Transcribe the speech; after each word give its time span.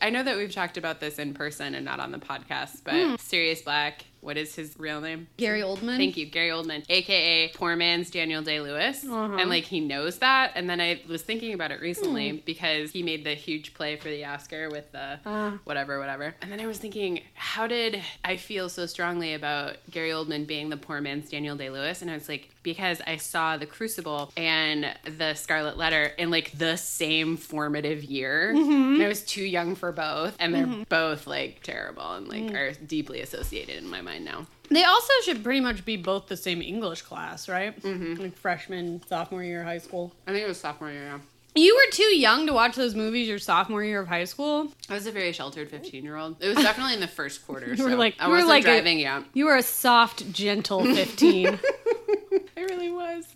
I 0.00 0.10
know 0.10 0.22
that 0.22 0.36
we've 0.36 0.52
talked 0.52 0.76
about 0.76 1.00
this 1.00 1.18
in 1.18 1.34
person 1.34 1.74
and 1.74 1.84
not 1.84 2.00
on 2.00 2.12
the 2.12 2.18
podcast, 2.18 2.82
but 2.84 2.94
hmm. 2.94 3.14
Sirius 3.18 3.62
Black, 3.62 4.04
what 4.20 4.36
is 4.36 4.54
his 4.54 4.74
real 4.78 5.00
name? 5.00 5.28
Gary 5.36 5.62
Oldman. 5.62 5.96
Thank 5.96 6.16
you, 6.16 6.26
Gary 6.26 6.50
Oldman, 6.50 6.84
aka 6.88 7.48
poor 7.54 7.76
man's 7.76 8.10
Daniel 8.10 8.42
Day 8.42 8.60
Lewis, 8.60 9.04
uh-huh. 9.04 9.36
and 9.38 9.48
like 9.48 9.64
he 9.64 9.80
knows 9.80 10.18
that. 10.18 10.52
And 10.54 10.68
then 10.68 10.80
I 10.80 11.02
was 11.08 11.22
thinking 11.22 11.54
about 11.54 11.70
it 11.70 11.80
recently 11.80 12.30
hmm. 12.30 12.36
because 12.44 12.90
he 12.90 13.02
made 13.02 13.24
the 13.24 13.34
huge 13.34 13.74
play 13.74 13.96
for 13.96 14.08
the 14.08 14.24
Oscar 14.24 14.70
with 14.70 14.90
the 14.92 15.20
uh. 15.24 15.52
whatever, 15.64 15.98
whatever. 15.98 16.34
And 16.42 16.50
then 16.50 16.60
I 16.60 16.66
was 16.66 16.78
thinking, 16.78 17.20
how 17.34 17.66
did 17.66 18.02
I 18.24 18.36
feel 18.36 18.68
so 18.68 18.86
strongly 18.86 19.34
about 19.34 19.76
Gary 19.90 20.10
Oldman 20.10 20.46
being 20.46 20.68
the 20.68 20.76
poor 20.76 21.00
man's 21.00 21.30
Daniel 21.30 21.56
Day 21.56 21.70
Lewis? 21.70 22.02
And 22.02 22.10
I 22.10 22.14
was 22.14 22.28
like, 22.28 22.50
because 22.62 23.00
I 23.06 23.16
saw 23.16 23.56
The 23.56 23.66
Crucible 23.66 24.32
and 24.36 24.94
The 25.16 25.34
Scarlet 25.34 25.78
Letter 25.78 26.12
in 26.18 26.30
like 26.30 26.56
the 26.58 26.76
same 26.76 27.36
formative 27.36 28.04
year. 28.04 28.52
Mm-hmm. 28.54 28.94
And 28.94 29.02
I 29.02 29.08
was 29.08 29.22
too 29.22 29.44
young 29.44 29.74
for 29.74 29.92
both, 29.92 30.36
and 30.38 30.54
they're 30.54 30.66
mm-hmm. 30.66 30.82
both 30.88 31.26
like 31.26 31.62
terrible 31.62 32.12
and 32.12 32.28
like 32.28 32.42
mm. 32.42 32.54
are 32.54 32.72
deeply 32.84 33.20
associated 33.20 33.76
in 33.76 33.88
my 33.88 34.00
mind 34.00 34.07
now. 34.16 34.46
They 34.70 34.84
also 34.84 35.12
should 35.24 35.42
pretty 35.44 35.60
much 35.60 35.84
be 35.84 35.96
both 35.96 36.26
the 36.28 36.36
same 36.36 36.62
English 36.62 37.02
class, 37.02 37.48
right? 37.48 37.78
Mm-hmm. 37.82 38.22
Like 38.22 38.36
freshman, 38.36 39.02
sophomore 39.08 39.42
year 39.42 39.60
of 39.60 39.66
high 39.66 39.78
school. 39.78 40.14
I 40.26 40.32
think 40.32 40.44
it 40.44 40.48
was 40.48 40.58
sophomore 40.60 40.90
year. 40.90 41.04
Yeah. 41.04 41.18
You 41.54 41.74
were 41.74 41.90
too 41.92 42.04
young 42.16 42.46
to 42.46 42.52
watch 42.52 42.76
those 42.76 42.94
movies 42.94 43.26
your 43.26 43.38
sophomore 43.38 43.82
year 43.82 44.00
of 44.00 44.06
high 44.08 44.24
school. 44.24 44.68
I 44.88 44.94
was 44.94 45.06
a 45.06 45.12
very 45.12 45.32
sheltered 45.32 45.70
15 45.70 46.04
year 46.04 46.16
old. 46.16 46.36
It 46.40 46.48
was 46.48 46.58
definitely 46.58 46.94
in 46.94 47.00
the 47.00 47.08
first 47.08 47.44
quarter. 47.46 47.66
You 47.74 47.84
were 47.84 47.90
so 47.90 47.96
like- 47.96 48.14
I 48.20 48.24
you 48.26 48.30
were 48.30 48.36
wasn't 48.36 48.50
like 48.50 48.62
a- 48.64 48.66
driving 48.66 48.98
yet. 49.00 49.24
You 49.34 49.46
were 49.46 49.56
a 49.56 49.62
soft, 49.62 50.30
gentle 50.32 50.84
15. 50.84 51.58
I 52.56 52.62
really 52.62 52.90
was. 52.90 53.26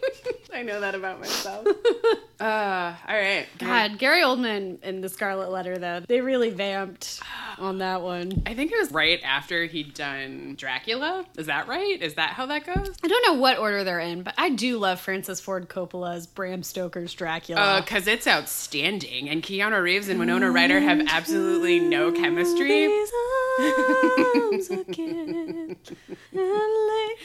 I 0.54 0.62
know 0.62 0.80
that 0.80 0.94
about 0.94 1.20
myself. 1.20 1.66
uh, 2.40 2.94
all 3.08 3.14
right. 3.14 3.46
God, 3.58 3.98
Gary 3.98 4.22
Oldman 4.22 4.82
in 4.82 5.00
The 5.00 5.08
Scarlet 5.08 5.50
Letter, 5.50 5.78
though, 5.78 6.00
they 6.08 6.20
really 6.20 6.50
vamped 6.50 7.20
on 7.58 7.78
that 7.78 8.02
one. 8.02 8.42
I 8.46 8.54
think 8.54 8.72
it 8.72 8.78
was 8.78 8.90
right 8.90 9.20
after 9.24 9.64
he'd 9.66 9.94
done 9.94 10.54
Dracula. 10.56 11.24
Is 11.36 11.46
that 11.46 11.68
right? 11.68 12.00
Is 12.02 12.14
that 12.14 12.30
how 12.30 12.46
that 12.46 12.66
goes? 12.66 12.96
I 13.02 13.08
don't 13.08 13.26
know 13.26 13.40
what 13.40 13.58
order 13.58 13.84
they're 13.84 14.00
in, 14.00 14.22
but 14.22 14.34
I 14.36 14.50
do 14.50 14.78
love 14.78 15.00
Francis 15.00 15.40
Ford 15.40 15.68
Coppola's 15.68 16.26
Bram 16.26 16.62
Stoker's 16.62 17.14
Dracula. 17.14 17.82
Because 17.84 18.06
it's 18.06 18.26
outstanding. 18.26 19.28
And 19.28 19.42
Keanu 19.42 19.80
Reeves 19.82 20.08
and 20.08 20.18
Winona 20.18 20.50
Ryder 20.50 20.80
have 20.80 21.06
absolutely 21.08 21.78
no 21.80 22.10
chemistry. 22.12 22.88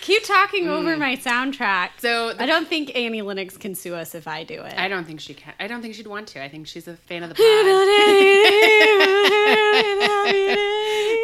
Keep 0.02 0.24
talking 0.26 0.68
over 0.68 0.95
my 0.98 1.16
soundtrack. 1.16 1.90
So 2.00 2.34
I 2.38 2.46
don't 2.46 2.68
think 2.68 2.96
Annie 2.96 3.22
Lennox 3.22 3.58
can 3.58 3.76
sue 3.76 3.96
us 3.96 4.16
if 4.16 4.28
I 4.28 4.44
do 4.44 4.62
it. 4.62 4.74
I 4.78 4.88
don't 4.88 5.06
think 5.06 5.20
she 5.20 5.34
can. 5.34 5.54
I 5.60 5.68
don't 5.68 5.82
think 5.82 5.96
she'd 5.96 6.08
want 6.08 6.28
to. 6.30 6.44
I 6.44 6.50
think 6.50 6.68
she's 6.68 6.88
a 6.88 6.96
fan 6.96 7.24
of 7.24 7.30
the 7.30 7.36
pod. 7.36 7.44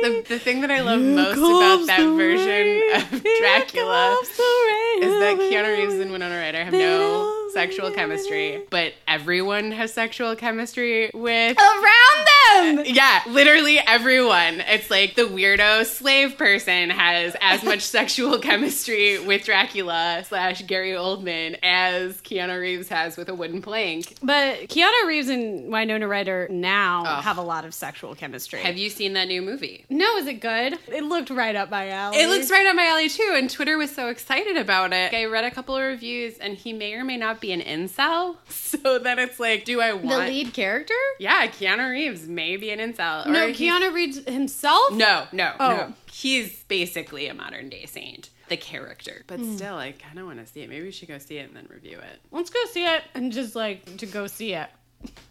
the, 0.02 0.26
the 0.28 0.40
thing 0.40 0.62
that 0.62 0.72
I 0.72 0.82
love 0.82 1.02
most 1.02 1.38
about 1.38 1.86
that 1.88 2.06
version 2.16 2.82
of 2.96 3.22
Dracula 3.22 4.18
is 4.22 5.20
that 5.20 5.38
Keanu 5.40 5.78
Reeves 5.78 5.96
and 5.96 6.12
Winona 6.12 6.38
Ryder 6.38 6.64
have 6.64 6.74
no 6.74 7.41
sexual 7.54 7.92
chemistry, 7.92 8.64
but 8.70 8.94
everyone 9.08 9.72
has 9.72 9.94
sexual 9.94 10.36
chemistry 10.36 11.12
with. 11.14 11.58
around 11.58 12.28
them. 12.76 12.86
Yeah, 12.86 13.22
literally 13.28 13.80
everyone. 13.80 14.62
It's 14.68 14.90
like 14.90 15.16
the 15.16 15.24
weirdo 15.24 15.86
slave 15.86 16.38
person 16.38 16.90
has 16.90 17.36
as 17.42 17.64
much 17.64 17.82
sexual 17.98 18.40
chemistry 18.40 19.20
with 19.26 19.46
Dracula 19.46 20.24
slash 20.28 20.64
Gary 20.66 20.92
Oldman 20.92 21.58
as 21.64 22.22
Keanu 22.22 22.60
Reeves 22.60 22.90
has 22.90 23.18
with 23.18 23.30
a 23.30 23.36
wooden 23.36 23.62
plank. 23.62 24.16
But 24.24 24.68
Keanu 24.70 25.08
Reeves 25.08 25.30
and 25.30 25.72
Winona 25.72 26.08
Ryder 26.08 26.48
now 26.50 27.04
Ugh. 27.06 27.24
have 27.24 27.38
a 27.38 27.42
lot 27.42 27.66
of 27.66 27.74
sexual 27.74 28.16
chemistry. 28.16 28.60
Have 28.62 28.78
you 28.78 28.90
seen 28.90 29.14
that 29.14 29.28
new 29.28 29.42
movie? 29.42 29.86
no, 29.90 30.18
is 30.18 30.28
it 30.28 30.40
good? 30.42 30.78
It 30.88 31.04
looked 31.04 31.30
right 31.30 31.56
up 31.56 31.70
my 31.70 31.90
alley. 31.90 32.18
It 32.20 32.28
looks 32.30 32.50
right 32.52 32.66
up 32.66 32.76
my 32.76 32.86
alley 32.86 33.10
too, 33.10 33.34
and 33.36 33.50
Twitter 33.50 33.78
was 33.78 33.92
so 33.92 34.08
excited 34.10 34.58
about 34.58 34.94
it. 34.94 35.14
I 35.14 35.26
read 35.26 35.44
a 35.44 35.52
couple 35.52 35.76
of 35.76 35.82
reviews, 35.84 36.38
and 36.38 36.56
he 36.56 36.74
may 36.74 36.94
or 36.94 37.04
may 37.04 37.18
not 37.18 37.41
be 37.42 37.52
an 37.52 37.62
incel. 37.62 38.38
So 38.72 39.00
then 39.00 39.20
it's 39.20 39.38
like, 39.38 39.66
do 39.66 39.82
I 39.82 39.92
want 39.92 40.08
the 40.08 40.18
lead 40.20 40.54
character. 40.54 40.94
Yeah, 41.20 41.46
Keanu 41.48 41.92
Reeves 41.92 42.26
may 42.26 42.56
be 42.56 42.72
an 42.72 42.80
incel. 42.80 43.28
No, 43.28 43.50
Keanu 43.50 43.94
Reeves 43.94 44.24
himself. 44.26 44.94
No, 44.94 45.26
no, 45.34 45.54
Oh. 45.60 45.76
no. 45.76 45.94
He's 46.10 46.64
basically 46.64 47.28
a 47.28 47.34
modern 47.34 47.68
day 47.70 47.86
saint, 47.86 48.30
the 48.48 48.56
character. 48.56 49.24
But 49.28 49.40
hmm. 49.40 49.56
still, 49.56 49.76
I 49.76 49.92
kind 49.92 50.20
of 50.20 50.26
want 50.26 50.40
to 50.40 50.46
see 50.46 50.62
it. 50.62 50.70
Maybe 50.70 50.86
we 50.86 50.92
should 50.92 51.10
go 51.10 51.18
see 51.18 51.38
it 51.38 51.48
and 51.50 51.56
then 51.56 51.68
review 51.70 51.98
it. 51.98 52.22
Let's 52.32 52.50
go 52.50 52.60
see 52.72 52.86
it 52.86 53.04
and 53.14 53.32
just 53.34 53.56
like 53.56 53.98
to 53.98 54.06
go 54.06 54.26
see 54.28 54.54
it. 54.54 54.70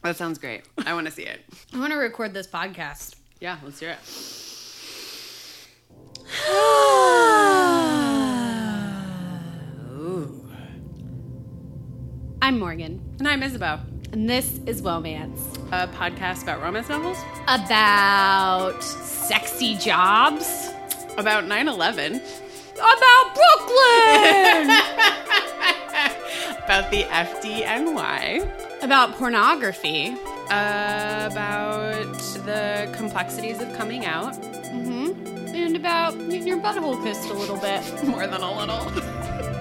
That 0.03 0.17
sounds 0.17 0.39
great. 0.39 0.65
I 0.85 0.93
want 0.93 1.07
to 1.07 1.13
see 1.13 1.25
it. 1.25 1.41
I 1.73 1.79
want 1.79 1.93
to 1.93 1.99
record 1.99 2.35
this 2.35 2.47
podcast. 2.47 3.17
Yeah, 3.41 3.57
let's 3.65 3.81
hear 3.81 3.91
it. 3.93 3.99
I'm 12.43 12.59
Morgan, 12.59 13.01
And 13.19 13.29
I'm 13.29 13.43
Isabel, 13.43 13.81
and 14.13 14.29
this 14.29 14.61
is 14.67 14.83
Womance. 14.83 15.39
a 15.73 15.87
podcast 15.89 16.43
about 16.43 16.63
romance 16.63 16.89
novels, 16.89 17.19
About 17.49 18.83
sexy 18.83 19.77
jobs. 19.77 20.71
about 21.17 21.47
9 21.47 21.69
11, 21.69 22.15
About 22.17 23.35
Brooklyn. 23.35 24.71
about 26.65 26.91
the 26.91 27.05
FDNY, 27.11 28.83
about 28.83 29.13
pornography. 29.17 30.17
about 30.47 32.19
the 32.47 32.93
complexities 32.97 33.61
of 33.61 33.73
coming 33.77 34.07
out, 34.07 34.35
Mm-hmm. 34.71 35.29
And 35.55 35.75
about 35.77 36.17
getting 36.31 36.47
your 36.47 36.59
butthole 36.59 37.03
kissed 37.05 37.29
a 37.29 37.33
little 37.35 37.57
bit. 37.57 37.83
more 38.09 38.27
than 38.27 38.41
a 38.41 38.59
little, 38.59 38.85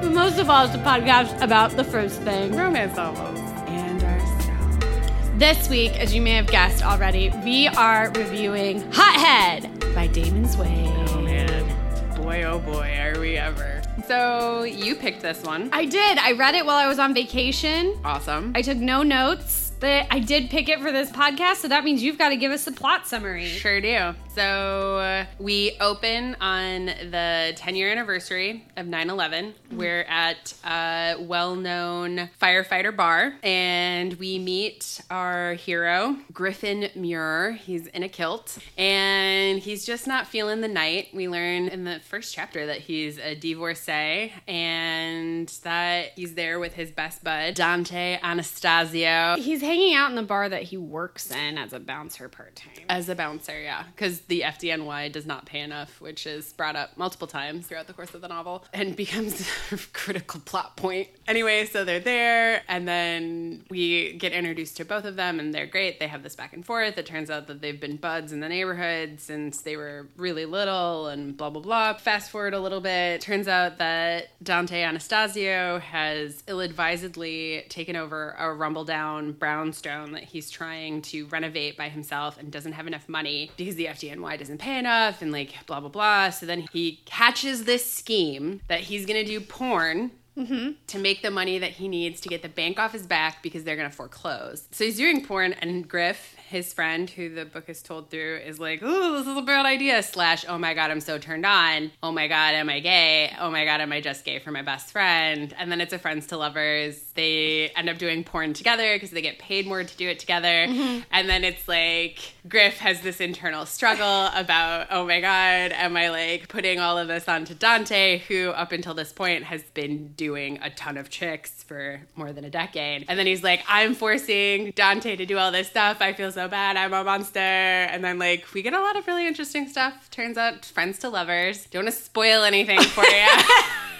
But 0.01 0.11
most 0.13 0.39
of 0.39 0.49
all, 0.49 0.65
it's 0.65 0.75
a 0.75 0.77
podcast 0.79 1.41
about 1.41 1.71
the 1.71 1.83
first 1.83 2.21
thing. 2.21 2.55
romance 2.55 2.95
novels, 2.95 3.37
and 3.67 4.01
ourselves. 4.01 5.29
This 5.37 5.69
week, 5.69 5.99
as 5.99 6.13
you 6.15 6.21
may 6.21 6.31
have 6.31 6.47
guessed 6.47 6.85
already, 6.85 7.29
we 7.43 7.67
are 7.67 8.09
reviewing 8.15 8.81
Hothead 8.93 9.69
by 9.93 10.07
Damon 10.07 10.47
Suede. 10.47 10.69
Oh 11.09 11.21
man, 11.21 12.15
boy, 12.15 12.43
oh 12.43 12.59
boy, 12.59 12.97
are 12.97 13.19
we 13.19 13.35
ever. 13.35 13.81
So 14.07 14.63
you 14.63 14.95
picked 14.95 15.21
this 15.21 15.43
one. 15.43 15.69
I 15.73 15.85
did. 15.85 16.17
I 16.17 16.31
read 16.31 16.55
it 16.55 16.65
while 16.65 16.77
I 16.77 16.87
was 16.87 16.97
on 16.97 17.13
vacation. 17.13 17.99
Awesome. 18.05 18.53
I 18.55 18.61
took 18.61 18.77
no 18.77 19.03
notes, 19.03 19.73
but 19.81 20.07
I 20.09 20.19
did 20.19 20.49
pick 20.49 20.69
it 20.69 20.79
for 20.79 20.93
this 20.93 21.11
podcast, 21.11 21.57
so 21.57 21.67
that 21.67 21.83
means 21.83 22.01
you've 22.01 22.17
got 22.17 22.29
to 22.29 22.37
give 22.37 22.51
us 22.53 22.63
the 22.63 22.71
plot 22.71 23.05
summary. 23.05 23.45
Sure 23.45 23.81
do. 23.81 24.15
So 24.39 24.99
uh, 24.99 25.25
we 25.37 25.75
open 25.81 26.37
on 26.39 26.85
the 26.85 27.51
10 27.57 27.75
year 27.75 27.91
anniversary 27.91 28.65
of 28.77 28.87
9 28.87 29.09
11. 29.09 29.53
We're 29.73 30.03
at 30.03 30.53
a 30.63 31.17
well 31.19 31.57
known 31.57 32.29
firefighter 32.41 32.95
bar 32.95 33.33
and 33.43 34.13
we 34.13 34.39
meet 34.39 35.01
our 35.09 35.55
hero, 35.55 36.15
Griffin 36.31 36.89
Muir. 36.95 37.51
He's 37.51 37.87
in 37.87 38.03
a 38.03 38.07
kilt 38.07 38.59
and 38.77 39.59
he's 39.59 39.85
just 39.85 40.07
not 40.07 40.25
feeling 40.25 40.61
the 40.61 40.69
night. 40.69 41.09
We 41.13 41.27
learn 41.27 41.67
in 41.67 41.83
the 41.83 41.99
first 41.99 42.33
chapter 42.33 42.65
that 42.67 42.79
he's 42.79 43.19
a 43.19 43.35
divorcee 43.35 44.31
and 44.47 45.49
that 45.63 46.13
he's 46.15 46.35
there 46.35 46.61
with 46.61 46.75
his 46.75 46.91
best 46.91 47.25
bud, 47.25 47.55
Dante 47.55 48.17
Anastasio. 48.23 49.35
He's 49.35 49.59
hanging 49.59 49.95
out 49.95 50.11
in 50.11 50.15
the 50.15 50.23
bar 50.23 50.47
that 50.47 50.63
he 50.63 50.77
works 50.77 51.29
in 51.29 51.57
as 51.57 51.73
a 51.73 51.79
bouncer 51.81 52.29
part 52.29 52.55
time. 52.55 52.85
As 52.87 53.09
a 53.09 53.15
bouncer, 53.15 53.59
yeah. 53.61 53.83
Because 53.93 54.28
the 54.29 54.41
FDNY 54.41 55.11
does 55.11 55.25
not 55.25 55.45
pay 55.45 55.59
enough, 55.59 55.99
which 55.99 56.25
is 56.25 56.53
brought 56.53 56.75
up 56.75 56.95
multiple 56.97 57.27
times 57.27 57.67
throughout 57.67 57.87
the 57.87 57.93
course 57.93 58.13
of 58.13 58.21
the 58.21 58.27
novel 58.27 58.63
and 58.73 58.95
becomes 58.99 59.49
a 59.71 59.77
critical 59.91 60.39
plot 60.39 60.77
point. 60.77 61.09
Anyway, 61.27 61.65
so 61.65 61.83
they're 61.83 61.99
there, 61.99 62.61
and 62.67 62.87
then 62.87 63.65
we 63.69 64.13
get 64.13 64.31
introduced 64.31 64.77
to 64.77 64.85
both 64.85 65.03
of 65.03 65.15
them, 65.15 65.39
and 65.39 65.53
they're 65.53 65.65
great. 65.65 65.99
They 65.99 66.07
have 66.07 66.23
this 66.23 66.35
back 66.35 66.53
and 66.53 66.65
forth. 66.65 66.97
It 66.97 67.07
turns 67.07 67.29
out 67.29 67.47
that 67.47 67.61
they've 67.61 67.79
been 67.79 67.97
buds 67.97 68.31
in 68.31 68.39
the 68.39 68.47
neighborhood 68.47 69.19
since 69.19 69.61
they 69.61 69.75
were 69.75 70.07
really 70.15 70.45
little, 70.45 71.07
and 71.07 71.35
blah, 71.35 71.49
blah, 71.49 71.61
blah. 71.61 71.93
Fast 71.95 72.29
forward 72.29 72.53
a 72.53 72.59
little 72.59 72.81
bit. 72.81 73.21
Turns 73.21 73.47
out 73.47 73.79
that 73.79 74.27
Dante 74.43 74.83
Anastasio 74.83 75.79
has 75.79 76.43
ill 76.47 76.59
advisedly 76.59 77.65
taken 77.69 77.95
over 77.95 78.35
a 78.37 78.53
rumble 78.53 78.85
down 78.85 79.31
brownstone 79.31 80.11
that 80.11 80.23
he's 80.23 80.51
trying 80.51 81.01
to 81.01 81.25
renovate 81.27 81.75
by 81.75 81.89
himself 81.89 82.37
and 82.37 82.51
doesn't 82.51 82.73
have 82.73 82.85
enough 82.85 83.09
money 83.09 83.49
because 83.57 83.75
the 83.75 83.85
FDNY 83.85 84.08
doesn't 84.15 84.59
pay 84.59 84.77
enough 84.77 85.21
and 85.21 85.31
like 85.31 85.53
blah 85.65 85.79
blah 85.79 85.89
blah. 85.89 86.29
So 86.29 86.45
then 86.45 86.65
he 86.71 87.01
hatches 87.09 87.65
this 87.65 87.89
scheme 87.91 88.61
that 88.67 88.81
he's 88.81 89.05
gonna 89.05 89.25
do 89.25 89.39
porn 89.39 90.11
mm-hmm. 90.37 90.71
to 90.87 90.99
make 90.99 91.21
the 91.21 91.31
money 91.31 91.59
that 91.59 91.71
he 91.71 91.87
needs 91.87 92.21
to 92.21 92.29
get 92.29 92.41
the 92.41 92.49
bank 92.49 92.79
off 92.79 92.93
his 92.93 93.05
back 93.05 93.43
because 93.43 93.63
they're 93.63 93.75
gonna 93.75 93.89
foreclose. 93.89 94.67
So 94.71 94.85
he's 94.85 94.97
doing 94.97 95.25
porn, 95.25 95.53
and 95.53 95.87
Griff, 95.87 96.35
his 96.49 96.73
friend, 96.73 97.09
who 97.09 97.29
the 97.29 97.45
book 97.45 97.69
is 97.69 97.81
told 97.83 98.09
through, 98.09 98.37
is 98.37 98.59
like, 98.59 98.81
"Ooh, 98.81 99.17
this 99.17 99.27
is 99.27 99.37
a 99.37 99.41
bad 99.41 99.65
idea." 99.65 100.01
Slash, 100.01 100.45
"Oh 100.47 100.57
my 100.57 100.73
god, 100.73 100.89
I'm 100.89 100.99
so 100.99 101.19
turned 101.19 101.45
on." 101.45 101.91
Oh 102.01 102.11
my 102.11 102.27
god, 102.27 102.55
am 102.55 102.69
I 102.69 102.79
gay? 102.79 103.31
Oh 103.39 103.51
my 103.51 103.65
god, 103.65 103.81
am 103.81 103.91
I 103.91 104.01
just 104.01 104.25
gay 104.25 104.39
for 104.39 104.51
my 104.51 104.63
best 104.63 104.91
friend? 104.91 105.53
And 105.59 105.71
then 105.71 105.79
it's 105.79 105.93
a 105.93 105.99
friends 105.99 106.25
to 106.27 106.37
lovers. 106.37 106.99
They 107.13 107.69
end 107.75 107.87
up 107.87 107.99
doing 107.99 108.23
porn 108.23 108.53
together 108.53 108.95
because 108.95 109.11
they 109.11 109.21
get 109.21 109.37
paid 109.37 109.67
more 109.67 109.83
to 109.83 109.97
do 109.97 110.09
it 110.09 110.17
together. 110.17 110.65
Mm-hmm. 110.67 111.01
And 111.11 111.29
then 111.29 111.43
it's 111.43 111.67
like 111.67 112.33
Griff 112.47 112.79
has 112.79 113.01
this 113.01 113.21
internal 113.21 113.65
struggle 113.67 114.29
about, 114.33 114.87
"Oh 114.89 115.05
my 115.05 115.21
god, 115.21 115.71
am 115.71 115.95
I 115.95 116.09
like 116.09 116.47
putting 116.47 116.79
all 116.79 116.97
of 116.97 117.07
this 117.07 117.27
onto 117.27 117.53
Dante, 117.53 118.19
who 118.27 118.49
up 118.49 118.71
until 118.71 118.95
this 118.95 119.13
point 119.13 119.43
has 119.43 119.61
been 119.73 120.13
doing 120.13 120.57
a 120.63 120.71
ton 120.71 120.97
of 120.97 121.09
chicks 121.11 121.63
for 121.63 122.01
more 122.15 122.33
than 122.33 122.43
a 122.43 122.49
decade?" 122.49 123.05
And 123.07 123.19
then 123.19 123.27
he's 123.27 123.43
like, 123.43 123.63
"I'm 123.67 123.93
forcing 123.93 124.71
Dante 124.71 125.15
to 125.15 125.25
do 125.25 125.37
all 125.37 125.51
this 125.51 125.67
stuff. 125.67 125.97
I 126.01 126.13
feel 126.13 126.31
so 126.31 126.38
bad. 126.47 126.77
I'm 126.77 126.93
a 126.93 127.03
monster." 127.03 127.39
And 127.39 128.03
then 128.03 128.17
like 128.19 128.53
we 128.53 128.61
get 128.61 128.73
a 128.73 128.79
lot 128.79 128.95
of 128.95 129.05
really 129.07 129.27
interesting 129.27 129.67
stuff. 129.67 130.09
Turns 130.11 130.37
out 130.37 130.65
friends 130.65 130.99
to 130.99 131.09
lovers. 131.09 131.65
Don't 131.67 131.83
want 131.85 131.95
to 131.95 132.01
spoil 132.01 132.43
anything 132.43 132.81
for 132.81 133.03
you. 133.05 133.27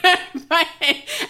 but 0.48 0.66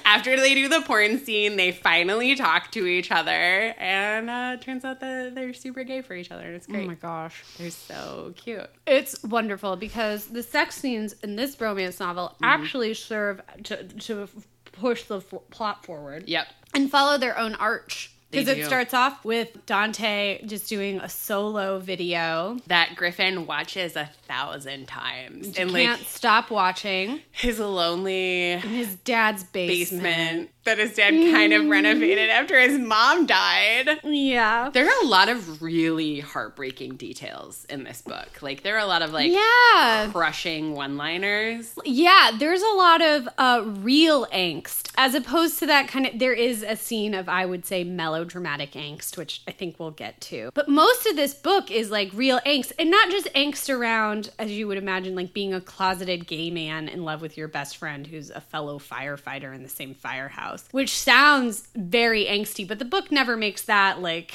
after 0.06 0.40
they 0.40 0.54
do 0.54 0.68
the 0.70 0.82
porn 0.82 1.18
scene, 1.18 1.56
they 1.56 1.72
finally 1.72 2.36
talk 2.36 2.70
to 2.72 2.86
each 2.86 3.12
other, 3.12 3.32
and 3.32 4.30
uh, 4.30 4.58
turns 4.58 4.86
out 4.86 5.00
that 5.00 5.34
they're 5.34 5.54
super 5.54 5.84
gay 5.84 6.02
for 6.04 6.14
each 6.14 6.30
other, 6.32 6.44
and 6.44 6.56
it's 6.56 6.68
great. 6.68 6.84
Oh 6.84 6.88
my 6.88 6.94
gosh. 6.94 7.44
They're 7.58 7.72
so 7.72 8.32
cute. 8.36 8.70
It's 8.86 9.22
wonderful 9.24 9.76
because 9.76 10.28
the 10.28 10.44
sex 10.44 10.76
scenes 10.76 11.14
in 11.24 11.36
this 11.36 11.60
romance 11.60 12.00
novel 12.00 12.36
actually 12.44 12.94
serve 12.94 13.42
to, 13.64 13.84
to 13.86 14.30
push 14.72 15.04
the 15.06 15.18
f- 15.18 15.34
plot 15.50 15.84
forward 15.84 16.30
Yep. 16.30 16.46
and 16.76 16.92
follow 16.92 17.18
their 17.18 17.38
own 17.40 17.56
arch. 17.56 18.14
Because 18.32 18.48
it 18.48 18.66
starts 18.66 18.94
off 18.94 19.26
with 19.26 19.66
Dante 19.66 20.46
just 20.46 20.70
doing 20.70 21.00
a 21.00 21.10
solo 21.10 21.80
video. 21.80 22.58
That 22.68 22.96
Griffin 22.96 23.48
watches 23.48 23.96
a 23.96 24.10
thousand 24.28 24.88
times 24.88 25.48
in 25.48 25.70
Can't 25.70 25.72
like 25.72 26.08
stop 26.08 26.52
watching. 26.52 27.22
his 27.32 27.60
lonely 27.60 28.52
In 28.52 28.60
his 28.60 28.96
dad's 28.96 29.44
basement. 29.44 30.04
basement 30.04 30.50
that 30.70 30.78
his 30.78 30.94
dad 30.94 31.12
kind 31.32 31.52
of 31.52 31.66
renovated 31.68 32.30
after 32.30 32.60
his 32.60 32.78
mom 32.78 33.26
died. 33.26 34.00
Yeah. 34.04 34.70
There 34.72 34.86
are 34.86 35.04
a 35.04 35.08
lot 35.08 35.28
of 35.30 35.62
really 35.62 36.20
heartbreaking 36.20 36.96
details 36.98 37.66
in 37.70 37.84
this 37.84 38.02
book. 38.04 38.42
Like 38.42 38.62
there 38.62 38.76
are 38.76 38.80
a 38.80 38.86
lot 38.86 39.02
of 39.02 39.12
like 39.12 39.32
Yeah. 39.32 40.10
crushing 40.12 40.76
one-liners. 40.76 41.74
Yeah, 41.86 42.32
there's 42.38 42.62
a 42.62 42.76
lot 42.76 43.02
of 43.02 43.28
uh, 43.38 43.64
real 43.66 44.28
angst 44.28 44.92
as 44.96 45.16
opposed 45.16 45.58
to 45.60 45.66
that 45.68 45.88
kind 45.88 46.06
of. 46.06 46.20
There 46.20 46.34
is 46.34 46.62
a 46.64 46.76
scene 46.76 47.14
of, 47.14 47.28
I 47.28 47.46
would 47.46 47.66
say, 47.66 47.84
melodramatic 47.84 48.74
angst, 48.74 49.18
which 49.18 49.42
I 49.48 49.52
think 49.52 49.80
we'll 49.80 49.92
get 49.92 50.20
to. 50.22 50.52
But 50.54 50.70
most 50.70 51.06
of 51.08 51.16
this 51.16 51.34
book 51.34 51.72
is 51.72 51.90
like 51.90 52.12
real 52.14 52.40
angst, 52.46 52.74
and 52.78 52.92
not 52.92 53.10
just 53.10 53.28
angst 53.34 53.74
around, 53.76 54.30
as 54.38 54.52
you 54.52 54.68
would 54.68 54.78
imagine, 54.78 55.16
like 55.16 55.34
being 55.34 55.54
a 55.54 55.62
closeted 55.62 56.28
gay 56.28 56.52
man 56.52 56.88
in 56.88 57.04
love 57.04 57.22
with 57.22 57.38
your 57.38 57.48
best 57.48 57.78
friend 57.78 58.06
who's 58.06 58.30
a 58.30 58.42
fellow 58.42 58.78
firefighter 58.80 59.56
in 59.56 59.64
the 59.64 59.70
same 59.70 59.94
firehouse, 59.96 60.59
which 60.72 60.98
sounds 60.98 61.68
very 61.76 62.26
angsty, 62.26 62.68
but 62.68 62.80
the 62.80 62.86
book 62.86 63.12
never 63.12 63.38
makes 63.38 63.64
that 63.64 64.02
like. 64.02 64.34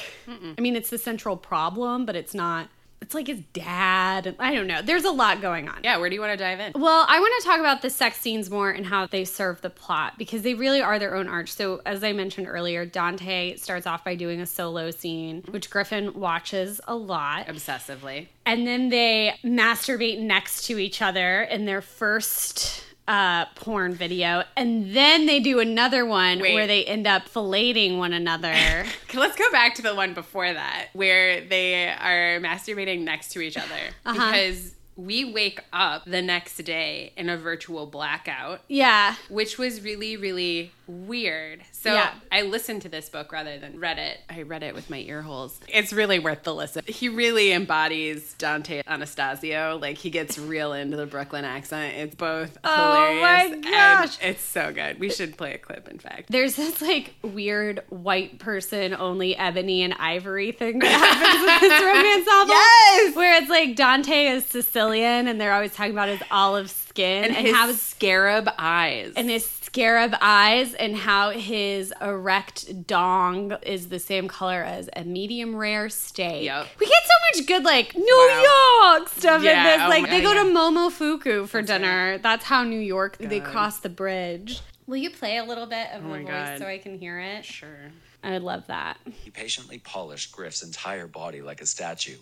I 0.56 0.61
mean, 0.61 0.76
it's 0.76 0.91
the 0.91 0.99
central 0.99 1.37
problem, 1.37 2.06
but 2.06 2.17
it's 2.17 2.35
not. 2.35 2.69
It's 3.00 3.12
like 3.12 3.26
his 3.26 3.41
dad. 3.53 4.35
I 4.38 4.55
don't 4.55 4.67
know. 4.67 4.81
There's 4.81 5.05
a 5.05 5.11
lot 5.11 5.43
going 5.43 5.69
on. 5.69 5.81
Yeah, 5.85 5.99
where 5.99 6.09
do 6.09 6.15
you 6.15 6.23
want 6.23 6.32
to 6.32 6.43
dive 6.43 6.59
in? 6.59 6.73
Well, 6.75 7.05
I 7.06 7.21
want 7.21 7.35
to 7.43 7.47
talk 7.47 7.61
about 7.61 7.82
the 7.82 7.91
sex 7.91 8.19
scenes 8.19 8.50
more 8.50 8.71
and 8.71 8.87
how 8.87 9.06
they 9.06 9.26
serve 9.26 9.61
the 9.61 9.69
plot 9.69 10.15
because 10.17 10.41
they 10.41 10.55
really 10.55 10.81
are 10.81 10.99
their 10.99 11.15
own 11.15 11.29
arch. 11.29 11.53
So, 11.53 11.82
as 11.85 12.03
I 12.03 12.15
mentioned 12.15 12.47
earlier, 12.49 12.87
Dante 12.87 13.56
starts 13.56 13.87
off 13.87 14.05
by 14.05 14.15
doing 14.15 14.41
a 14.41 14.47
solo 14.47 14.91
scene, 14.91 15.43
mm-hmm. 15.43 15.53
which 15.53 15.69
Griffin 15.69 16.19
watches 16.19 16.81
a 16.88 16.94
lot. 16.94 17.47
Obsessively. 17.47 18.29
And 18.47 18.67
then 18.67 18.88
they 18.88 19.38
masturbate 19.44 20.21
next 20.21 20.65
to 20.67 20.79
each 20.79 21.03
other 21.03 21.43
in 21.43 21.67
their 21.67 21.82
first 21.82 22.85
uh, 23.06 23.46
porn 23.56 23.94
video. 23.94 24.44
And 24.56 24.94
then 24.94 25.26
they 25.26 25.40
do 25.40 25.60
another 25.60 26.04
one 26.04 26.40
Wait. 26.40 26.54
where 26.54 26.66
they 26.66 26.84
end 26.84 27.06
up 27.06 27.28
filleting 27.28 27.98
one 27.98 28.12
another. 28.12 28.54
Let's 29.14 29.36
go 29.36 29.50
back 29.50 29.74
to 29.76 29.82
the 29.82 29.94
one 29.94 30.14
before 30.14 30.52
that, 30.52 30.88
where 30.92 31.40
they 31.42 31.88
are 31.88 32.40
masturbating 32.40 33.00
next 33.00 33.32
to 33.32 33.40
each 33.40 33.56
other. 33.56 33.92
Uh-huh. 34.04 34.14
Because 34.14 34.74
we 34.96 35.25
wake 35.25 35.61
up 35.73 36.05
the 36.05 36.23
next 36.23 36.56
day 36.58 37.12
in 37.17 37.29
a 37.29 37.37
virtual 37.37 37.87
blackout, 37.87 38.61
yeah. 38.69 39.17
which 39.29 39.58
was 39.58 39.82
really, 39.82 40.17
really 40.17 40.70
weird. 40.87 41.62
So 41.73 41.94
Yeah. 41.94 42.12
I 42.31 42.43
listened 42.43 42.82
to 42.82 42.88
this 42.88 43.08
book 43.08 43.32
rather 43.32 43.58
than 43.58 43.81
read 43.81 43.99
it. 43.99 44.19
I 44.31 44.43
read 44.43 44.62
it 44.62 44.75
with 44.75 44.91
my 44.91 44.99
ear 44.99 45.23
holes. 45.23 45.58
It's 45.69 45.93
really 45.93 46.19
worth 46.19 46.43
the 46.44 46.55
listen. 46.55 46.85
He 46.87 47.08
really 47.08 47.52
embodies 47.52 48.35
Dante 48.35 48.82
Anastasio. 48.87 49.79
Like 49.81 49.96
he 49.99 50.11
gets 50.11 50.38
real 50.38 50.73
into 50.75 50.97
the 50.97 51.06
Brooklyn 51.06 51.44
accent. 51.44 51.94
It's 51.97 52.14
both 52.14 52.56
Oh 52.62 52.93
hilarious. 53.11 53.23
my 53.23 53.44
and 53.55 53.64
gosh. 53.64 54.19
it's 54.23 54.43
so 54.43 54.73
good. 54.73 55.00
We 55.00 55.11
should 55.11 55.37
play 55.38 55.55
a 55.55 55.58
clip, 55.58 55.88
in 55.88 55.99
fact. 55.99 56.31
There's 56.31 56.55
this 56.56 56.81
like 56.82 57.14
weird 57.23 57.82
white 57.88 58.38
person 58.38 58.94
only 58.94 59.35
ebony 59.37 59.82
and 59.82 59.94
ivory 59.94 60.52
thing 60.52 60.79
that 60.81 60.88
happens 60.88 61.62
in 61.64 61.69
this 61.69 61.82
romance 61.82 62.26
novel. 62.26 62.55
Yes! 62.55 63.17
Where 63.17 63.43
it's 63.43 63.50
like 63.50 63.75
Dante 63.75 64.26
is 64.26 64.44
Sicilian 64.44 64.83
and 64.92 65.40
they're 65.40 65.52
always 65.52 65.72
talking 65.75 65.92
about 65.92 66.08
his 66.08 66.22
olive 66.31 66.70
skin 66.70 67.25
And, 67.25 67.36
and, 67.36 67.46
his 67.46 67.56
how 67.56 67.72
scarab 67.72 68.48
eyes. 68.58 69.12
and 69.16 69.28
his 69.31 69.44
scarab 69.48 70.14
eyes 70.20 70.75
and 70.75 70.96
how 70.96 71.31
his 71.31 71.92
erect 72.00 72.86
dong 72.86 73.56
is 73.62 73.88
the 73.88 73.98
same 73.98 74.28
color 74.28 74.62
as 74.62 74.88
a 74.94 75.02
medium 75.04 75.56
rare 75.56 75.88
steak. 75.88 76.44
Yep. 76.44 76.66
We 76.78 76.86
get 76.86 77.02
so 77.04 77.38
much 77.40 77.46
good 77.48 77.64
like 77.64 77.96
New 77.96 78.04
York 78.04 79.08
stuff 79.08 79.42
Yeah, 79.42 79.58
in 79.58 79.64
this. 79.64 79.82
oh 79.86 79.88
Like 79.88 80.02
my 80.04 80.10
they 80.10 80.20
go 80.22 80.34
God. 80.34 80.44
to 80.44 80.50
Momofuku 80.50 81.48
for 81.48 81.60
That's 81.62 81.66
dinner. 81.78 82.19
That's 82.19 82.44
how 82.44 82.62
New 82.62 82.78
York 82.80 83.16
they 83.19 83.40
cross 83.40 83.80
the 83.80 83.88
bridge. 83.88 84.60
Will 84.87 84.98
you 84.98 85.10
play 85.10 85.38
a 85.38 85.44
little 85.44 85.66
bit 85.66 85.88
of 85.94 86.04
Oh 86.04 86.08
the 86.08 86.08
my 86.08 86.22
voice 86.22 86.28
God. 86.30 86.58
so 86.58 86.66
I 86.66 86.78
can 86.78 86.98
hear 86.98 87.19
it? 87.19 87.44
sure. 87.44 87.90
I 88.22 88.30
would 88.32 88.42
love 88.42 88.66
that. 88.69 88.98
He 89.22 89.30
patiently 89.30 89.78
polished 89.78 90.32
Griff's 90.32 90.62
entire 90.62 91.06
body 91.06 91.42
like 91.42 91.60
a 91.60 91.66
statue, 91.66 92.16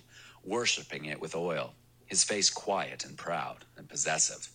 worshipping 0.45 1.05
it 1.05 1.21
with 1.21 1.35
oil, 1.37 1.75
his 2.13 2.23
face 2.23 2.51
quiet 2.51 3.07
and 3.07 3.17
proud 3.17 3.65
and 3.79 3.89
possessive. 3.89 4.51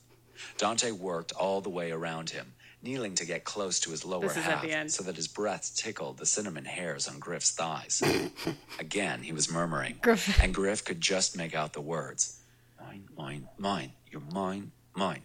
Dante 0.60 0.92
worked 0.92 1.32
all 1.32 1.60
the 1.60 1.72
way 1.72 1.90
around 1.90 2.30
him, 2.30 2.54
kneeling 2.84 3.16
to 3.16 3.26
get 3.26 3.46
close 3.46 3.80
to 3.80 3.90
his 3.90 4.06
lower 4.06 4.22
This 4.22 4.34
is 4.34 4.38
at 4.38 4.44
half 4.44 4.92
so 4.92 5.02
that 5.02 5.16
his 5.16 5.28
breath 5.28 5.76
tickled 5.76 6.20
the 6.20 6.28
cinnamon 6.28 6.66
hairs 6.66 7.08
on 7.08 7.18
Griff's 7.18 7.50
thighs. 7.50 8.04
Again, 8.80 9.24
he 9.24 9.34
was 9.34 9.52
murmuring, 9.52 9.96
Griff. 10.04 10.40
and 10.40 10.54
Griff 10.54 10.86
could 10.86 11.02
just 11.02 11.36
make 11.36 11.56
out 11.56 11.74
the 11.74 11.82
words 11.82 12.40
Mine, 12.80 13.06
mine, 13.18 13.48
mine, 13.58 13.92
you're 14.12 14.22
mine, 14.32 14.72
mine. 14.94 15.24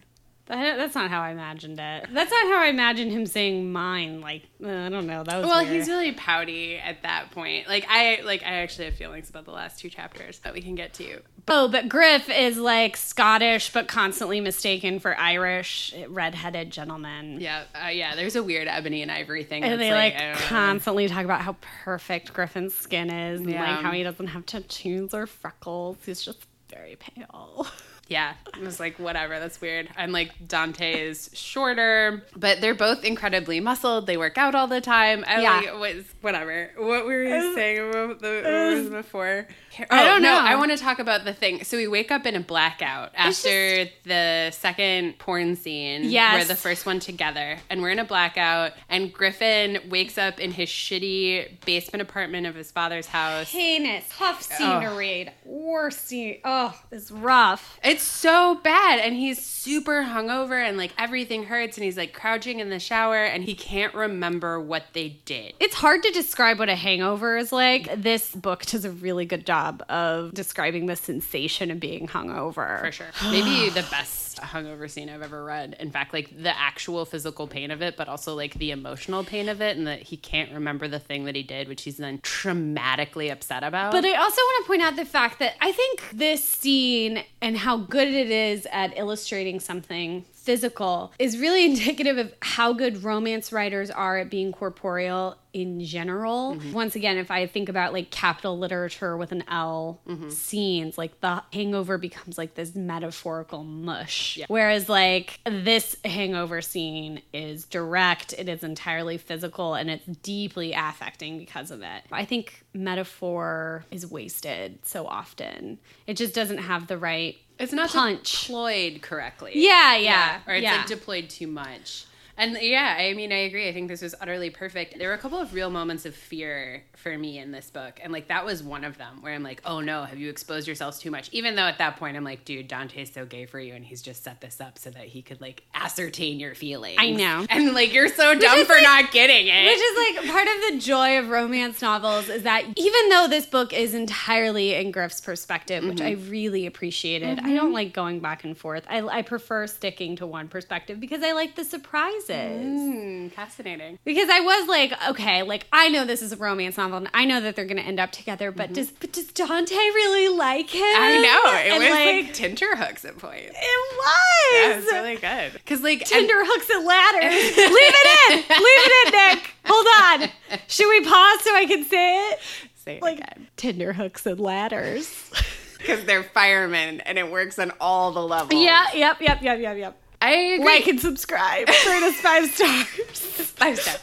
That, 0.53 0.77
that's 0.77 0.95
not 0.95 1.11
how 1.11 1.23
I 1.23 1.31
imagined 1.31 1.79
it. 1.81 2.07
That's 2.13 2.31
not 2.31 2.47
how 2.47 2.63
I 2.63 2.67
imagined 2.67 3.11
him 3.11 3.25
saying 3.27 3.73
mine. 3.73 4.21
Like 4.21 4.43
uh, 4.63 4.69
I 4.69 4.89
don't 4.91 5.07
know. 5.07 5.25
That 5.25 5.39
was 5.39 5.47
Well, 5.47 5.63
weird. 5.65 5.73
he's 5.75 5.89
really 5.89 6.13
pouty 6.13 6.77
at 6.77 7.03
that 7.05 7.31
point. 7.31 7.69
Like 7.69 7.87
I 7.89 8.21
like 8.25 8.43
I 8.43 8.57
actually 8.57 8.85
have 8.85 8.95
feelings 8.95 9.31
about 9.31 9.47
the 9.47 9.51
last 9.53 9.79
two 9.79 9.89
chapters 9.89 10.41
that 10.41 10.53
we 10.53 10.61
can 10.61 10.75
get 10.75 10.93
to. 10.95 11.21
Oh, 11.49 11.67
but 11.69 11.89
Griff 11.89 12.29
is 12.31 12.57
like 12.59 12.97
Scottish, 12.97 13.73
but 13.73 13.89
constantly 13.89 14.41
mistaken 14.41 15.01
for 15.01 15.19
Irish, 15.19 15.93
redheaded 16.09 16.71
gentleman. 16.71 17.41
Yeah, 17.41 17.65
uh, 17.75 17.89
yeah. 17.89 18.15
There's 18.15 18.37
a 18.37 18.43
weird 18.45 18.69
ebony 18.69 19.03
and 19.03 19.11
ivory 19.11 19.43
thing. 19.43 19.65
And 19.65 19.73
that's 19.73 19.81
they 19.83 19.91
like, 19.93 20.17
know. 20.17 20.35
constantly 20.47 21.09
talk 21.09 21.25
about 21.25 21.41
how 21.41 21.57
perfect 21.85 22.33
Griffin's 22.33 22.75
skin 22.75 23.11
is, 23.11 23.41
and 23.41 23.51
Yeah. 23.51 23.63
like 23.75 23.83
how 23.83 23.91
he 23.91 24.03
doesn't 24.05 24.29
have 24.29 24.47
tattoos 24.47 25.15
or 25.15 25.27
freckles. 25.27 25.97
He's 26.07 26.23
just 26.23 26.47
very 26.69 26.97
pale. 26.97 27.67
Yeah, 28.09 28.35
it 28.55 28.61
was 28.61 28.79
like 28.79 28.99
whatever. 28.99 29.39
That's 29.39 29.61
weird. 29.61 29.89
I'm 29.97 30.13
like 30.13 30.33
Dante 30.47 31.07
is 31.09 31.31
shorter, 31.33 32.23
but 32.37 32.61
they're 32.61 32.75
both 32.75 33.05
incredibly 33.05 33.59
muscled. 33.61 34.07
They 34.07 34.17
work 34.17 34.37
out 34.37 34.55
all 34.55 34.67
the 34.67 34.81
time. 34.81 35.25
I 35.27 35.41
Yeah. 35.41 35.57
like 35.59 35.79
was 35.79 36.05
whatever. 36.21 36.71
What 36.77 37.07
were 37.07 37.23
you 37.23 37.55
saying 37.55 37.89
about 37.91 38.21
the 38.21 38.43
what 38.91 39.49
before? 39.73 39.87
Oh, 39.91 39.97
I 39.97 40.05
don't 40.05 40.13
Oh, 40.17 40.19
no, 40.19 40.35
know. 40.35 40.39
I 40.41 40.55
want 40.57 40.71
to 40.71 40.77
talk 40.77 40.99
about 40.99 41.25
the 41.25 41.33
thing. 41.33 41.65
So 41.65 41.77
we 41.77 41.89
wake 41.89 42.11
up 42.11 42.27
in 42.27 42.35
a 42.37 42.41
blackout 42.41 43.13
It's 43.19 43.45
after 43.45 43.91
the 44.05 44.51
second 44.53 45.19
porn 45.19 45.57
scene. 45.57 46.05
Yes. 46.05 46.41
we're 46.43 46.49
the 46.49 46.55
first 46.61 46.85
one 46.87 47.01
together, 47.01 47.57
and 47.71 47.81
we're 47.83 47.91
in 47.91 47.99
a 47.99 48.05
blackout. 48.05 48.73
And 48.89 49.13
Griffin 49.13 49.79
wakes 49.89 50.19
up 50.19 50.39
in 50.39 50.51
his 50.53 50.69
shitty 50.69 51.65
basement 51.65 52.03
apartment 52.03 52.47
of 52.47 52.55
his 52.55 52.71
father's 52.71 53.07
house. 53.07 53.51
Heinous, 53.51 54.05
tough 54.11 54.47
Oh. 54.53 54.57
scenery, 54.59 55.29
worst 55.45 56.07
scene. 56.09 56.39
Oh, 56.45 56.79
it's 56.91 57.11
rough. 57.11 57.79
It's 57.83 58.03
so 58.03 58.57
bad. 58.63 59.01
And 59.01 59.15
he's 59.15 59.43
super 59.45 60.03
hungover 60.03 60.61
and 60.63 60.77
like 60.77 60.93
everything 60.99 61.45
hurts 61.45 61.77
and 61.77 61.85
he's 61.85 61.97
like 61.97 62.13
crouching 62.13 62.61
in 62.61 62.69
the 62.69 62.79
shower 62.79 63.25
and 63.25 63.45
he 63.45 63.55
can't 63.55 63.95
remember 63.95 64.61
what 64.61 64.85
they 64.93 65.21
did. 65.25 65.55
It's 65.61 65.75
hard 65.75 66.03
to 66.03 66.11
describe 66.11 66.59
what 66.59 66.69
a 66.69 66.75
hangover 66.75 67.37
is 67.37 67.53
like. 67.53 68.03
This 68.03 68.35
book 68.35 68.67
does 68.67 68.85
a 68.85 68.91
really 68.91 69.25
good 69.25 69.47
job 69.47 69.62
of 69.89 70.35
describing 70.35 70.87
the 70.87 70.97
sensation 70.97 71.71
of 71.71 71.81
being 71.81 72.09
hungover. 72.09 72.81
For 72.81 72.93
sure. 72.93 73.07
Maybe 73.31 73.71
the 73.71 73.87
best 73.91 74.39
hungover 74.39 74.91
scene 74.91 75.09
I've 75.09 75.23
ever 75.23 75.45
read. 75.45 75.77
In 75.79 75.91
fact, 75.91 76.13
like 76.13 76.43
the 76.43 76.57
actual 76.59 77.05
physical 77.05 77.47
pain 77.47 77.71
of 77.71 77.83
it, 77.83 77.97
but 77.97 78.09
also 78.09 78.35
like 78.35 78.55
the 78.55 78.71
emotional 78.71 79.25
pain 79.25 79.49
of 79.49 79.61
it 79.61 79.77
and 79.77 79.87
that 79.87 80.03
he 80.03 80.17
can't 80.17 80.53
remember 80.53 80.89
the 80.89 80.99
thing 80.99 81.25
that 81.25 81.37
he 81.37 81.43
did, 81.43 81.69
which 81.69 81.83
he's 81.83 81.99
then 81.99 82.19
traumatically 82.19 83.31
upset 83.31 83.63
about. 83.63 83.93
But 83.93 84.05
I 84.05 84.15
also 84.15 84.41
want 84.41 84.65
to 84.65 84.69
point 84.69 84.83
out 84.83 84.97
the 84.97 85.05
fact 85.05 85.39
that 85.39 85.55
I 85.61 85.73
think 85.73 86.11
this 86.13 86.43
scene 86.45 87.25
and 87.41 87.57
how 87.57 87.77
good 87.77 88.09
it 88.09 88.31
is 88.31 88.67
at 88.73 88.97
illustrating 88.97 89.61
something 89.61 90.25
physical 90.43 91.13
is 91.19 91.39
really 91.39 91.65
indicative 91.71 92.19
of 92.19 92.33
how 92.43 92.73
good 92.73 93.05
romance 93.05 93.53
writers 93.53 93.91
are 93.91 94.19
at 94.19 94.31
being 94.31 94.53
corporeal 94.53 95.37
in 95.53 95.85
general. 95.85 96.55
Mm-hmm. 96.57 96.73
Once 96.73 96.97
again, 96.97 97.19
if 97.19 97.31
I 97.31 97.47
think 97.47 97.69
about 97.69 97.93
like 97.93 98.11
capital 98.11 98.59
literature 98.59 99.17
with 99.17 99.33
an 99.33 99.45
L 99.49 100.01
Mm-hmm. 100.09 100.31
scenes, 100.31 100.99
like 100.99 101.21
the 101.21 101.43
hangover 101.53 101.97
becomes 101.99 102.37
like 102.39 102.55
this 102.55 102.75
metaphorical 102.75 103.63
mush. 103.65 104.39
Whereas 104.49 104.89
like 104.89 105.41
this 105.45 105.97
hangover 106.05 106.61
scene 106.63 107.23
is 107.33 107.65
direct, 107.67 108.33
it 108.33 108.49
is 108.49 108.65
entirely 108.65 109.19
physical, 109.19 109.75
and 109.75 109.91
it's 109.91 110.05
deeply 110.23 110.73
affecting 110.73 111.39
because 111.39 111.71
of 111.71 111.83
it. 111.83 112.03
I 112.11 112.25
think 112.25 112.65
metaphor 112.75 113.85
is 113.91 114.07
wasted 114.07 114.79
so 114.85 115.07
often. 115.07 115.79
It 116.07 116.17
just 116.17 116.35
doesn't 116.35 116.59
have 116.59 116.87
the 116.87 116.99
right 116.99 117.37
it's 117.63 117.73
not 117.73 117.91
punch. 117.91 118.43
deployed 118.43 119.03
correctly. 119.03 119.53
Yeah, 119.55 119.97
yeah. 119.97 120.41
Or 120.47 120.55
it's 120.55 120.63
yeah. 120.65 120.79
like 120.79 120.87
deployed 120.87 121.31
too 121.31 121.47
much. 121.47 122.07
And 122.37 122.57
yeah, 122.61 122.97
I 122.99 123.13
mean, 123.15 123.33
I 123.33 123.41
agree. 123.41 123.69
I 123.69 123.73
think 123.73 123.89
this 123.89 124.03
was 124.03 124.15
utterly 124.21 124.51
perfect. 124.51 124.99
There 124.99 125.09
were 125.09 125.15
a 125.15 125.19
couple 125.19 125.39
of 125.39 125.55
real 125.55 125.71
moments 125.71 126.07
of 126.07 126.15
fear 126.15 126.83
for 126.97 127.17
me 127.17 127.39
in 127.39 127.53
this 127.53 127.71
book. 127.71 128.01
And 128.03 128.13
like, 128.13 128.29
that 128.29 128.45
was 128.45 128.63
one 128.63 128.85
of 128.85 128.97
them 128.99 129.21
where 129.21 129.35
I'm 129.35 129.43
like, 129.43 129.61
oh 129.65 129.81
no, 129.81 130.05
have 130.05 130.19
you 130.19 130.31
exposed 130.31 130.67
yourselves 130.67 130.99
too 130.99 131.11
much? 131.11 131.29
Even 131.33 131.57
though 131.57 131.63
at 131.63 131.79
that 131.79 131.97
point 131.97 132.17
I'm 132.17 132.25
like, 132.25 132.45
dude, 132.45 132.69
Dante's 132.69 133.13
so 133.13 133.27
gay 133.27 133.47
for 133.47 133.61
you. 133.61 133.75
And 133.75 133.85
he's 133.85 134.03
just 134.03 134.25
set 134.25 134.41
this 134.41 134.61
up 134.61 134.79
so 134.79 134.91
that 134.91 135.05
he 135.05 135.21
could 135.23 135.41
like 135.41 135.65
ascertain 135.75 136.41
your 136.41 136.55
feelings. 136.55 136.97
I 136.99 137.11
know. 137.11 137.47
And 137.53 137.75
like, 137.75 137.93
you're 137.93 138.09
so 138.09 138.35
dumb 138.35 138.65
for 138.65 138.73
like- 138.75 138.83
not 138.83 139.13
getting 139.13 139.47
it. 139.47 139.65
Which 139.67 139.79
is 139.79 140.17
like 140.17 140.33
part 140.33 140.49
of 140.49 140.73
the 140.73 140.79
joy 140.79 141.19
of 141.19 141.29
romance 141.29 141.83
novels 141.83 142.29
is 142.31 142.45
that 142.45 142.65
even 142.77 143.09
though 143.11 143.29
this 143.29 143.45
book 143.45 143.73
is 143.75 143.95
entirely 143.95 144.75
in 144.75 144.91
Griff's 144.91 145.21
perspective, 145.21 145.85
which 145.85 145.99
mm-hmm. 145.99 146.27
I 146.27 146.31
really 146.31 146.67
appreciated, 146.67 147.39
I 147.39 147.43
mm-hmm. 147.43 147.55
don't 147.55 147.73
like 147.73 147.93
going 147.93 148.21
back 148.21 148.45
and 148.45 148.57
forth. 148.57 148.85
I, 148.89 149.03
I 149.03 149.23
prefer 149.23 149.67
sticking 149.67 150.17
to 150.17 150.27
one 150.27 150.49
perspective 150.49 150.99
because 150.99 151.23
I 151.23 151.33
like 151.33 151.57
the 151.57 151.65
surprises. 151.65 152.23
Hmm, 152.33 153.29
fascinating. 153.29 153.99
Because 154.05 154.29
I 154.29 154.41
was 154.41 154.69
like, 154.69 154.93
okay, 155.11 155.43
like 155.43 155.67
I 155.73 155.89
know 155.89 156.05
this 156.05 156.23
is 156.23 156.33
a 156.33 156.37
romance 156.37 156.77
novel 156.77 156.99
and 156.99 157.09
I 157.15 157.25
know 157.25 157.41
that 157.41 157.57
they're 157.57 157.65
gonna 157.67 157.83
end 157.83 158.01
up 158.01 158.13
together, 158.13 158.51
but 158.51 158.73
does 158.73 158.91
but 158.91 159.13
does 159.13 159.27
Dante 159.33 159.75
really 159.75 160.37
like 160.37 160.71
him? 160.71 160.83
I 160.83 161.19
know. 161.21 161.59
It 161.59 161.73
And, 161.73 161.83
was 161.83 161.91
like, 161.91 162.25
like, 162.27 162.35
tenterhooks 162.35 163.05
at 163.05 163.19
points. 163.19 163.57
it 163.61 163.97
was. 163.97 164.53
Yeah, 164.53 164.79
it's 164.79 164.93
really 164.93 165.17
good. 165.17 165.53
Because 165.55 165.83
like, 165.83 166.11
and- 166.13 166.31
hooks 166.33 166.69
and 166.71 166.85
ladders. 166.85 167.23
Leave 167.57 167.57
it 167.57 168.33
in. 168.33 168.37
Leave 168.49 168.59
it 168.59 169.15
in, 169.15 169.37
Nick. 169.39 169.55
Hold 169.67 169.87
on. 170.23 170.59
Should 170.69 170.89
we 170.89 171.01
pause 171.01 171.41
so 171.43 171.55
I 171.55 171.67
can 171.67 171.85
say 171.85 172.31
it? 172.31 172.39
say 172.77 172.97
it 172.97 173.03
Like 173.03 173.19
again. 173.19 173.47
Tinder 173.57 173.93
hooks 173.93 174.27
and 174.27 174.41
ladders. 174.41 175.31
because 175.79 176.05
they're 176.05 176.23
firemen 176.25 177.01
and 177.01 177.19
it 177.19 177.31
works 177.31 177.59
on 177.59 177.73
all 177.81 178.13
the 178.13 178.23
levels. 178.23 178.61
yeah, 178.63 178.87
yep, 178.95 179.21
yep, 179.21 179.43
yep, 179.43 179.59
yep, 179.61 179.77
yep. 179.77 179.99
I 180.23 180.31
agree. 180.31 180.65
Like 180.65 180.87
and 180.87 181.01
subscribe. 181.01 181.69
Rate 181.69 182.03
us 182.05 182.15
five 182.15 182.49
stars. 182.51 182.85
five 183.57 183.79
stars. 183.79 183.99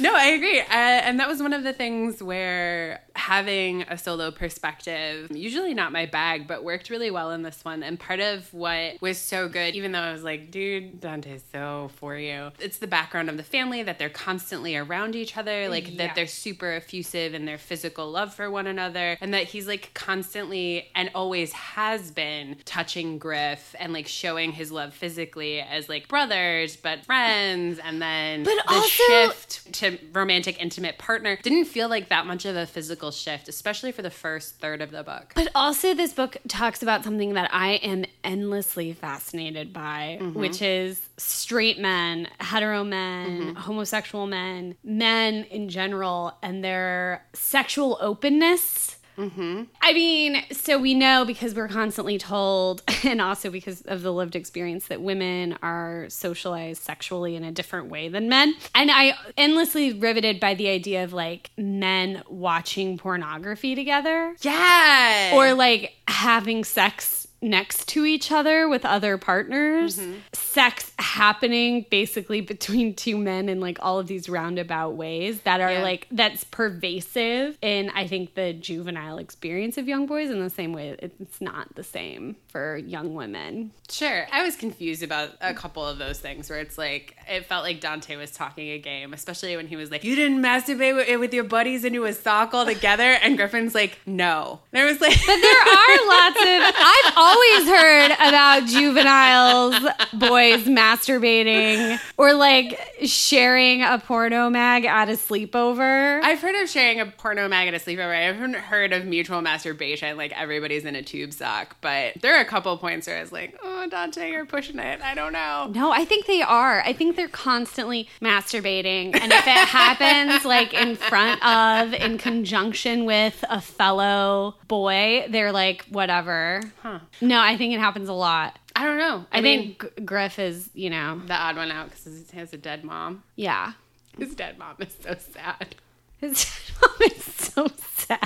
no, 0.00 0.14
I 0.14 0.26
agree. 0.28 0.60
Uh, 0.60 0.64
and 0.70 1.20
that 1.20 1.28
was 1.28 1.42
one 1.42 1.52
of 1.52 1.62
the 1.62 1.74
things 1.74 2.22
where 2.22 3.02
having 3.16 3.82
a 3.82 3.96
solo 3.98 4.30
perspective, 4.30 5.30
usually 5.30 5.74
not 5.74 5.92
my 5.92 6.06
bag, 6.06 6.46
but 6.46 6.62
worked 6.64 6.90
really 6.90 7.10
well 7.10 7.30
in 7.30 7.42
this 7.42 7.64
one. 7.64 7.82
And 7.82 7.98
part 7.98 8.20
of 8.20 8.52
what 8.54 9.00
was 9.00 9.18
so 9.18 9.48
good, 9.48 9.74
even 9.74 9.92
though 9.92 10.00
I 10.00 10.12
was 10.12 10.22
like, 10.22 10.50
dude, 10.50 11.00
Dante's 11.00 11.42
so 11.52 11.90
for 11.96 12.16
you, 12.16 12.50
it's 12.60 12.78
the 12.78 12.86
background 12.86 13.28
of 13.28 13.36
the 13.36 13.42
family 13.42 13.82
that 13.82 13.98
they're 13.98 14.08
constantly 14.08 14.76
around 14.76 15.16
each 15.16 15.36
other, 15.36 15.68
like 15.68 15.90
Yeah. 15.92 16.06
that 16.06 16.14
they're 16.14 16.26
super 16.26 16.72
effusive 16.72 17.34
in 17.34 17.44
their 17.46 17.58
physical 17.58 18.10
love 18.10 18.34
for 18.34 18.50
one 18.50 18.66
another, 18.66 19.16
and 19.20 19.34
that 19.34 19.44
he's 19.44 19.66
like 19.66 19.90
constantly 19.94 20.88
and 20.94 21.10
always 21.14 21.52
has 21.52 22.10
been 22.10 22.56
touching 22.64 23.18
Griff 23.18 23.74
and 23.78 23.92
like 23.92 24.06
showing 24.06 24.52
his 24.52 24.70
love 24.70 24.94
physically 24.94 25.60
as 25.60 25.88
like 25.88 26.08
brothers, 26.08 26.76
but 26.76 27.04
friends, 27.04 27.78
and 27.78 28.00
then 28.00 28.44
But 28.44 28.56
the 28.68 28.74
also- 28.74 28.86
shift 28.88 29.72
to 29.74 29.98
romantic 30.12 30.60
intimate 30.60 30.98
partner 30.98 31.36
didn't 31.42 31.64
feel 31.66 31.88
like 31.88 32.08
that 32.10 32.26
much 32.26 32.44
of 32.44 32.56
a 32.56 32.66
physical 32.66 32.99
shift, 33.10 33.48
especially 33.48 33.92
for 33.92 34.02
the 34.02 34.10
first 34.10 34.56
third 34.60 34.82
of 34.82 34.90
the 34.90 35.02
book. 35.02 35.32
But 35.34 35.48
also, 35.54 35.94
this 35.94 36.12
book 36.12 36.36
talks 36.46 36.82
about 36.82 37.02
something 37.04 37.32
that 37.34 37.48
I 37.52 37.72
am 37.76 38.04
endlessly 38.22 38.92
fascinated 38.92 39.72
by, 39.72 40.18
mm-hmm. 40.20 40.38
which 40.38 40.60
is 40.60 41.08
straight 41.16 41.78
men, 41.78 42.28
hetero 42.38 42.84
men, 42.84 43.40
mm-hmm. 43.40 43.56
homosexual 43.56 44.26
men, 44.26 44.76
men 44.84 45.44
in 45.44 45.70
general, 45.70 46.36
and 46.42 46.62
their 46.62 47.24
sexual 47.32 47.96
openness. 48.02 48.96
Mm-hmm. 49.20 49.64
I 49.82 49.92
mean, 49.92 50.42
so 50.50 50.78
we 50.78 50.94
know 50.94 51.24
because 51.26 51.54
we're 51.54 51.68
constantly 51.68 52.16
told, 52.16 52.82
and 53.04 53.20
also 53.20 53.50
because 53.50 53.82
of 53.82 54.02
the 54.02 54.12
lived 54.12 54.34
experience, 54.34 54.86
that 54.88 55.02
women 55.02 55.58
are 55.62 56.06
socialized 56.08 56.82
sexually 56.82 57.36
in 57.36 57.44
a 57.44 57.52
different 57.52 57.88
way 57.88 58.08
than 58.08 58.28
men. 58.28 58.54
And 58.74 58.90
I 58.90 59.14
endlessly 59.36 59.92
riveted 59.92 60.40
by 60.40 60.54
the 60.54 60.68
idea 60.68 61.04
of 61.04 61.12
like 61.12 61.50
men 61.58 62.22
watching 62.28 62.96
pornography 62.96 63.74
together 63.74 64.34
Yeah. 64.40 65.32
or 65.34 65.52
like 65.54 65.92
having 66.08 66.64
sex 66.64 67.19
next 67.42 67.88
to 67.88 68.04
each 68.04 68.30
other 68.30 68.68
with 68.68 68.84
other 68.84 69.16
partners 69.16 69.98
mm-hmm. 69.98 70.14
sex 70.32 70.92
happening 70.98 71.86
basically 71.90 72.40
between 72.52 72.94
two 72.94 73.16
men 73.16 73.48
in 73.48 73.60
like 73.60 73.78
all 73.80 73.98
of 73.98 74.06
these 74.06 74.28
roundabout 74.28 74.94
ways 74.94 75.40
that 75.42 75.60
are 75.60 75.72
Yeah. 75.72 75.82
like 75.82 76.06
that's 76.10 76.44
pervasive 76.44 77.56
in 77.62 77.90
i 77.94 78.06
think 78.06 78.34
the 78.34 78.52
juvenile 78.52 79.18
experience 79.18 79.78
of 79.78 79.88
young 79.88 80.06
boys 80.06 80.30
in 80.30 80.40
the 80.40 80.50
same 80.50 80.72
way 80.72 80.96
it's 81.00 81.40
not 81.40 81.74
the 81.74 81.84
same 81.84 82.36
for 82.48 82.76
young 82.76 83.14
women 83.14 83.72
Sure. 83.90 84.26
I 84.30 84.42
was 84.44 84.56
confused 84.56 85.02
about 85.02 85.30
a 85.40 85.52
couple 85.52 85.84
of 85.84 85.98
those 85.98 86.18
things 86.18 86.48
where 86.48 86.60
it's 86.60 86.78
like, 86.78 87.16
it 87.28 87.46
felt 87.46 87.64
like 87.64 87.80
Dante 87.80 88.16
was 88.16 88.30
talking 88.30 88.68
a 88.70 88.78
game, 88.78 89.12
especially 89.12 89.56
when 89.56 89.66
he 89.66 89.76
was 89.76 89.90
like, 89.90 90.04
You 90.04 90.14
didn't 90.14 90.40
masturbate 90.40 90.94
with, 90.94 91.20
with 91.20 91.34
your 91.34 91.44
buddies 91.44 91.84
into 91.84 92.04
a 92.04 92.12
sock 92.12 92.54
all 92.54 92.64
together? 92.64 93.02
And 93.02 93.36
Griffin's 93.36 93.74
like, 93.74 93.98
No. 94.06 94.60
And 94.72 94.82
I 94.82 94.84
was 94.86 95.00
like, 95.00 95.18
But 95.26 95.40
there 95.40 95.60
are 95.60 96.08
lots 96.08 96.36
of. 96.36 96.74
I've 96.76 97.14
always 97.30 97.68
heard 97.68 98.12
about 98.12 98.66
juveniles, 98.66 99.74
boys 100.14 100.64
masturbating, 100.64 101.98
or 102.16 102.34
like 102.34 102.78
sharing 103.04 103.82
a 103.82 103.98
porno 103.98 104.50
mag 104.50 104.84
at 104.84 105.08
a 105.08 105.12
sleepover. 105.12 106.20
I've 106.22 106.40
heard 106.40 106.54
of 106.56 106.68
sharing 106.68 107.00
a 107.00 107.06
porno 107.06 107.48
mag 107.48 107.68
at 107.68 107.74
a 107.74 107.78
sleepover. 107.78 108.14
I 108.14 108.22
haven't 108.22 108.54
heard 108.54 108.92
of 108.92 109.04
mutual 109.06 109.40
masturbation, 109.42 110.16
like 110.16 110.32
everybody's 110.38 110.84
in 110.84 110.96
a 110.96 111.02
tube 111.02 111.32
sock. 111.32 111.76
But 111.80 112.14
there 112.20 112.36
are 112.36 112.40
a 112.40 112.44
couple 112.44 112.76
points 112.78 113.06
where 113.06 113.18
I 113.18 113.20
was 113.20 113.32
like, 113.32 113.58
oh, 113.62 113.86
Dante, 113.88 114.30
you're 114.30 114.46
pushing 114.46 114.78
it. 114.78 115.00
I 115.02 115.14
don't 115.14 115.32
know. 115.32 115.70
no, 115.74 115.90
I 115.90 116.04
think 116.04 116.26
they 116.26 116.42
are. 116.42 116.80
I 116.82 116.92
think 116.92 117.16
they're 117.16 117.28
constantly 117.28 118.08
masturbating. 118.20 119.14
And 119.20 119.32
if 119.32 119.46
it 119.46 119.68
happens 119.68 120.44
like 120.44 120.74
in 120.74 120.96
front 120.96 121.44
of, 121.44 121.92
in 121.94 122.18
conjunction 122.18 123.04
with 123.04 123.44
a 123.48 123.60
fellow 123.60 124.56
boy, 124.68 125.26
they're 125.30 125.52
like, 125.52 125.84
whatever. 125.90 126.62
Huh. 126.82 127.00
No, 127.20 127.40
I 127.40 127.56
think 127.56 127.74
it 127.74 127.80
happens 127.80 128.08
a 128.08 128.12
lot. 128.12 128.58
I 128.74 128.84
don't 128.84 128.98
know. 128.98 129.26
I, 129.32 129.38
I, 129.38 129.40
mean, 129.40 129.76
think 129.76 130.06
Griff 130.06 130.38
is, 130.38 130.70
you 130.74 130.90
know, 130.90 131.20
the 131.26 131.34
odd 131.34 131.56
one 131.56 131.70
out 131.70 131.90
because 131.90 132.24
he 132.30 132.36
has 132.36 132.52
a 132.52 132.56
dead 132.56 132.84
mom. 132.84 133.22
yeah. 133.36 133.72
His 134.18 134.34
dead 134.34 134.58
mom 134.58 134.74
is 134.80 134.94
so 135.00 135.16
sad. 135.32 135.76
His 136.20 136.46
mom 136.82 136.90
is 137.10 137.24
so 137.24 137.68
sad. 137.86 138.18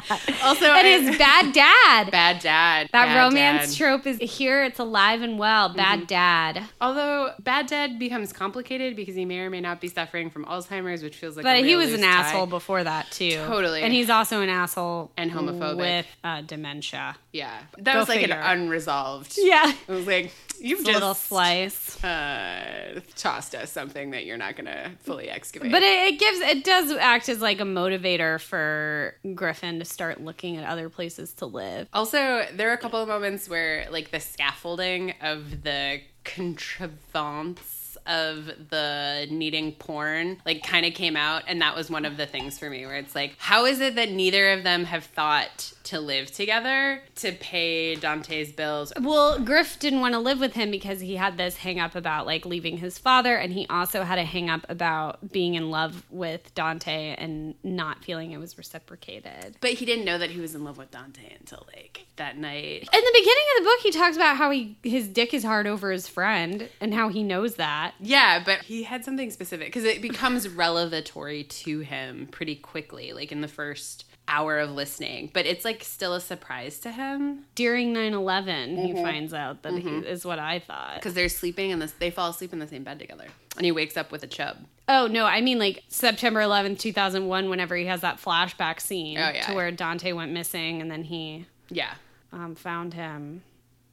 Also, 0.43 0.65
and 0.67 0.87
I- 0.87 1.01
his 1.01 1.19
bad 1.19 1.53
dad. 1.53 2.11
Bad 2.11 2.41
dad. 2.41 2.89
that 2.93 3.07
bad 3.07 3.25
romance 3.25 3.71
dad. 3.71 3.77
trope 3.77 4.07
is 4.07 4.19
here. 4.19 4.65
It's 4.65 4.79
alive 4.79 5.21
and 5.23 5.39
well. 5.39 5.69
Bad 5.75 6.07
dad. 6.07 6.65
Although 6.81 7.33
bad 7.41 7.67
dad 7.67 7.99
becomes 7.99 8.33
complicated 8.33 8.97
because 8.97 9.15
he 9.15 9.25
may 9.25 9.41
or 9.41 9.51
may 9.51 9.61
not 9.61 9.81
be 9.81 9.89
suffering 9.89 10.31
from 10.31 10.45
Alzheimer's, 10.47 11.03
which 11.03 11.17
feels 11.17 11.37
like. 11.37 11.45
a 11.45 11.49
But 11.49 11.65
he 11.65 11.77
was 11.77 11.93
an 11.93 12.01
tie. 12.01 12.07
asshole 12.07 12.47
before 12.47 12.83
that 12.83 13.11
too. 13.11 13.37
Totally. 13.47 13.83
and 13.83 13.93
he's 13.93 14.09
also 14.11 14.41
an 14.41 14.49
asshole 14.49 15.11
And 15.17 15.31
homophobic. 15.31 15.77
with 15.77 16.07
uh, 16.25 16.41
dementia. 16.43 17.17
Yeah. 17.33 17.53
That 17.79 17.93
Go 17.95 17.99
was 18.01 18.09
like 18.09 18.21
figure. 18.21 18.37
an 18.37 18.59
unresolved. 18.63 19.35
Yeah. 19.39 19.71
It 19.89 19.93
was 19.93 20.07
like, 20.07 20.33
you've 20.64 20.80
A 20.80 20.85
just 20.85 20.94
little 20.94 21.14
slice. 21.14 22.02
uh, 22.02 23.00
tossed 23.16 23.54
us 23.54 23.71
something 23.71 24.11
that 24.11 24.25
you're 24.25 24.37
not 24.37 24.56
going 24.56 24.66
to 24.66 24.90
fully 25.00 25.28
excavate. 25.28 25.71
But 25.71 25.83
it, 25.83 26.14
it 26.14 26.18
gives 26.18 26.40
it 26.40 26.64
does 26.64 26.90
act 26.92 27.28
as 27.28 27.40
like 27.40 27.61
a 27.61 27.64
motivator 27.64 28.40
for 28.40 29.16
Griffin 29.35 29.78
to 29.78 29.85
start 29.85 30.21
looking 30.21 30.56
at 30.56 30.64
other 30.68 30.88
places 30.88 31.33
to 31.35 31.47
live. 31.47 31.88
Also, 31.92 32.47
there 32.52 32.71
are 32.71 32.75
a 32.75 32.78
couple 32.78 33.00
of 33.00 33.09
moments 33.09 33.49
where, 33.49 33.87
like, 33.90 34.11
the 34.11 34.21
scaffolding 34.21 35.14
of 35.21 35.62
the 35.62 36.00
contrivance 36.25 37.84
of 38.07 38.47
the 38.71 39.27
needing 39.31 39.73
porn, 39.73 40.41
like, 40.45 40.63
kind 40.63 40.87
of 40.87 40.95
came 40.95 41.17
out. 41.17 41.43
And 41.47 41.61
that 41.63 41.75
was 41.77 41.91
one 41.91 42.05
of 42.05 42.17
the 42.17 42.27
things 42.27 42.59
for 42.59 42.69
me 42.69 42.85
where 42.87 42.97
it's 42.97 43.15
like, 43.15 43.35
how 43.39 43.65
is 43.65 43.81
it 43.81 43.95
that 43.97 44.11
neither 44.11 44.51
of 44.51 44.63
them 44.65 44.85
have 44.85 45.05
thought 45.05 45.73
to 45.85 46.01
live 46.01 46.31
together 46.31 47.03
to 47.17 47.33
pay 47.33 47.95
Dante's 47.95 48.53
bills? 48.53 48.93
Well, 49.01 49.39
Griff 49.39 49.79
didn't 49.79 50.01
want 50.01 50.15
to 50.15 50.21
live 50.21 50.41
with 50.41 50.55
him 50.55 50.71
because 50.71 51.01
he 51.01 51.17
had 51.17 51.37
this 51.37 51.57
hang 51.57 51.79
up 51.79 51.95
about 51.95 52.27
like 52.27 52.47
leaving 52.47 52.79
his 52.79 52.99
father, 52.99 53.37
and 53.37 53.53
he 53.53 53.67
also 53.69 54.03
had 54.03 54.19
a 54.19 54.25
hang 54.25 54.49
up 54.49 54.65
about 54.69 55.33
being 55.33 55.55
in 55.55 55.71
love 55.71 56.05
with 56.11 56.55
Dante 56.55 57.15
and 57.17 57.55
not 57.63 58.05
feeling 58.05 58.33
it 58.33 58.39
was 58.39 58.57
reciprocated. 58.57 59.57
But 59.61 59.73
he 59.73 59.85
didn't 59.85 60.05
know 60.05 60.19
that 60.19 60.31
he 60.31 60.41
was 60.41 60.55
in 60.55 60.65
love 60.65 60.79
with 60.79 60.91
Dante 60.91 61.35
until, 61.39 61.67
like, 61.75 62.07
that 62.17 62.39
night. 62.39 62.89
In 62.93 63.01
the 63.01 63.13
beginning 63.13 63.45
of 63.57 63.65
the 63.65 63.71
book, 63.71 63.81
he 63.83 63.91
talks 63.91 64.17
about 64.17 64.37
how 64.37 64.51
he 64.51 64.77
his 64.83 65.09
dick 65.09 65.35
is 65.35 65.45
hard 65.45 65.67
over 65.67 65.91
his 65.91 66.09
friend 66.09 66.69
and 66.81 66.95
how 66.95 67.09
he 67.09 67.23
knows 67.23 67.57
that. 67.57 67.94
Yeah, 68.01 68.43
but 68.45 68.63
he 68.63 68.83
had 68.85 69.05
something 69.05 69.31
specific 69.31 69.69
because 69.69 69.85
it 69.85 70.03
becomes 70.03 70.49
revelatory 70.65 71.45
to 71.45 71.81
him 71.81 72.29
pretty 72.31 72.57
quickly, 72.57 73.13
like 73.13 73.33
in 73.33 73.41
the 73.41 73.49
first 73.49 74.05
hour 74.27 74.59
of 74.59 74.71
listening. 74.71 75.31
But 75.35 75.45
it's 75.47 75.65
like 75.65 75.85
still 75.85 76.15
a 76.15 76.21
surprise 76.21 76.79
to 76.81 76.91
him 76.91 77.45
During 77.55 77.93
9-11, 77.95 78.87
he 78.87 78.93
finds 78.95 79.35
out 79.35 79.63
that 79.63 79.75
he 79.75 79.89
is 79.89 80.25
what 80.25 80.39
I 80.39 80.59
thought. 80.61 80.95
because 80.97 81.15
they're 81.15 81.29
sleeping 81.29 81.71
in 81.71 81.79
this. 81.79 81.93
They 81.93 82.11
fall 82.11 82.31
asleep 82.31 82.53
in 82.53 82.59
the 82.59 82.67
same 82.67 82.85
bed 82.85 82.99
together, 82.99 83.27
and 83.57 83.65
he 83.67 83.73
wakes 83.73 83.97
up 83.97 84.11
with 84.11 84.23
a 84.23 84.27
chub. 84.27 84.57
Oh 84.89 85.07
no, 85.07 85.25
I 85.27 85.41
mean 85.41 85.59
like 85.59 85.83
September 85.89 86.41
11th, 86.41 86.79
2001 86.79 87.49
whenever 87.51 87.77
he 87.77 87.87
has 87.87 88.01
that 88.03 88.19
flashback 88.21 88.81
scene 88.81 89.17
Oh, 89.19 89.31
yeah. 89.31 89.47
to 89.47 89.55
where 89.55 89.71
Dante 89.71 90.13
went 90.13 90.33
missing 90.33 90.81
and 90.83 90.91
then 90.91 91.05
he 91.05 91.47
Yeah, 91.71 91.95
um, 92.33 92.55
found 92.55 92.93
him, 92.95 93.43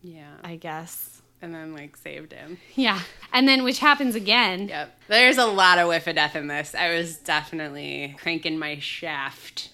yeah, 0.01 0.31
I 0.43 0.55
guess. 0.55 1.20
And 1.41 1.53
then 1.53 1.73
like 1.73 1.97
saved 1.97 2.33
him. 2.33 2.57
Yeah. 2.75 3.01
And 3.33 3.47
then 3.47 3.63
which 3.63 3.79
happens 3.79 4.15
again. 4.15 4.67
Yep. 4.67 5.00
There's 5.11 5.37
a 5.37 5.45
lot 5.45 5.77
of 5.77 5.87
whiff 5.89 6.07
of 6.07 6.15
death 6.15 6.35
in 6.35 6.47
this. 6.47 6.73
I 6.73 6.95
was 6.95 7.17
definitely 7.17 8.15
cranking 8.19 8.57
my 8.57 8.79
shaft. 8.79 9.67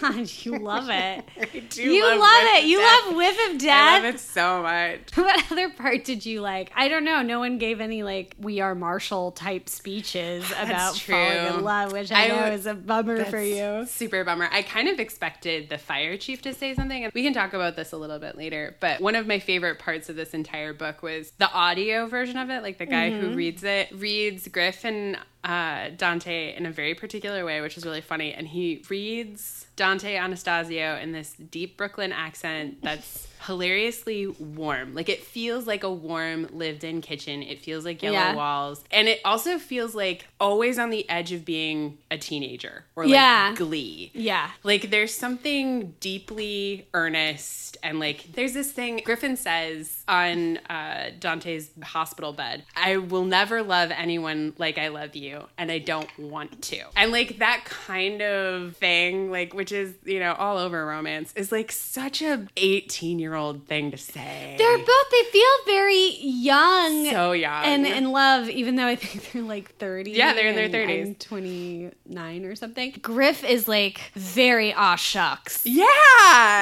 God, 0.00 0.30
you 0.44 0.58
love 0.60 0.88
it. 0.90 1.24
I 1.40 1.58
do 1.70 1.82
you 1.82 2.04
love, 2.04 2.20
whiff 2.20 2.54
it. 2.62 2.64
You 2.66 2.78
death. 2.78 3.06
love 3.08 3.16
whiff 3.16 3.50
of 3.50 3.58
death. 3.58 3.70
I 3.76 3.96
love 3.96 4.14
it 4.14 4.20
so 4.20 4.62
much. 4.62 4.98
What 5.16 5.52
other 5.52 5.70
part 5.70 6.04
did 6.04 6.24
you 6.24 6.40
like? 6.40 6.70
I 6.76 6.86
don't 6.88 7.04
know. 7.04 7.20
No 7.22 7.40
one 7.40 7.58
gave 7.58 7.80
any 7.80 8.04
like 8.04 8.36
"We 8.38 8.60
Are 8.60 8.76
Marshall" 8.76 9.32
type 9.32 9.68
speeches 9.68 10.44
about 10.56 10.94
true. 10.94 11.14
falling 11.16 11.56
in 11.58 11.64
love, 11.64 11.92
which 11.92 12.12
I, 12.12 12.26
I 12.26 12.28
know 12.28 12.52
is 12.52 12.66
a 12.66 12.74
bummer 12.74 13.24
for 13.24 13.40
you. 13.40 13.84
Super 13.86 14.22
bummer. 14.24 14.48
I 14.52 14.62
kind 14.62 14.88
of 14.88 15.00
expected 15.00 15.68
the 15.68 15.78
fire 15.78 16.16
chief 16.16 16.40
to 16.42 16.54
say 16.54 16.74
something, 16.74 17.10
we 17.12 17.24
can 17.24 17.34
talk 17.34 17.52
about 17.54 17.74
this 17.74 17.90
a 17.92 17.96
little 17.96 18.20
bit 18.20 18.36
later. 18.38 18.76
But 18.78 19.00
one 19.00 19.16
of 19.16 19.26
my 19.26 19.40
favorite 19.40 19.80
parts 19.80 20.08
of 20.08 20.14
this 20.16 20.32
entire 20.32 20.72
book 20.72 21.02
was 21.02 21.32
the 21.38 21.50
audio 21.52 22.06
version 22.06 22.36
of 22.36 22.50
it. 22.50 22.62
Like 22.62 22.78
the 22.78 22.86
guy 22.86 23.08
Mm-hmm. 23.10 23.26
who 23.30 23.36
reads 23.36 23.64
it 23.64 23.88
reads 23.92 24.37
Griff 24.46 24.84
and 24.84 25.18
uh, 25.44 25.90
Dante 25.96 26.54
in 26.56 26.66
a 26.66 26.70
very 26.70 26.94
particular 26.94 27.44
way, 27.44 27.60
which 27.60 27.76
is 27.76 27.84
really 27.84 28.00
funny. 28.00 28.32
And 28.34 28.46
he 28.48 28.84
reads 28.88 29.66
Dante 29.76 30.16
Anastasio 30.16 30.96
in 30.96 31.12
this 31.12 31.32
deep 31.34 31.76
Brooklyn 31.76 32.12
accent 32.12 32.82
that's 32.82 33.26
hilariously 33.46 34.26
warm. 34.26 34.94
Like 34.94 35.08
it 35.08 35.22
feels 35.22 35.66
like 35.66 35.84
a 35.84 35.92
warm 35.92 36.48
lived-in 36.52 37.00
kitchen. 37.02 37.42
It 37.44 37.60
feels 37.60 37.84
like 37.84 38.02
yellow 38.02 38.14
Yeah. 38.16 38.34
walls, 38.34 38.82
and 38.90 39.06
it 39.06 39.20
also 39.24 39.58
feels 39.58 39.94
like 39.94 40.26
always 40.40 40.78
on 40.78 40.90
the 40.90 41.08
edge 41.08 41.30
of 41.32 41.44
being 41.44 41.98
a 42.10 42.18
teenager 42.18 42.84
or 42.96 43.04
like 43.04 43.12
Yeah. 43.12 43.54
Glee. 43.54 44.10
Yeah. 44.14 44.50
Like 44.64 44.90
there's 44.90 45.14
something 45.14 45.94
deeply 46.00 46.88
earnest 46.94 47.76
and 47.82 48.00
like 48.00 48.24
there's 48.32 48.54
this 48.54 48.72
thing 48.72 49.00
Griffin 49.04 49.36
says 49.36 50.02
on 50.08 50.56
uh, 50.68 51.10
Dante's 51.20 51.70
hospital 51.82 52.32
bed. 52.32 52.64
I 52.76 52.96
will 52.96 53.24
never 53.24 53.62
love 53.62 53.90
anyone 53.92 54.54
like 54.58 54.78
I 54.78 54.88
love 54.88 55.14
you, 55.14 55.27
and 55.56 55.70
I 55.70 55.78
don't 55.78 56.08
want 56.18 56.62
to. 56.62 56.80
And 56.96 57.12
like 57.12 57.38
that 57.38 57.64
kind 57.64 58.22
of 58.22 58.76
thing, 58.76 59.30
like 59.30 59.54
which 59.54 59.72
is 59.72 59.94
you 60.04 60.20
know 60.20 60.34
all 60.34 60.58
over 60.58 60.84
romance, 60.86 61.32
is 61.36 61.50
like 61.52 61.70
such 61.72 62.22
a 62.22 62.46
18 62.56 63.18
year 63.18 63.34
old 63.34 63.66
thing 63.66 63.90
to 63.90 63.98
say. 63.98 64.54
They're 64.58 64.78
both. 64.78 65.10
They 65.10 65.22
feel 65.30 65.64
very 65.66 66.16
young. 66.20 67.10
so 67.10 67.32
young 67.32 67.64
and 67.64 67.86
in 67.86 68.10
love, 68.12 68.48
even 68.48 68.76
though 68.76 68.86
I 68.86 68.96
think 68.96 69.30
they're 69.32 69.42
like 69.42 69.74
30. 69.76 70.12
Yeah, 70.12 70.32
they're 70.34 70.48
in 70.48 70.56
their 70.56 70.68
30s. 70.68 71.06
I'm 71.06 71.14
29 71.16 72.44
or 72.44 72.54
something. 72.54 72.94
Griff 73.02 73.44
is 73.44 73.68
like 73.68 74.10
very 74.14 74.72
aw 74.72 74.96
shucks. 74.96 75.64
yeah, 75.66 75.84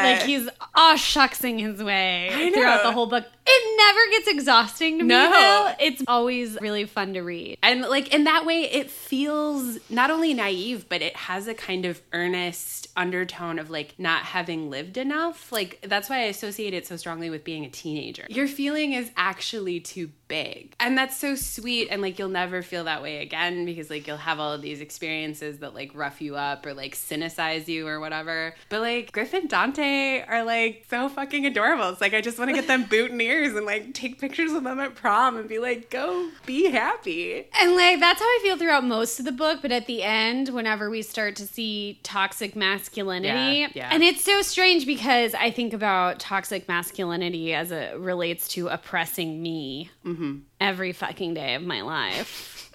Like 0.03 0.23
he's 0.23 0.49
aw 0.75 0.95
shucksing 0.97 1.61
his 1.61 1.83
way 1.83 2.51
throughout 2.55 2.83
the 2.83 2.93
whole 2.93 3.07
book. 3.07 3.25
It 3.49 3.77
never 3.79 4.11
gets 4.11 4.29
exhausting 4.29 4.99
to 4.99 5.05
me 5.05 5.09
No. 5.09 5.31
though. 5.31 5.73
It's 5.79 6.03
always 6.09 6.59
really 6.61 6.85
fun 6.85 7.15
to 7.15 7.21
read. 7.21 7.59
And 7.63 7.83
like 7.83 8.13
in 8.13 8.25
that 8.25 8.45
way, 8.45 8.56
it 8.65 8.91
feels 8.91 9.79
not 9.91 10.11
only 10.11 10.35
naive, 10.35 10.89
but 10.89 11.03
it 11.03 11.17
has 11.17 11.49
a 11.49 11.55
kind 11.55 11.85
of 11.85 12.03
earnest 12.13 12.89
undertone 12.97 13.59
of 13.59 13.71
like 13.71 13.95
not 13.99 14.23
having 14.23 14.71
lived 14.71 14.97
enough. 14.97 15.53
Like 15.53 15.81
that's 15.83 16.09
why 16.11 16.19
I 16.19 16.25
associate 16.25 16.75
it 16.75 16.87
so 16.87 16.97
strongly 16.97 17.31
with 17.31 17.45
being 17.45 17.65
a 17.65 17.71
teenager. 17.71 18.27
Your 18.29 18.49
feeling 18.49 18.93
is 18.93 19.11
actually 19.17 19.81
too 19.81 20.11
big. 20.29 20.75
And 20.81 20.97
that's 20.97 21.17
so 21.17 21.35
sweet. 21.35 21.89
And 21.91 22.03
like 22.03 22.19
you'll 22.19 22.29
never 22.29 22.63
feel 22.63 22.85
that 22.85 23.03
way 23.03 23.19
again 23.23 23.65
because 23.65 23.91
like 23.91 24.07
you'll 24.07 24.17
have 24.17 24.41
all 24.41 24.53
of 24.53 24.63
these 24.63 24.81
experiences 24.81 25.59
that 25.59 25.75
like 25.75 25.91
rough 25.95 26.21
you 26.21 26.37
up 26.37 26.65
or 26.67 26.75
like 26.75 26.95
cynicize 26.97 27.69
you 27.69 27.87
or 27.87 28.01
whatever. 28.01 28.55
But 28.69 28.81
like 28.81 29.13
Griffin 29.13 29.37
and 29.43 29.51
Dante 29.51 30.23
are 30.27 30.45
like 30.45 30.87
so 30.91 31.09
fucking 31.09 31.47
adorable. 31.47 31.89
It's 31.91 32.01
like 32.01 32.15
I 32.15 32.21
just 32.21 32.39
want 32.39 32.49
to 32.51 32.55
get 32.55 32.67
them 32.67 32.85
boutonnieres 32.91 33.57
and 33.57 33.67
like 33.67 33.95
take 33.95 34.19
pictures 34.21 34.53
of 34.53 34.65
them 34.65 34.81
at 34.81 34.95
prom 34.95 35.37
and 35.37 35.49
be 35.49 35.59
like, 35.59 35.91
go 35.91 36.31
be 36.47 36.71
happy. 36.71 37.47
And 37.61 37.77
like 37.77 38.01
that's 38.01 38.21
how 38.21 38.27
I 38.27 38.41
feel 38.43 38.57
throughout 38.57 38.85
most 38.85 39.19
of 39.19 39.25
the 39.25 39.33
book, 39.33 39.61
but 39.63 39.73
at 39.73 39.87
the 39.87 40.03
end, 40.03 40.49
whenever 40.49 40.91
we 40.91 41.03
start 41.03 41.37
to 41.37 41.47
see 41.47 42.01
toxic 42.03 42.57
masculinity, 42.57 43.59
Yeah, 43.61 43.69
yeah. 43.75 43.89
and 43.93 44.03
it's 44.03 44.25
so 44.25 44.43
strange 44.43 44.87
because 44.87 45.35
I 45.35 45.51
think 45.51 45.73
about 45.73 46.19
toxic 46.21 46.69
masculinity 46.69 47.53
as 47.55 47.71
it 47.71 47.97
relates 47.99 48.49
to 48.49 48.69
oppressing 48.69 49.43
me 49.43 49.91
Mm-hmm. 50.07 50.39
every 50.61 50.93
fucking 50.93 51.35
day 51.35 51.55
of 51.55 51.63
my 51.63 51.83
life. 51.83 52.71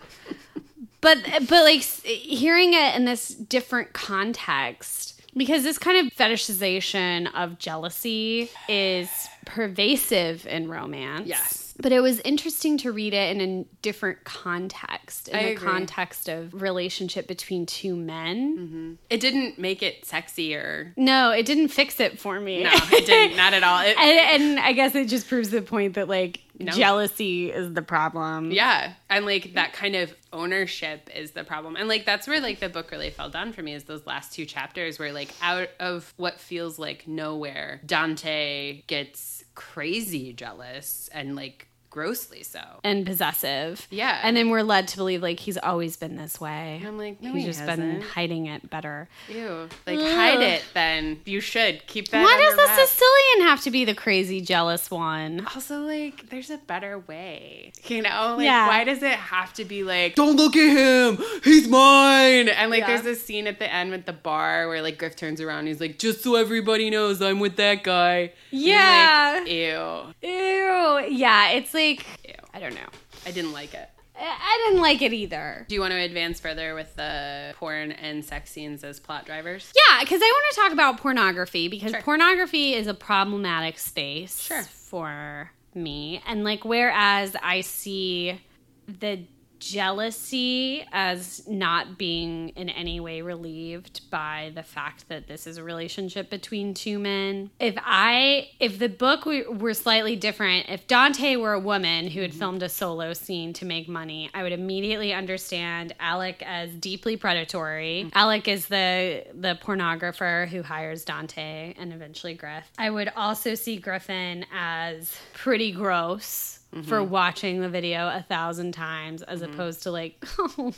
but 1.02 1.18
but 1.48 1.64
like 1.64 1.82
hearing 1.82 2.74
it 2.74 2.96
in 2.96 3.06
this 3.06 3.30
different 3.30 3.94
context 3.94 5.22
because 5.36 5.64
this 5.64 5.78
kind 5.78 6.06
of 6.06 6.14
fetishization 6.14 7.34
of 7.34 7.58
jealousy 7.58 8.50
is 8.68 9.10
pervasive 9.46 10.46
in 10.46 10.70
romance. 10.70 11.28
Yes. 11.28 11.74
But 11.80 11.92
it 11.94 12.02
was 12.02 12.20
interesting 12.20 12.78
to 12.80 12.92
read 12.92 13.14
it 13.14 13.36
in 13.36 13.42
a 13.42 13.66
different 13.82 14.24
context, 14.24 15.30
in 15.30 15.36
I 15.36 15.44
the 15.44 15.52
agree. 15.54 15.68
context 15.68 16.30
of 16.30 16.62
relationship 16.62 17.28
between 17.28 17.66
two 17.66 17.96
men. 17.96 19.00
It 19.10 19.20
didn't 19.20 19.58
make 19.58 19.82
it 19.82 20.04
sexier. 20.04 20.92
No, 20.96 21.32
it 21.32 21.46
didn't 21.46 21.70
fix 21.70 22.00
it 22.00 22.20
for 22.20 22.40
me. 22.40 22.64
No, 22.64 22.70
it 22.74 23.06
didn't. 23.08 23.36
Not 23.38 23.54
at 23.54 23.64
all. 23.64 23.80
It, 23.86 23.98
and, 23.98 24.42
and 24.42 24.60
I 24.60 24.74
guess 24.74 24.94
it 24.94 25.08
just 25.08 25.28
proves 25.28 25.50
the 25.50 25.62
point 25.64 25.96
that 25.96 26.08
like 26.08 26.42
No. 26.66 26.72
jealousy 26.72 27.52
is 27.52 27.74
the 27.74 27.82
problem. 27.82 28.52
yeah, 28.52 28.94
and 29.10 29.26
like 29.26 29.54
that 29.54 29.74
kind 29.74 29.96
of 29.96 30.14
ownership 30.34 31.10
is 31.16 31.32
the 31.32 31.44
problem, 31.44 31.76
and 31.76 31.88
like 31.88 32.06
that's 32.06 32.28
where 32.28 32.40
like 32.42 32.60
the 32.60 32.70
book 32.70 32.92
really 32.92 33.10
fell 33.10 33.30
down 33.30 33.54
for 33.54 33.62
me 33.62 33.74
is 33.74 33.86
those 33.86 34.06
last 34.06 34.34
two 34.34 34.46
chapters 34.46 35.00
where 35.00 35.14
like 35.14 35.34
out 35.42 35.70
of 35.80 36.14
what 36.18 36.40
feels 36.40 36.78
like 36.80 37.08
nowhere, 37.08 37.82
Dante 37.86 38.84
gets 38.88 39.44
crazy 39.56 40.34
jealous 40.34 41.10
and 41.14 41.36
like 41.36 41.68
grossly 41.92 42.42
so. 42.42 42.62
and 42.84 43.06
possessive. 43.06 43.86
Yeah. 43.92 44.20
And 44.24 44.36
then 44.36 44.50
we're 44.50 44.64
led 44.64 44.88
to 44.88 44.98
believe 44.98 45.22
like 45.22 45.40
he's 45.40 45.58
always 45.58 45.98
been 45.98 46.16
this 46.16 46.42
way. 46.42 46.78
And 46.80 46.88
I'm 46.88 46.98
like, 46.98 47.22
no, 47.22 47.34
he's 47.34 47.44
he 47.44 47.48
just 47.50 47.60
been 47.60 47.68
hasn't. 47.82 48.04
hiding 48.04 48.46
it 48.48 48.68
better. 48.70 49.08
Ew. 49.30 49.68
Like 49.86 50.00
hide 50.00 50.42
it 50.42 50.64
then. 50.74 51.20
You 51.26 51.40
should 51.42 51.86
keep 51.88 52.08
that. 52.10 52.24
Why 52.24 52.38
does 52.38 52.56
the 52.56 52.64
wraps. 52.64 52.92
Sicilian 52.92 53.48
have 53.50 53.62
to 53.64 53.72
be 53.72 53.86
the 53.86 53.94
crazy 53.94 54.40
jealous 54.42 54.90
one? 54.90 55.46
Also, 55.54 55.82
like, 55.82 56.30
there's 56.30 56.50
a 56.50 56.58
better 56.58 56.98
way. 57.00 57.74
You 57.86 58.02
know? 58.02 58.36
Like, 58.38 58.46
Yeah. 58.46 58.68
why 58.68 58.86
does 58.86 59.04
it 59.04 59.12
have 59.12 59.54
to 59.56 59.66
be 59.66 59.84
like, 59.84 60.16
don't 60.16 60.38
look 60.38 60.56
at 60.56 60.70
him, 60.70 61.18
he's 61.44 61.68
mine? 61.68 62.48
And, 62.48 62.72
like, 62.72 62.80
Yeah. 62.82 62.88
there's 62.88 63.02
this 63.02 63.26
scene 63.26 63.48
at 63.48 63.60
the 63.60 63.72
end 63.72 63.92
with 63.92 64.06
the 64.06 64.14
bar 64.14 64.70
where, 64.70 64.82
like, 64.82 64.98
Griff 64.98 65.18
turns 65.18 65.42
around 65.42 65.60
and 65.60 65.68
he's 65.68 65.82
like, 65.82 66.00
just 66.00 66.24
so 66.24 66.36
everybody 66.36 66.90
knows 66.90 67.22
I'm 67.22 67.40
with 67.42 67.58
that 67.58 67.84
guy. 67.84 68.32
Yeah. 68.50 69.40
like, 69.42 69.50
Ew. 69.52 70.30
Ew. 70.30 71.06
Yeah, 71.10 71.50
it's 71.52 71.74
like 71.74 71.81
Ew. 71.90 72.34
I 72.54 72.60
don't 72.60 72.76
know. 72.76 72.88
I 73.26 73.32
didn't 73.32 73.54
like 73.54 73.74
it. 73.74 73.90
I 74.24 74.66
didn't 74.68 74.82
like 74.82 75.02
it 75.02 75.14
either. 75.14 75.66
Do 75.68 75.74
you 75.74 75.82
want 75.82 75.92
to 75.94 75.98
advance 76.00 76.40
further 76.40 76.76
with 76.76 76.96
the 76.96 77.54
porn 77.58 77.92
and 77.92 78.24
sex 78.24 78.52
scenes 78.52 78.84
as 78.84 79.00
plot 79.00 79.26
drivers? 79.26 79.72
Yeah, 79.76 80.02
because 80.02 80.22
I 80.22 80.26
want 80.26 80.54
to 80.56 80.62
talk 80.62 80.72
about 80.74 80.98
pornography 81.00 81.68
because 81.70 81.92
Sure. 81.92 82.02
pornography 82.02 82.74
is 82.76 82.86
a 82.88 82.94
problematic 82.94 83.80
space 83.80 84.40
Sure. 84.40 84.62
for 84.64 85.52
me. 85.74 86.22
And 86.28 86.44
like, 86.44 86.64
whereas 86.66 87.36
I 87.42 87.62
see 87.62 88.40
the 88.88 89.26
jealousy 89.62 90.86
as 90.92 91.48
not 91.48 91.98
being 91.98 92.50
in 92.50 92.68
any 92.70 93.00
way 93.00 93.22
relieved 93.22 94.02
by 94.10 94.52
the 94.56 94.64
fact 94.64 95.08
that 95.08 95.28
this 95.28 95.48
is 95.48 95.58
a 95.58 95.64
relationship 95.64 96.30
between 96.30 96.74
two 96.74 97.00
men. 97.00 97.52
If 97.60 97.76
I, 97.78 98.50
if 98.60 98.80
the 98.80 98.90
book 98.90 99.26
were, 99.26 99.50
were 99.50 99.74
slightly 99.74 100.16
different, 100.16 100.68
if 100.68 100.88
Dante 100.88 101.36
were 101.36 101.54
a 101.54 101.60
woman 101.60 102.08
who 102.08 102.22
had 102.22 102.32
mm-hmm. 102.32 102.40
filmed 102.40 102.64
a 102.64 102.70
solo 102.70 103.14
scene 103.14 103.54
to 103.54 103.66
make 103.66 103.88
money, 103.88 104.30
I 104.34 104.44
would 104.44 104.52
immediately 104.52 105.14
understand 105.14 105.94
Alec 106.00 106.44
as 106.46 106.72
deeply 106.72 107.16
predatory. 107.16 108.06
Mm-hmm. 108.06 108.18
Alec 108.18 108.48
is 108.48 108.68
the 108.68 109.26
the 109.34 109.58
pornographer 109.64 110.48
who 110.48 110.64
hires 110.64 111.06
Dante 111.06 111.74
and 111.78 111.94
eventually 111.94 112.34
Griff. 112.34 112.66
I 112.78 112.90
would 112.90 113.12
also 113.16 113.56
see 113.56 113.78
Griffin 113.78 114.46
as 114.52 115.16
pretty 115.34 115.72
gross. 115.72 116.61
For 116.88 117.04
watching 117.04 117.60
the 117.60 117.68
video 117.68 118.08
a 118.08 118.22
thousand 118.22 118.72
times, 118.72 119.22
as 119.24 119.42
opposed 119.42 119.84
to 119.84 119.92
like, 119.92 120.24
oh, 120.40 120.74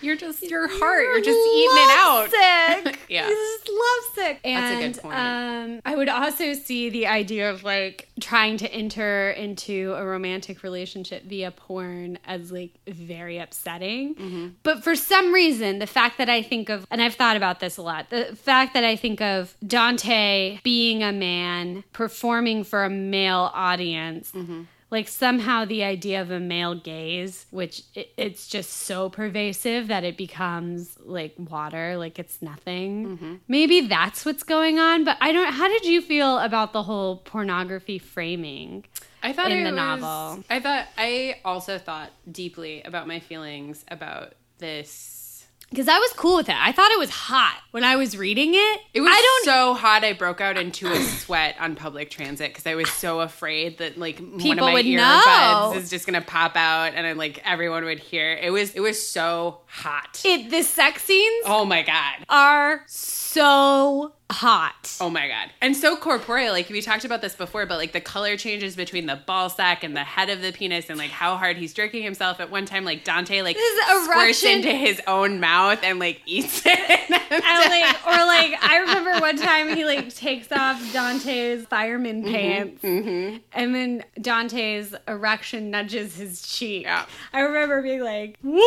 You're 0.00 0.16
just 0.16 0.42
your 0.42 0.66
heart. 0.66 1.04
You're 1.04 1.20
just 1.20 1.38
eating 1.38 1.76
it 1.76 1.90
out. 1.90 2.28
Lovesick. 2.32 2.98
Yeah. 3.08 3.26
You're 3.26 3.36
just 3.36 3.70
lovesick. 4.16 4.40
And, 4.44 4.64
That's 4.64 4.76
a 4.76 4.88
good 4.88 5.02
point. 5.02 5.18
Um, 5.18 5.80
I 5.86 5.96
would 5.96 6.08
also 6.08 6.52
see 6.52 6.90
the 6.90 7.06
idea 7.06 7.50
of 7.50 7.62
like 7.62 8.08
trying 8.20 8.58
to 8.58 8.70
enter 8.70 9.30
into 9.30 9.94
a 9.96 10.04
romantic 10.04 10.62
relationship 10.62 11.24
via 11.24 11.50
porn 11.52 12.18
as 12.26 12.52
like 12.52 12.72
very 12.86 13.38
upsetting. 13.38 14.14
Mm-hmm. 14.16 14.48
But 14.62 14.84
for 14.84 14.94
some 14.94 15.32
reason, 15.32 15.78
the 15.78 15.86
fact 15.86 16.18
that 16.18 16.28
I 16.28 16.42
think 16.42 16.68
of, 16.68 16.86
and 16.90 17.00
I've 17.00 17.14
thought 17.14 17.36
about 17.36 17.60
this 17.60 17.76
a 17.76 17.82
lot, 17.82 18.10
the 18.10 18.36
fact 18.36 18.74
that 18.74 18.84
I 18.84 18.96
think 18.96 19.20
of 19.22 19.56
Dante 19.66 20.58
being 20.64 21.02
a 21.02 21.12
man 21.12 21.84
performing 21.92 22.64
for 22.64 22.84
a 22.84 22.90
male 22.90 23.50
audience. 23.54 24.32
Mm-hmm. 24.32 24.62
Like 24.90 25.06
somehow 25.06 25.66
the 25.66 25.84
idea 25.84 26.22
of 26.22 26.30
a 26.30 26.40
male 26.40 26.74
gaze, 26.74 27.44
which 27.50 27.82
it, 27.94 28.10
it's 28.16 28.46
just 28.48 28.70
so 28.70 29.10
pervasive 29.10 29.88
that 29.88 30.02
it 30.02 30.16
becomes 30.16 30.96
like 31.00 31.34
water, 31.36 31.98
like 31.98 32.18
it's 32.18 32.40
nothing. 32.40 33.06
Mm-hmm. 33.06 33.34
Maybe 33.48 33.82
that's 33.82 34.24
what's 34.24 34.42
going 34.42 34.78
on. 34.78 35.04
But 35.04 35.18
I 35.20 35.32
don't. 35.32 35.52
How 35.52 35.68
did 35.68 35.84
you 35.84 36.00
feel 36.00 36.38
about 36.38 36.72
the 36.72 36.82
whole 36.84 37.18
pornography 37.18 37.98
framing? 37.98 38.86
I 39.22 39.32
thought 39.34 39.50
in 39.50 39.58
it 39.58 39.64
the 39.64 39.70
was- 39.72 39.76
novel. 39.76 40.44
I 40.48 40.60
thought 40.60 40.86
I 40.96 41.40
also 41.44 41.76
thought 41.76 42.10
deeply 42.30 42.82
about 42.82 43.06
my 43.06 43.20
feelings 43.20 43.84
about 43.88 44.34
this. 44.58 45.26
Because 45.70 45.88
I 45.88 45.98
was 45.98 46.12
cool 46.14 46.36
with 46.36 46.48
it. 46.48 46.56
I 46.56 46.72
thought 46.72 46.90
it 46.92 46.98
was 46.98 47.10
hot 47.10 47.60
when 47.72 47.84
I 47.84 47.96
was 47.96 48.16
reading 48.16 48.54
it. 48.54 48.80
It 48.94 49.02
was 49.02 49.10
I 49.12 49.20
don't. 49.20 49.44
so 49.44 49.74
hot 49.74 50.02
I 50.02 50.14
broke 50.14 50.40
out 50.40 50.56
into 50.56 50.90
a 50.90 50.98
sweat 51.02 51.56
on 51.60 51.76
public 51.76 52.10
transit 52.10 52.50
because 52.50 52.66
I 52.66 52.74
was 52.74 52.88
so 52.90 53.20
afraid 53.20 53.78
that 53.78 53.98
like 53.98 54.18
one 54.18 54.58
of 54.58 54.64
my 54.64 54.82
earbuds 54.82 54.96
know. 54.96 55.74
is 55.76 55.90
just 55.90 56.06
gonna 56.06 56.22
pop 56.22 56.56
out 56.56 56.94
and 56.94 57.04
then 57.04 57.18
like 57.18 57.42
everyone 57.44 57.84
would 57.84 57.98
hear. 57.98 58.32
It 58.32 58.50
was 58.50 58.74
it 58.74 58.80
was 58.80 59.04
so 59.06 59.60
hot. 59.66 60.22
it, 60.24 60.50
the 60.50 60.62
sex 60.62 61.04
scenes 61.04 61.44
oh 61.46 61.64
my 61.66 61.82
god. 61.82 62.24
are 62.30 62.82
so 62.86 64.12
hot. 64.30 64.96
Oh 65.00 65.08
my 65.10 65.26
god. 65.28 65.50
And 65.60 65.74
so 65.76 65.96
corporeal. 65.96 66.52
Like 66.52 66.68
we 66.68 66.80
talked 66.82 67.04
about 67.04 67.22
this 67.22 67.34
before, 67.34 67.64
but 67.66 67.78
like 67.78 67.92
the 67.92 68.00
color 68.00 68.36
changes 68.36 68.76
between 68.76 69.06
the 69.06 69.16
ball 69.16 69.48
sack 69.48 69.82
and 69.84 69.96
the 69.96 70.04
head 70.04 70.28
of 70.28 70.42
the 70.42 70.52
penis 70.52 70.90
and 70.90 70.98
like 70.98 71.10
how 71.10 71.36
hard 71.36 71.56
he's 71.56 71.72
jerking 71.72 72.02
himself 72.02 72.38
at 72.40 72.50
one 72.50 72.66
time 72.66 72.84
like 72.84 73.04
Dante 73.04 73.40
like 73.42 73.56
His 73.56 73.80
squirts 74.04 74.42
erection- 74.42 74.50
into 74.58 74.70
his 74.72 75.00
own 75.06 75.40
mouth 75.40 75.80
and 75.82 75.98
like 75.98 76.20
eats 76.26 76.62
it. 76.64 77.00
And 77.30 77.42
like, 77.44 78.06
or 78.06 78.16
like, 78.26 78.54
I 78.64 78.78
remember 78.78 79.18
one 79.20 79.36
time 79.36 79.76
he 79.76 79.84
like 79.84 80.14
takes 80.14 80.50
off 80.50 80.80
Dante's 80.94 81.66
fireman 81.66 82.22
Mm-hmm. 82.24 82.32
pants, 82.32 83.44
and 83.52 83.74
then 83.74 84.02
Dante's 84.20 84.94
erection 85.06 85.70
nudges 85.70 86.16
his 86.16 86.40
cheek. 86.40 86.84
Yeah. 86.84 87.04
I 87.34 87.40
remember 87.40 87.82
being 87.82 88.02
like, 88.02 88.38
"Whoa!" 88.42 88.62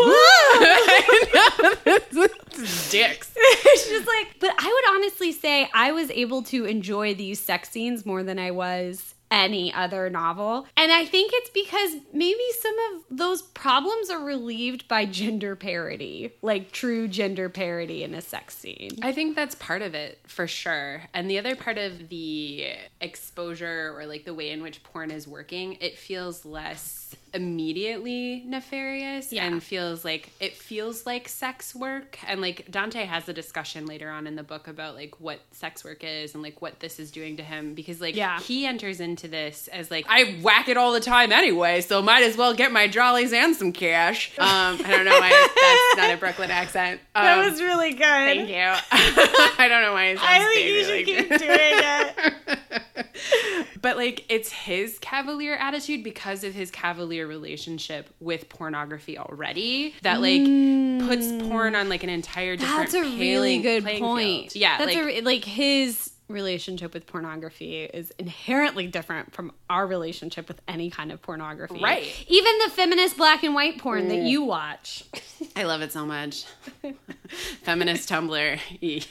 Dicks. 2.91 3.31
it's 3.35 3.89
just 3.89 4.07
like, 4.07 4.35
but 4.39 4.51
I 4.57 4.67
would 4.67 4.95
honestly 4.95 5.00
say 5.09 5.69
I 5.73 5.91
was 5.91 6.11
able 6.11 6.43
to 6.43 6.65
enjoy 6.65 7.13
these 7.13 7.39
sex 7.39 7.69
scenes 7.69 8.05
more 8.05 8.23
than 8.23 8.39
I 8.39 8.51
was 8.51 9.15
any 9.31 9.73
other 9.73 10.09
novel. 10.09 10.67
And 10.75 10.91
I 10.91 11.05
think 11.05 11.31
it's 11.33 11.49
because 11.49 12.01
maybe 12.13 12.43
some 12.59 12.75
of 12.79 13.17
those 13.17 13.41
problems 13.41 14.09
are 14.09 14.23
relieved 14.23 14.87
by 14.87 15.05
gender 15.05 15.55
parity, 15.55 16.33
like 16.41 16.71
true 16.71 17.07
gender 17.07 17.47
parity 17.47 18.03
in 18.03 18.13
a 18.13 18.21
sex 18.21 18.57
scene. 18.57 18.91
I 19.01 19.13
think 19.13 19.35
that's 19.35 19.55
part 19.55 19.81
of 19.81 19.95
it 19.95 20.19
for 20.27 20.47
sure. 20.47 21.03
And 21.13 21.29
the 21.29 21.39
other 21.39 21.55
part 21.55 21.77
of 21.77 22.09
the 22.09 22.73
exposure 22.99 23.95
or 23.97 24.05
like 24.05 24.25
the 24.25 24.33
way 24.33 24.51
in 24.51 24.61
which 24.61 24.83
porn 24.83 25.11
is 25.11 25.27
working, 25.27 25.77
it 25.79 25.97
feels 25.97 26.45
less 26.45 27.15
immediately 27.33 28.43
nefarious 28.45 29.31
Yeah. 29.31 29.45
and 29.45 29.61
feels 29.63 30.03
like 30.03 30.29
it 30.39 30.55
feels 30.55 31.05
like 31.05 31.27
sex 31.29 31.73
work. 31.75 32.17
And 32.27 32.41
like 32.41 32.69
Dante 32.69 33.05
has 33.05 33.27
a 33.29 33.33
discussion 33.33 33.85
later 33.85 34.09
on 34.09 34.27
in 34.27 34.35
the 34.35 34.43
book 34.43 34.67
about 34.67 34.95
like 34.95 35.19
what 35.19 35.39
sex 35.51 35.83
work 35.83 36.03
is 36.03 36.33
and 36.33 36.43
like 36.43 36.61
what 36.61 36.79
this 36.79 36.99
is 36.99 37.11
doing 37.11 37.37
to 37.37 37.43
him 37.43 37.73
because 37.73 38.01
like 38.01 38.15
Yeah. 38.15 38.39
he 38.39 38.65
enters 38.65 38.99
into 38.99 39.27
this 39.27 39.67
as 39.69 39.89
like 39.91 40.05
I 40.09 40.39
whack 40.41 40.67
it 40.69 40.77
all 40.77 40.91
the 40.93 40.99
time 40.99 41.31
anyway, 41.31 41.81
so 41.81 42.01
might 42.01 42.23
as 42.23 42.35
well 42.35 42.53
get 42.53 42.71
my 42.71 42.87
jollies 42.87 43.33
and 43.33 43.55
some 43.55 43.71
cash. 43.71 44.31
Um 44.39 44.47
I 44.83 44.89
don't 44.89 45.05
know 45.05 45.19
why 45.19 45.29
that's 45.61 45.97
not 45.97 46.13
a 46.13 46.17
Brooklyn 46.17 46.51
accent. 46.51 46.99
Um, 47.15 47.23
That 47.23 47.49
was 47.49 47.61
really 47.61 47.91
good. 47.91 47.99
Thank 48.01 48.49
you. 48.49 48.55
I 48.91 49.67
don't 49.69 49.81
know 49.81 49.93
why 49.93 50.15
I 50.19 50.39
think 50.53 50.67
you 50.67 50.83
should 50.83 51.05
baby 51.05 51.29
keep 51.29 51.29
doing 51.29 51.49
it. 51.51 52.59
But 53.81 53.97
like 53.97 54.25
it's 54.29 54.51
his 54.51 54.99
cavalier 54.99 55.55
attitude 55.55 56.03
because 56.03 56.43
of 56.43 56.53
his 56.53 56.69
cavalier 56.69 57.27
relationship 57.27 58.13
with 58.19 58.47
pornography 58.47 59.17
already 59.17 59.95
that 60.03 60.21
like 60.21 60.43
puts 61.07 61.27
mm. 61.27 61.49
porn 61.49 61.75
on 61.75 61.89
like 61.89 62.03
an 62.03 62.09
entire 62.09 62.55
different 62.55 62.91
That's 62.91 62.93
a 62.93 63.17
really 63.17 63.59
good 63.59 63.83
point. 63.83 64.51
field. 64.51 64.55
Yeah, 64.55 64.77
that's 64.77 64.95
like 64.95 65.15
a, 65.17 65.21
like 65.21 65.45
his 65.45 66.11
relationship 66.31 66.93
with 66.93 67.05
pornography 67.05 67.83
is 67.83 68.11
inherently 68.17 68.87
different 68.87 69.33
from 69.33 69.51
our 69.69 69.85
relationship 69.85 70.47
with 70.47 70.61
any 70.67 70.89
kind 70.89 71.11
of 71.11 71.21
pornography. 71.21 71.81
Right. 71.81 72.07
Even 72.27 72.57
the 72.63 72.69
feminist 72.69 73.17
black 73.17 73.43
and 73.43 73.53
white 73.53 73.79
porn 73.79 74.07
that 74.07 74.19
mm. 74.19 74.29
you 74.29 74.43
watch. 74.43 75.03
I 75.55 75.63
love 75.63 75.81
it 75.81 75.91
so 75.91 76.05
much. 76.05 76.45
Feminist 77.63 78.09
Tumblr, 78.09 79.05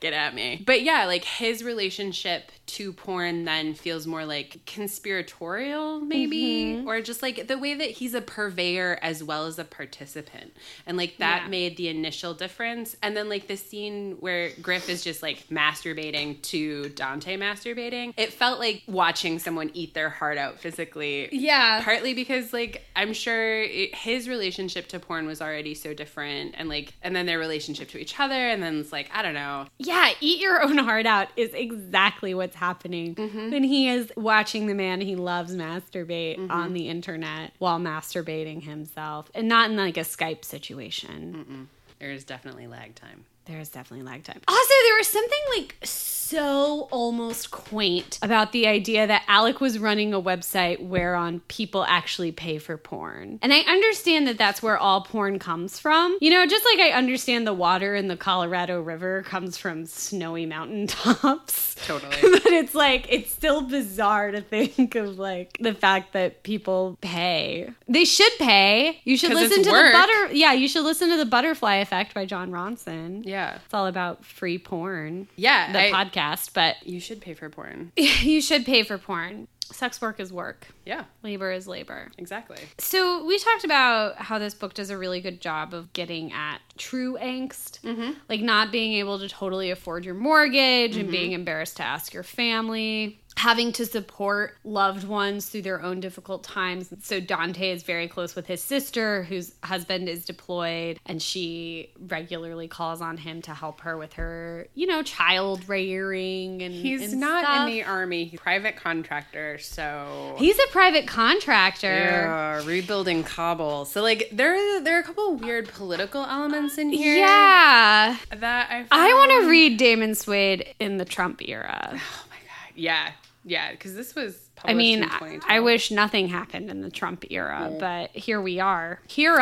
get 0.00 0.12
at 0.12 0.34
me. 0.34 0.62
But 0.64 0.82
yeah, 0.82 1.06
like 1.06 1.24
his 1.24 1.62
relationship 1.62 2.50
to 2.72 2.92
porn 2.92 3.44
then 3.44 3.74
feels 3.74 4.06
more 4.06 4.24
like 4.24 4.60
conspiratorial, 4.66 6.00
maybe, 6.00 6.76
mm-hmm. 6.76 6.88
or 6.88 7.00
just 7.00 7.22
like 7.22 7.46
the 7.48 7.58
way 7.58 7.74
that 7.74 7.90
he's 7.90 8.14
a 8.14 8.20
purveyor 8.20 8.98
as 9.02 9.22
well 9.22 9.46
as 9.46 9.58
a 9.58 9.64
participant. 9.64 10.56
And 10.86 10.96
like 10.96 11.18
that 11.18 11.42
Yeah. 11.44 11.48
made 11.48 11.76
the 11.76 11.88
initial 11.88 12.34
difference. 12.34 12.96
And 13.02 13.16
then 13.16 13.28
like 13.28 13.46
the 13.46 13.56
scene 13.56 14.16
where 14.20 14.50
Griff 14.62 14.88
is 14.88 15.02
just 15.04 15.22
like 15.22 15.48
masturbating 15.48 16.40
to 16.42 16.88
Dante 16.90 17.36
masturbating, 17.36 18.14
it 18.16 18.32
felt 18.32 18.58
like 18.58 18.82
watching 18.86 19.38
someone 19.38 19.70
eat 19.74 19.94
their 19.94 20.08
heart 20.08 20.38
out 20.38 20.58
physically 20.60 21.28
Yeah. 21.32 21.82
partly 21.82 22.14
because 22.14 22.52
like 22.52 22.82
i'm 22.96 23.12
sure 23.12 23.62
it, 23.62 23.94
his 23.94 24.28
relationship 24.28 24.88
to 24.88 24.98
porn 24.98 25.26
was 25.26 25.40
already 25.42 25.74
so 25.74 25.92
different 25.94 26.54
and 26.56 26.68
like 26.68 26.94
and 27.02 27.14
then 27.14 27.26
their 27.26 27.38
relationship 27.38 27.88
to 27.90 27.98
each 27.98 28.18
other 28.18 28.34
and 28.34 28.62
then 28.62 28.78
it's 28.78 28.92
like 28.92 29.10
i 29.14 29.22
don't 29.22 29.34
know 29.34 29.66
Yeah, 29.78 30.10
eat 30.20 30.40
your 30.40 30.62
own 30.62 30.78
heart 30.78 31.06
out 31.06 31.28
is 31.36 31.52
exactly 31.54 32.34
what's 32.34 32.54
happening. 32.62 33.16
Mm-hmm. 33.16 33.50
When 33.50 33.64
he 33.64 33.88
is 33.88 34.12
watching 34.16 34.68
the 34.68 34.74
man 34.74 35.00
he 35.00 35.16
loves 35.16 35.56
masturbate 35.56 36.38
mm-hmm. 36.38 36.50
on 36.50 36.74
the 36.74 36.88
internet 36.88 37.52
while 37.58 37.80
masturbating 37.80 38.62
himself 38.62 39.30
and 39.34 39.48
not 39.48 39.70
in 39.70 39.76
like 39.76 39.96
a 39.96 40.00
Skype 40.00 40.44
situation. 40.44 41.68
there's 41.98 42.24
definitely 42.24 42.68
lag 42.68 42.94
time 42.94 43.24
There's 43.44 43.70
definitely 43.70 44.06
lag 44.06 44.22
time. 44.22 44.40
Also, 44.46 44.74
there 44.86 44.96
was 44.98 45.08
something 45.08 45.40
like 45.56 45.76
so 45.82 46.88
almost 46.90 47.50
quaint 47.50 48.18
about 48.22 48.52
the 48.52 48.66
idea 48.66 49.06
that 49.06 49.22
Alec 49.26 49.60
was 49.60 49.78
running 49.78 50.14
a 50.14 50.22
website 50.22 50.80
whereon 50.80 51.40
people 51.48 51.84
actually 51.84 52.32
pay 52.32 52.58
for 52.58 52.76
porn. 52.76 53.38
And 53.42 53.52
I 53.52 53.58
understand 53.60 54.26
that 54.28 54.38
that's 54.38 54.62
where 54.62 54.78
all 54.78 55.02
porn 55.02 55.38
comes 55.38 55.78
from. 55.78 56.16
You 56.20 56.30
know, 56.30 56.46
just 56.46 56.64
like 56.64 56.78
I 56.78 56.92
understand 56.92 57.46
the 57.46 57.52
water 57.52 57.94
in 57.96 58.08
the 58.08 58.16
Colorado 58.16 58.80
River 58.80 59.22
comes 59.24 59.58
from 59.58 59.86
snowy 59.86 60.46
mountaintops. 60.46 61.74
Totally. 61.86 62.16
but 62.22 62.46
it's 62.46 62.74
like, 62.74 63.06
it's 63.10 63.32
still 63.32 63.62
bizarre 63.62 64.30
to 64.30 64.40
think 64.40 64.94
of 64.94 65.18
like 65.18 65.58
the 65.60 65.74
fact 65.74 66.12
that 66.12 66.44
people 66.44 66.96
pay. 67.00 67.68
They 67.88 68.04
should 68.04 68.32
pay. 68.38 69.00
You 69.04 69.16
should 69.18 69.34
listen 69.34 69.64
to 69.64 69.70
work. 69.70 69.92
the 69.92 69.98
butter. 69.98 70.32
Yeah, 70.32 70.52
you 70.52 70.68
should 70.68 70.84
listen 70.84 71.10
to 71.10 71.16
the 71.16 71.26
Butterfly 71.26 71.76
Effect 71.76 72.14
by 72.14 72.24
Jon 72.24 72.52
Ronson. 72.52 73.22
yeah 73.26 73.31
It's 73.64 73.74
all 73.74 73.86
about 73.86 74.24
free 74.24 74.58
porn. 74.58 75.28
yeah 75.36 75.72
The 75.72 75.94
I- 75.96 76.04
podcast, 76.04 76.52
but 76.54 76.76
you 76.86 77.00
should 77.00 77.20
pay 77.20 77.34
for 77.34 77.48
porn 77.48 77.92
you 77.96 78.40
should 78.40 78.64
pay 78.66 78.82
for 78.82 78.98
porn. 78.98 79.48
sex 79.70 80.00
work 80.00 80.20
is 80.20 80.32
work. 80.32 80.68
Yeah, 80.84 81.04
Labor 81.22 81.52
is 81.52 81.68
labor. 81.68 82.10
exactly. 82.18 82.58
So 82.78 83.24
we 83.24 83.38
talked 83.38 83.64
about 83.64 84.16
how 84.16 84.38
this 84.38 84.54
book 84.54 84.74
does 84.74 84.90
a 84.90 84.98
really 84.98 85.20
good 85.20 85.40
job 85.40 85.74
of 85.74 85.92
getting 85.92 86.32
at 86.32 86.60
true 86.76 87.16
angst, 87.20 87.80
mm-hmm. 87.82 88.12
like 88.28 88.40
not 88.40 88.72
being 88.72 88.94
able 88.94 89.18
to 89.18 89.28
totally 89.28 89.70
afford 89.70 90.04
your 90.04 90.14
mortgage 90.14 90.96
and 90.96 91.04
mm-hmm. 91.04 91.12
being 91.12 91.32
embarrassed 91.32 91.76
to 91.76 91.82
ask 91.82 92.12
your 92.12 92.22
family. 92.22 93.18
Having 93.38 93.72
to 93.72 93.86
support 93.86 94.58
loved 94.62 95.08
ones 95.08 95.48
through 95.48 95.62
their 95.62 95.80
own 95.80 96.00
difficult 96.00 96.44
times. 96.44 96.92
So, 97.00 97.18
Dante 97.18 97.70
is 97.70 97.82
very 97.82 98.06
close 98.06 98.34
with 98.36 98.46
his 98.46 98.62
sister, 98.62 99.22
whose 99.22 99.54
husband 99.64 100.06
is 100.10 100.26
deployed, 100.26 101.00
and 101.06 101.22
she 101.22 101.94
regularly 101.98 102.68
calls 102.68 103.00
on 103.00 103.16
him 103.16 103.40
to 103.42 103.54
help 103.54 103.80
her 103.80 103.96
with 103.96 104.12
her, 104.14 104.66
you 104.74 104.86
know, 104.86 105.02
child 105.02 105.66
rearing. 105.66 106.60
And 106.60 106.74
He's 106.74 107.10
and 107.10 107.20
not 107.20 107.44
stuff. 107.44 107.68
in 107.68 107.72
the 107.72 107.84
army. 107.84 108.24
He's 108.24 108.38
a 108.38 108.42
private 108.42 108.76
contractor, 108.76 109.56
so 109.56 110.34
He's 110.36 110.58
a 110.58 110.70
private 110.72 111.06
contractor. 111.06 111.86
yeah, 111.86 112.64
rebuilding 112.66 113.22
Kabul. 113.22 113.84
So 113.84 114.02
like 114.02 114.28
there 114.32 114.80
there 114.82 114.96
are 114.96 115.00
a 115.00 115.04
couple 115.04 115.34
weird 115.36 115.68
political 115.68 116.24
elements 116.24 116.78
in 116.78 116.90
here. 116.90 117.16
Yeah. 117.16 118.16
that 118.34 118.70
I 118.70 118.86
I 118.90 119.14
want 119.14 119.42
to 119.42 119.50
read 119.50 119.76
Damon 119.78 120.14
Suede 120.14 120.74
in 120.80 120.96
the 120.96 121.04
Trump 121.04 121.40
era. 121.46 121.90
Oh 121.92 122.24
my 122.30 122.36
god, 122.36 122.72
yeah, 122.74 123.12
yeah, 123.44 123.72
because 123.72 123.94
this 123.94 124.14
was. 124.14 124.50
I 124.64 124.74
mean, 124.74 124.98
in 124.98 125.04
I, 125.04 125.18
2012. 125.18 125.42
I 125.48 125.60
wish 125.60 125.90
nothing 125.90 126.28
happened 126.28 126.70
in 126.70 126.82
the 126.82 126.90
Trump 126.90 127.24
era, 127.30 127.74
but 127.80 128.10
here 128.10 128.40
we 128.40 128.60
are. 128.60 129.00
Here 129.08 129.32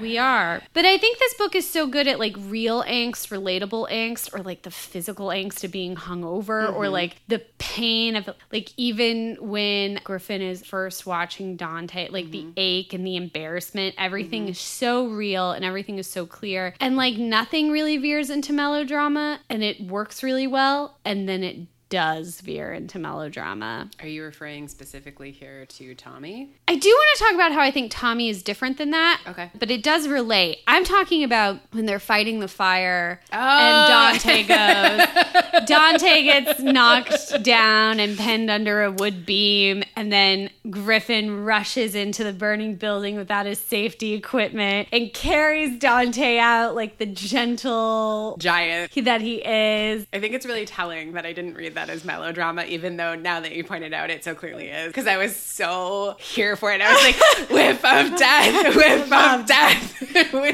we 0.00 0.16
are. 0.16 0.62
But 0.72 0.86
I 0.86 0.96
think 0.96 1.18
this 1.18 1.34
book 1.34 1.54
is 1.54 1.68
so 1.68 1.86
good 1.86 2.06
at 2.06 2.18
like 2.18 2.34
real 2.38 2.82
angst, 2.84 3.28
relatable 3.28 3.90
angst, 3.90 4.32
or 4.32 4.42
like 4.42 4.62
the 4.62 4.70
physical 4.70 5.26
angst 5.26 5.64
of 5.64 5.72
being 5.72 5.96
hungover, 5.96 6.72
or 6.72 6.84
mm-hmm. 6.84 6.92
like 6.92 7.16
the 7.28 7.40
pain 7.58 8.16
of 8.16 8.30
like 8.50 8.72
even 8.78 9.36
when 9.40 10.00
Griffin 10.04 10.40
is 10.40 10.64
first 10.64 11.04
watching 11.04 11.56
Dante, 11.56 12.08
like 12.08 12.30
the 12.30 12.42
mm-hmm. 12.42 12.52
ache 12.56 12.94
and 12.94 13.06
the 13.06 13.16
embarrassment, 13.16 13.94
everything 13.98 14.42
mm-hmm. 14.44 14.52
is 14.52 14.60
so 14.60 15.08
real 15.08 15.50
and 15.50 15.64
everything 15.64 15.98
is 15.98 16.06
so 16.06 16.24
clear. 16.24 16.74
And 16.80 16.96
like 16.96 17.18
nothing 17.18 17.70
really 17.70 17.98
veers 17.98 18.30
into 18.30 18.54
melodrama 18.54 19.40
and 19.50 19.62
it 19.62 19.80
works 19.86 20.22
really 20.22 20.46
well. 20.46 20.98
And 21.04 21.28
then 21.28 21.42
it 21.44 21.66
does 21.90 22.40
veer 22.40 22.72
into 22.72 22.98
melodrama. 22.98 23.90
Are 24.00 24.06
you 24.06 24.22
referring 24.24 24.68
specifically 24.68 25.30
here 25.32 25.66
to 25.66 25.94
Tommy? 25.94 26.48
I 26.66 26.76
do 26.76 26.88
want 26.88 27.18
to 27.18 27.24
talk 27.24 27.34
about 27.34 27.52
how 27.52 27.60
I 27.60 27.70
think 27.70 27.90
Tommy 27.90 28.28
is 28.30 28.42
different 28.42 28.78
than 28.78 28.92
that. 28.92 29.20
Okay. 29.26 29.50
But 29.58 29.70
it 29.70 29.82
does 29.82 30.08
relate. 30.08 30.58
I'm 30.66 30.84
talking 30.84 31.22
about 31.24 31.58
when 31.72 31.84
they're 31.86 31.98
fighting 32.00 32.40
the 32.40 32.48
fire 32.48 33.20
Oh. 33.32 33.36
and 33.36 34.22
Dante 34.22 34.42
goes. 34.44 35.06
Dante 35.66 36.22
gets 36.22 36.60
knocked 36.60 37.42
down 37.42 38.00
and 38.00 38.16
pinned 38.18 38.50
under 38.50 38.82
a 38.82 38.90
wood 38.90 39.24
beam, 39.26 39.82
and 39.96 40.12
then 40.12 40.50
Griffin 40.68 41.44
rushes 41.44 41.94
into 41.94 42.24
the 42.24 42.32
burning 42.32 42.76
building 42.76 43.16
without 43.16 43.46
his 43.46 43.58
safety 43.58 44.12
equipment 44.14 44.88
and 44.92 45.12
carries 45.12 45.78
Dante 45.78 46.38
out 46.38 46.74
like 46.74 46.98
the 46.98 47.06
gentle 47.06 48.36
Giant. 48.38 48.92
he- 48.92 49.00
that 49.02 49.20
he 49.20 49.36
is. 49.44 50.06
I 50.12 50.20
think 50.20 50.34
it's 50.34 50.46
really 50.46 50.66
telling 50.66 51.12
that 51.12 51.24
I 51.26 51.32
didn't 51.32 51.54
read 51.54 51.74
that 51.74 51.88
as 51.90 52.04
melodrama, 52.04 52.64
even 52.64 52.96
though 52.96 53.14
now 53.14 53.40
that 53.40 53.52
you 53.52 53.64
pointed 53.64 53.92
out, 53.94 54.10
it 54.10 54.22
so 54.24 54.34
clearly 54.34 54.68
is. 54.68 54.88
Because 54.88 55.06
I 55.06 55.16
was 55.16 55.34
so 55.34 56.16
here 56.18 56.56
for 56.56 56.72
it. 56.72 56.80
I 56.80 56.92
was 56.92 57.02
like, 57.02 57.50
whiff 57.50 57.84
of 57.84 58.16
death, 58.18 58.76
whiff 58.76 59.12
of 59.12 59.46
death. 59.46 59.96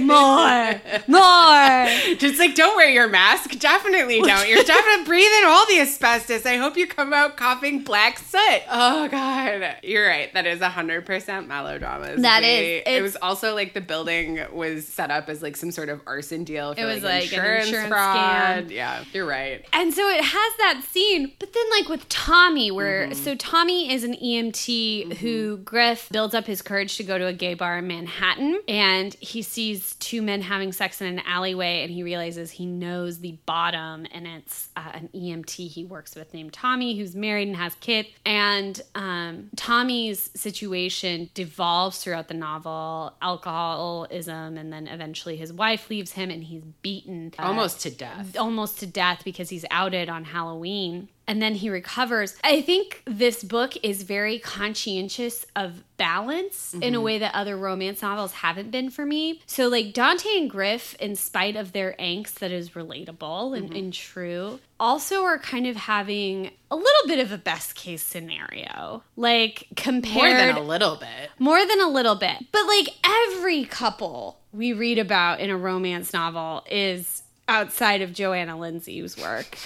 More, 0.00 0.80
more. 1.08 2.14
Just 2.18 2.38
like, 2.38 2.54
don't 2.54 2.76
wear 2.76 2.88
your 2.90 3.08
mask. 3.08 3.58
Definitely 3.58 4.20
don't. 4.20 4.48
You're 4.48 4.62
definitely 4.62 4.85
breathing 5.04 5.44
all 5.44 5.66
the 5.66 5.80
asbestos. 5.80 6.46
I 6.46 6.56
hope 6.56 6.76
you 6.76 6.86
come 6.86 7.12
out 7.12 7.36
coughing 7.36 7.82
black 7.82 8.18
soot. 8.18 8.62
Oh, 8.70 9.08
God. 9.08 9.76
You're 9.82 10.06
right. 10.06 10.32
That 10.34 10.46
is 10.46 10.60
100% 10.60 11.46
melodrama. 11.46 12.06
It's 12.06 12.22
That 12.22 12.42
is. 12.42 12.82
It 12.86 13.02
was 13.02 13.16
also 13.16 13.54
like 13.54 13.74
the 13.74 13.80
building 13.80 14.40
was 14.52 14.86
set 14.86 15.10
up 15.10 15.28
as 15.28 15.42
like 15.42 15.56
some 15.56 15.70
sort 15.70 15.88
of 15.88 16.00
arson 16.06 16.44
deal 16.44 16.74
for 16.74 16.80
It 16.80 16.84
was 16.84 17.02
like, 17.02 17.30
like 17.30 17.32
an 17.32 17.38
insurance, 17.38 17.66
insurance 17.66 17.88
fraud. 17.88 18.66
scam. 18.66 18.70
Yeah, 18.70 19.04
you're 19.12 19.26
right. 19.26 19.64
And 19.72 19.92
so 19.92 20.08
it 20.08 20.22
has 20.22 20.52
that 20.58 20.82
scene, 20.88 21.32
but 21.38 21.52
then 21.52 21.64
like 21.70 21.88
with 21.88 22.08
Tommy, 22.08 22.70
where 22.70 23.06
mm-hmm. 23.06 23.14
so 23.14 23.34
Tommy 23.34 23.92
is 23.92 24.04
an 24.04 24.14
EMT 24.14 24.52
mm-hmm. 24.54 25.10
who 25.12 25.58
Griff 25.58 26.08
builds 26.10 26.34
up 26.34 26.46
his 26.46 26.62
courage 26.62 26.96
to 26.96 27.04
go 27.04 27.18
to 27.18 27.26
a 27.26 27.32
gay 27.32 27.54
bar 27.54 27.78
in 27.78 27.86
Manhattan, 27.86 28.60
and 28.68 29.14
he 29.14 29.42
sees 29.42 29.94
two 29.96 30.22
men 30.22 30.42
having 30.42 30.72
sex 30.72 31.00
in 31.00 31.06
an 31.06 31.20
alleyway, 31.26 31.82
and 31.82 31.90
he 31.90 32.02
realizes 32.02 32.50
he 32.50 32.66
knows 32.66 33.18
the 33.20 33.32
bottom, 33.46 34.06
and 34.12 34.26
it's 34.26 34.68
uh, 34.76 34.90
an 34.94 35.08
EMT 35.14 35.68
he 35.70 35.84
works 35.84 36.14
with 36.14 36.34
named 36.34 36.52
Tommy, 36.52 36.96
who's 36.98 37.14
married 37.16 37.48
and 37.48 37.56
has 37.56 37.74
kids, 37.76 38.08
and 38.24 38.80
um, 38.94 39.48
Tommy's 39.56 40.30
situation 40.34 41.30
devolves 41.34 42.02
throughout 42.02 42.28
the 42.28 42.34
novel, 42.34 43.14
alcoholism, 43.22 44.56
and 44.56 44.72
then 44.72 44.86
eventually 44.86 45.36
his 45.36 45.52
wife 45.52 45.88
leaves 45.90 46.12
him, 46.12 46.30
and 46.30 46.44
he's 46.44 46.62
beaten 46.82 47.32
uh, 47.38 47.42
Almost 47.42 47.80
to 47.82 47.90
death. 47.90 48.36
almost 48.38 48.78
to 48.80 48.86
death 48.86 49.22
because 49.24 49.48
he's 49.48 49.64
outed 49.70 50.08
on 50.08 50.24
Halloween. 50.24 51.08
And 51.28 51.42
then 51.42 51.54
he 51.54 51.70
recovers. 51.70 52.36
I 52.44 52.62
think 52.62 53.02
this 53.04 53.42
book 53.42 53.74
is 53.82 54.04
very 54.04 54.38
conscientious 54.38 55.44
of 55.56 55.82
balance 55.96 56.74
in 56.74 56.82
a 56.82 56.86
mm-hmm. 56.86 57.02
way 57.02 57.18
that 57.18 57.34
other 57.34 57.56
romance 57.56 58.02
novels 58.02 58.32
haven't 58.32 58.70
been 58.70 58.90
for 58.90 59.04
me. 59.04 59.40
So, 59.46 59.68
like 59.68 59.92
Dante 59.92 60.28
and 60.36 60.48
Griff, 60.48 60.94
in 60.96 61.16
spite 61.16 61.56
of 61.56 61.72
their 61.72 61.96
angst 61.98 62.34
that 62.34 62.52
is 62.52 62.70
relatable 62.70 63.56
and, 63.56 63.68
mm-hmm. 63.68 63.76
and 63.76 63.92
true, 63.92 64.60
also 64.78 65.24
are 65.24 65.38
kind 65.38 65.66
of 65.66 65.76
having 65.76 66.50
a 66.70 66.76
little 66.76 67.06
bit 67.06 67.18
of 67.18 67.32
a 67.32 67.38
best 67.38 67.74
case 67.74 68.02
scenario. 68.02 69.02
Like, 69.16 69.68
compared. 69.74 70.14
More 70.14 70.28
than 70.28 70.56
a 70.56 70.60
little 70.60 70.96
bit. 70.96 71.30
more 71.38 71.66
than 71.66 71.80
a 71.80 71.88
little 71.88 72.16
bit. 72.16 72.36
But 72.52 72.66
like 72.66 72.88
every 73.04 73.64
couple 73.64 74.38
we 74.52 74.72
read 74.72 74.98
about 74.98 75.40
in 75.40 75.50
a 75.50 75.56
romance 75.56 76.12
novel 76.12 76.64
is 76.70 77.22
outside 77.48 78.02
of 78.02 78.12
Johanna 78.12 78.58
Lindsey's 78.58 79.16
work 79.16 79.58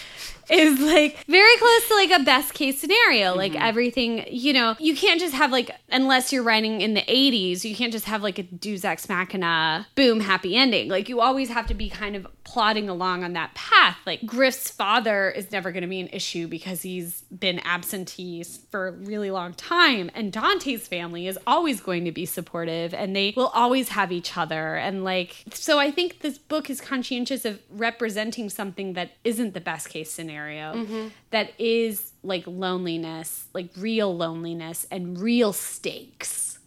is 0.50 0.80
like 0.80 1.24
very 1.26 1.56
close 1.58 1.88
to 1.88 1.94
like 1.94 2.10
a 2.10 2.24
best 2.24 2.54
case 2.54 2.80
scenario. 2.80 3.30
Mm-hmm. 3.30 3.38
Like 3.38 3.54
everything, 3.54 4.24
you 4.30 4.52
know, 4.52 4.76
you 4.78 4.96
can't 4.96 5.20
just 5.20 5.34
have 5.34 5.52
like 5.52 5.70
unless 5.90 6.32
you're 6.32 6.42
writing 6.42 6.80
in 6.80 6.94
the 6.94 7.02
80s, 7.02 7.64
you 7.64 7.76
can't 7.76 7.92
just 7.92 8.06
have 8.06 8.22
like 8.22 8.38
a 8.38 8.42
Deus 8.42 8.84
Ex 8.84 9.08
Machina 9.08 9.86
boom 9.94 10.20
happy 10.20 10.56
ending. 10.56 10.88
Like 10.88 11.08
you 11.08 11.20
always 11.20 11.48
have 11.50 11.66
to 11.68 11.74
be 11.74 11.88
kind 11.88 12.16
of 12.16 12.26
plodding 12.44 12.88
along 12.88 13.22
on 13.22 13.32
that 13.34 13.54
path. 13.54 13.98
Like 14.06 14.26
Griff's 14.26 14.70
father 14.70 15.30
is 15.30 15.52
never 15.52 15.70
going 15.70 15.82
to 15.82 15.88
be 15.88 16.00
an 16.00 16.08
issue 16.08 16.48
because 16.48 16.82
he's 16.82 17.22
been 17.22 17.60
absentee 17.60 18.42
for 18.70 18.88
a 18.88 18.92
really 18.92 19.30
long 19.30 19.54
time 19.54 20.10
and 20.14 20.32
Dante's 20.32 20.88
family 20.88 21.26
is 21.26 21.38
always 21.46 21.80
going 21.80 22.04
to 22.04 22.12
be 22.12 22.26
supportive 22.26 22.92
and 22.92 23.14
they 23.14 23.32
will 23.36 23.48
always 23.48 23.90
have 23.90 24.10
each 24.10 24.36
other 24.36 24.74
and 24.76 25.04
like 25.04 25.44
so 25.52 25.78
I 25.78 25.90
think 25.90 26.20
this 26.20 26.38
book 26.38 26.70
is 26.70 26.80
conscientious 26.80 27.44
of 27.44 27.60
representing 27.70 28.50
something 28.50 28.94
that 28.94 29.12
isn't 29.24 29.54
the 29.54 29.60
best 29.60 29.88
case 29.88 30.10
scenario 30.10 30.39
Mm-hmm. 30.48 31.08
that 31.30 31.52
is 31.58 32.12
like 32.22 32.44
loneliness, 32.46 33.46
like 33.54 33.70
real 33.76 34.16
loneliness 34.16 34.86
and 34.90 35.18
real 35.18 35.52
stakes. 35.52 36.58